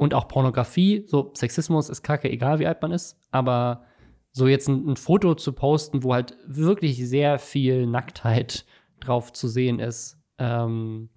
[0.00, 3.84] und auch Pornografie, so Sexismus ist kacke, egal wie alt man ist, aber
[4.32, 8.64] so jetzt ein, ein Foto zu posten, wo halt wirklich sehr viel Nacktheit
[9.00, 11.10] drauf zu sehen ist, ähm,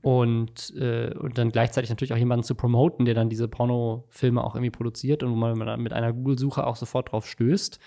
[0.00, 4.56] und, äh, und dann gleichzeitig natürlich auch jemanden zu promoten, der dann diese Pornofilme auch
[4.56, 7.78] irgendwie produziert und wo man mit einer Google-Suche auch sofort drauf stößt.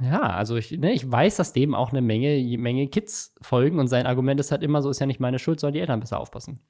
[0.00, 3.88] Ja, also ich, ne, ich weiß, dass dem auch eine Menge, Menge Kids folgen und
[3.88, 6.18] sein Argument ist halt immer so, ist ja nicht meine Schuld, sollen die Eltern besser
[6.18, 6.60] aufpassen.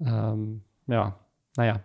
[0.00, 1.18] Ähm, ja,
[1.56, 1.80] naja.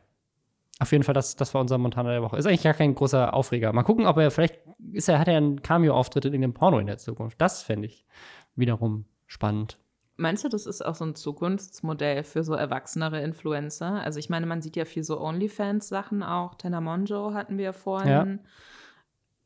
[0.79, 2.37] Auf jeden Fall, das, das war unser Montana der Woche.
[2.37, 3.71] Ist eigentlich gar kein großer Aufreger.
[3.71, 4.59] Mal gucken, ob er vielleicht
[4.91, 7.39] ist er, hat er einen Cameo-Auftritt in irgendeinem Porno in der Zukunft.
[7.39, 8.05] Das fände ich
[8.55, 9.79] wiederum spannend.
[10.17, 14.01] Meinst du, das ist auch so ein Zukunftsmodell für so erwachsenere Influencer?
[14.01, 16.55] Also ich meine, man sieht ja viel so OnlyFans-Sachen auch.
[16.55, 18.39] Tena Monjo hatten wir ja vorhin.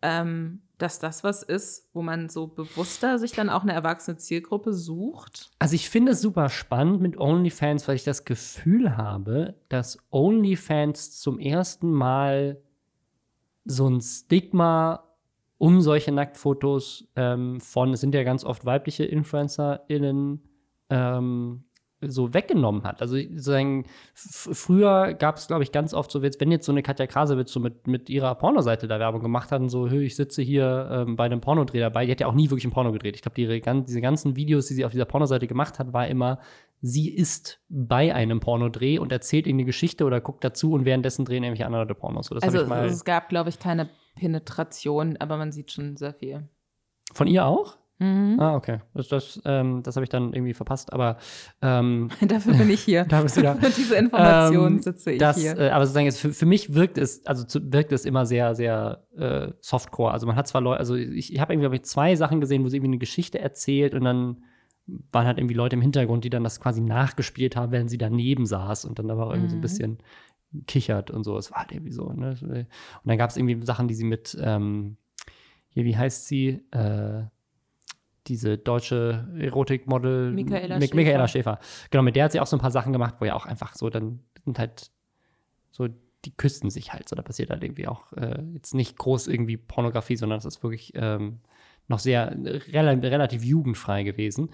[0.01, 4.73] Ähm, dass das was ist, wo man so bewusster sich dann auch eine erwachsene Zielgruppe
[4.73, 5.51] sucht.
[5.59, 11.19] Also ich finde es super spannend mit OnlyFans, weil ich das Gefühl habe, dass OnlyFans
[11.19, 12.61] zum ersten Mal
[13.65, 15.03] so ein Stigma
[15.57, 20.41] um solche Nacktfotos ähm, von, es sind ja ganz oft weibliche InfluencerInnen,
[20.89, 21.63] ähm,
[22.01, 23.01] so weggenommen hat.
[23.01, 23.85] Also sozusagen,
[24.15, 27.51] f- früher gab es, glaube ich, ganz oft so, wenn jetzt so eine Katja Krasowitz
[27.51, 30.89] so mit, mit ihrer Pornoseite da Werbung gemacht hat und so, "Hö, ich sitze hier
[30.91, 33.15] ähm, bei einem Pornodreh dabei, die hat ja auch nie wirklich ein Porno gedreht.
[33.15, 36.39] Ich glaube, die, diese ganzen Videos, die sie auf dieser Pornoseite gemacht hat, war immer,
[36.81, 41.43] sie ist bei einem Pornodreh und erzählt irgendeine Geschichte oder guckt dazu und währenddessen drehen
[41.43, 42.27] irgendwelche andere Pornos.
[42.27, 42.85] So, also mal.
[42.85, 46.47] es gab, glaube ich, keine Penetration, aber man sieht schon sehr viel.
[47.13, 47.78] Von ihr auch?
[48.01, 48.80] Ah, okay.
[48.93, 51.17] Das, das, ähm, das habe ich dann irgendwie verpasst, aber
[51.61, 53.03] ähm, Dafür bin ich hier.
[53.09, 53.55] Da bist du da.
[53.55, 55.57] Für diese Informationen Ähm, sitze ich das, hier.
[55.57, 58.55] Äh, aber sozusagen jetzt für, für mich wirkt es, also zu, wirkt es immer sehr,
[58.55, 60.11] sehr äh, Softcore.
[60.13, 62.63] Also man hat zwar Leute, also ich, ich habe irgendwie glaub ich, zwei Sachen gesehen,
[62.63, 64.43] wo sie irgendwie eine Geschichte erzählt und dann
[65.11, 68.45] waren halt irgendwie Leute im Hintergrund, die dann das quasi nachgespielt haben, während sie daneben
[68.45, 69.61] saß und dann aber auch irgendwie so ein Mhm.
[69.61, 69.97] bisschen
[70.67, 71.38] kichert und so.
[71.38, 72.11] Es war halt irgendwie so.
[72.13, 72.35] Ne?
[72.41, 72.67] Und
[73.03, 74.95] dann gab es irgendwie Sachen, die sie mit, ähm,
[75.67, 76.61] hier, wie heißt sie?
[76.71, 77.23] Äh,
[78.28, 80.96] diese deutsche Erotikmodel Michaela Mi- Schäfer.
[80.96, 81.60] Michaela Schäfer.
[81.90, 83.76] Genau, mit der hat sie auch so ein paar Sachen gemacht, wo ja auch einfach
[83.76, 84.91] so, dann sind halt
[85.72, 85.88] so,
[86.26, 87.16] die küssen sich halt so.
[87.16, 90.91] Da passiert halt irgendwie auch äh, jetzt nicht groß irgendwie Pornografie, sondern es ist wirklich
[90.96, 91.40] ähm,
[91.88, 92.36] noch sehr
[92.72, 94.50] rela relativ jugendfrei gewesen.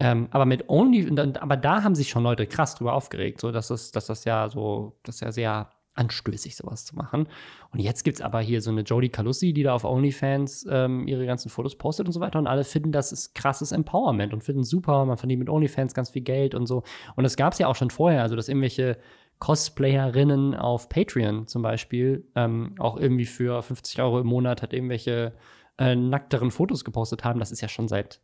[0.00, 1.08] Ähm, aber mit Only,
[1.40, 4.48] aber da haben sich schon Leute krass drüber aufgeregt, so dass das, dass das ja
[4.48, 7.28] so, das ist ja sehr anstößig, sowas zu machen.
[7.70, 11.06] Und jetzt gibt es aber hier so eine Jodie Calussi, die da auf OnlyFans ähm,
[11.06, 12.38] ihre ganzen Fotos postet und so weiter.
[12.38, 16.10] Und alle finden, das ist krasses Empowerment und finden super, man verdient mit OnlyFans ganz
[16.10, 16.82] viel Geld und so.
[17.16, 18.98] Und das gab es ja auch schon vorher, also dass irgendwelche
[19.38, 25.34] Cosplayerinnen auf Patreon zum Beispiel ähm, auch irgendwie für 50 Euro im Monat hat irgendwelche
[25.78, 27.40] äh, nackteren Fotos gepostet haben.
[27.40, 28.20] Das ist ja schon seit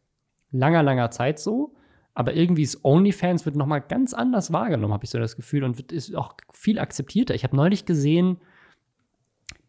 [0.50, 1.74] langer, langer Zeit so.
[2.20, 5.64] Aber irgendwie ist OnlyFans wird noch mal ganz anders wahrgenommen, habe ich so das Gefühl,
[5.64, 7.34] und wird, ist auch viel akzeptierter.
[7.34, 8.36] Ich habe neulich gesehen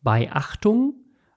[0.01, 0.95] bei Achtung.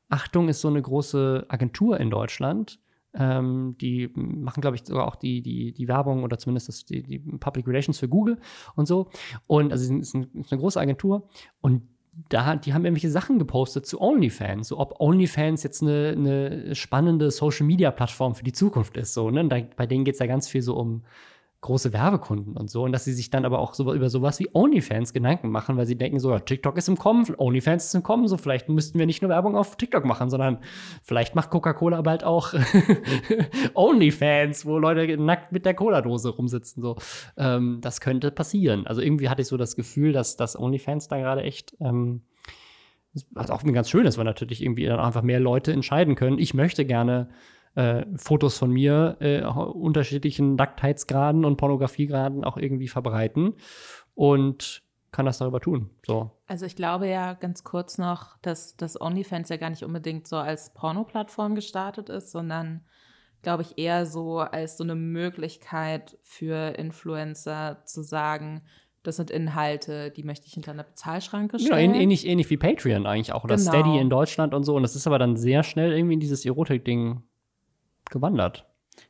[0.09, 2.81] Achtung ist so eine große Agentur in Deutschland.
[3.15, 7.05] Ähm, die machen, glaube ich, sogar auch die, die, die Werbung oder zumindest das, die,
[7.05, 8.41] die Public Relations für Google
[8.75, 9.09] und so.
[9.47, 11.29] Und also es ist, ein, ist eine große Agentur.
[11.61, 11.83] Und
[12.29, 17.31] da, die haben irgendwelche Sachen gepostet zu OnlyFans, so ob OnlyFans jetzt eine, eine spannende
[17.31, 19.15] Social-Media-Plattform für die Zukunft ist.
[19.15, 19.47] So, ne?
[19.49, 21.03] da, bei denen geht es ja ganz viel so um
[21.65, 22.85] große Werbekunden und so.
[22.85, 25.87] Und dass sie sich dann aber auch so, über sowas wie OnlyFans Gedanken machen, weil
[25.87, 28.99] sie denken so, ja, TikTok ist im Kommen, OnlyFans ist im Kommen, so vielleicht müssten
[28.99, 30.59] wir nicht nur Werbung auf TikTok machen, sondern
[31.03, 32.53] vielleicht macht Coca-Cola bald auch
[33.75, 36.83] OnlyFans, wo Leute nackt mit der Cola-Dose rumsitzen.
[36.83, 36.97] So.
[37.37, 38.87] Ähm, das könnte passieren.
[38.87, 42.23] Also irgendwie hatte ich so das Gefühl, dass, dass OnlyFans da gerade echt ähm,
[43.31, 46.39] was auch ganz schön ist, weil natürlich irgendwie dann einfach mehr Leute entscheiden können.
[46.39, 47.29] Ich möchte gerne
[47.75, 53.55] äh, Fotos von mir äh, unterschiedlichen Nacktheitsgraden und Pornografiegraden auch irgendwie verbreiten
[54.15, 55.91] und kann das darüber tun.
[56.07, 56.33] So.
[56.47, 60.37] Also ich glaube ja ganz kurz noch, dass das OnlyFans ja gar nicht unbedingt so
[60.37, 62.81] als Porno-Plattform gestartet ist, sondern
[63.43, 68.63] glaube ich eher so als so eine Möglichkeit für Influencer zu sagen,
[69.03, 71.93] das sind Inhalte, die möchte ich hinter einer Bezahlschranke Genau, stellen.
[71.93, 73.69] ähn- ähnlich, ähnlich wie Patreon eigentlich auch oder Genau.
[73.71, 74.75] Steady in Deutschland und so.
[74.75, 77.23] Und das ist aber dann sehr schnell irgendwie in dieses Erotik-Ding
[78.15, 78.65] gewandert.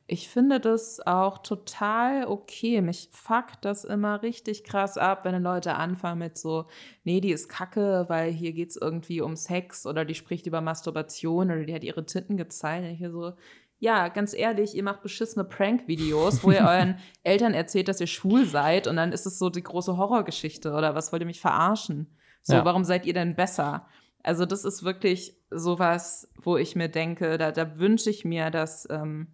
[0.06, 2.81] Ich finde das auch total okay.
[2.81, 6.66] Mich fuckt das immer richtig krass ab, wenn Leute anfangen mit so,
[7.05, 10.60] nee, die ist kacke, weil hier geht es irgendwie um Sex oder die spricht über
[10.60, 12.85] Masturbation oder die hat ihre Titten gezeigt.
[12.85, 13.32] Und ich so,
[13.78, 18.47] ja, ganz ehrlich, ihr macht beschissene Prank-Videos, wo ihr euren Eltern erzählt, dass ihr schwul
[18.47, 22.16] seid und dann ist es so die große Horrorgeschichte oder was wollt ihr mich verarschen?
[22.43, 22.64] So, Ja.
[22.64, 23.86] warum seid ihr denn besser?
[24.25, 28.89] Also das ist wirklich sowas, wo ich mir denke, da, da wünsche ich mir, dass
[28.91, 29.29] ähm,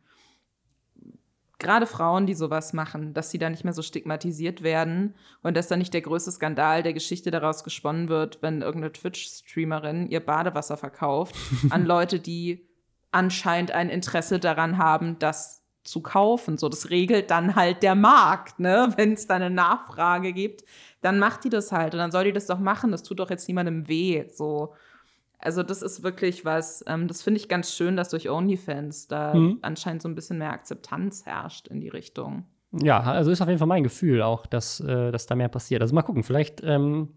[1.61, 5.69] gerade Frauen, die sowas machen, dass sie da nicht mehr so stigmatisiert werden und dass
[5.69, 10.77] da nicht der größte Skandal der Geschichte daraus gesponnen wird, wenn irgendeine Twitch-Streamerin ihr Badewasser
[10.77, 11.37] verkauft
[11.71, 12.67] an Leute, die
[13.13, 16.59] anscheinend ein Interesse daran haben, das zu kaufen.
[16.59, 18.93] So, das regelt dann halt der Markt, ne?
[18.97, 20.65] Wenn es da eine Nachfrage gibt,
[21.03, 22.91] dann macht die das halt und dann soll die das doch machen.
[22.91, 24.27] Das tut doch jetzt niemandem weh.
[24.29, 24.75] So.
[25.39, 29.35] Also, das ist wirklich was, ähm, das finde ich ganz schön, dass durch OnlyFans da
[29.35, 29.59] Mhm.
[29.63, 32.45] anscheinend so ein bisschen mehr Akzeptanz herrscht in die Richtung.
[32.73, 35.81] Ja, also ist auf jeden Fall mein Gefühl auch, dass, äh, dass da mehr passiert.
[35.83, 37.15] Also mal gucken, vielleicht ähm,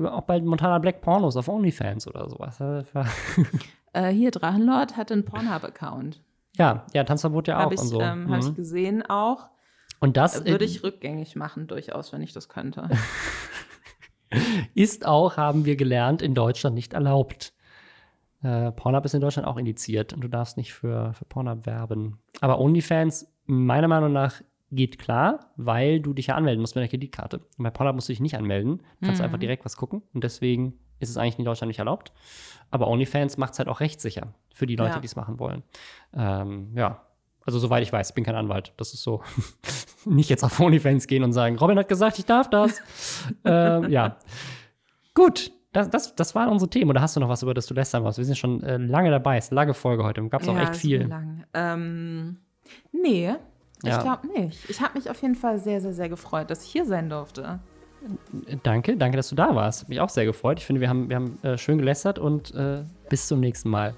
[0.00, 2.58] auch bald Montana Black Pornos auf OnlyFans oder sowas.
[3.92, 6.22] Äh, hier, Drachenlord hat einen Pornhub-Account.
[6.58, 8.00] Ja, ja, Tanzverbot ja auch Habe ich, und so.
[8.02, 8.48] ähm, hab Mhm.
[8.50, 9.48] ich gesehen auch.
[10.00, 12.88] Und das Würde äh, ich rückgängig machen, durchaus, wenn ich das könnte.
[14.74, 17.52] ist auch, haben wir gelernt, in Deutschland nicht erlaubt.
[18.42, 22.18] Äh, Pornhub ist in Deutschland auch indiziert und du darfst nicht für, für Pornhub werben.
[22.40, 24.42] Aber OnlyFans, meiner Meinung nach,
[24.72, 27.38] geht klar, weil du dich ja anmelden musst mit der Kreditkarte.
[27.56, 28.78] Und bei Pornhub musst du dich nicht anmelden.
[29.00, 29.26] Du kannst Mhm.
[29.26, 32.12] einfach direkt was gucken und deswegen ist es eigentlich in Deutschland nicht erlaubt.
[32.70, 35.00] Aber OnlyFans macht es halt auch rechtssicher für die Leute, Ja.
[35.00, 35.62] die es machen wollen.
[36.14, 37.05] Ähm, ja,
[37.46, 38.72] also soweit ich weiß, ich bin kein Anwalt.
[38.76, 39.22] Das ist so.
[40.04, 42.80] nicht jetzt auf OnlyFans gehen und sagen, Robin hat gesagt, ich darf das.
[43.44, 44.16] ähm, ja.
[45.14, 46.90] Gut, das, das, das waren unsere Themen.
[46.90, 48.18] Oder hast du noch was, über das du lästern warst?
[48.18, 49.36] Wir sind schon äh, lange dabei.
[49.36, 50.26] Es ist eine lange Folge heute.
[50.28, 51.10] Gab es auch Ja, echt ist viel.
[51.54, 52.36] Ähm,
[52.92, 53.34] nee,
[53.82, 54.02] ich Ja.
[54.02, 54.68] glaube nicht.
[54.68, 57.60] Ich habe mich auf jeden Fall sehr, sehr, sehr gefreut, dass ich hier sein durfte.
[58.62, 59.88] Danke, danke, dass du da warst.
[59.88, 60.58] Mich auch sehr gefreut.
[60.60, 63.94] Ich finde, wir haben, wir haben äh, schön gelästert und äh, bis zum nächsten Mal.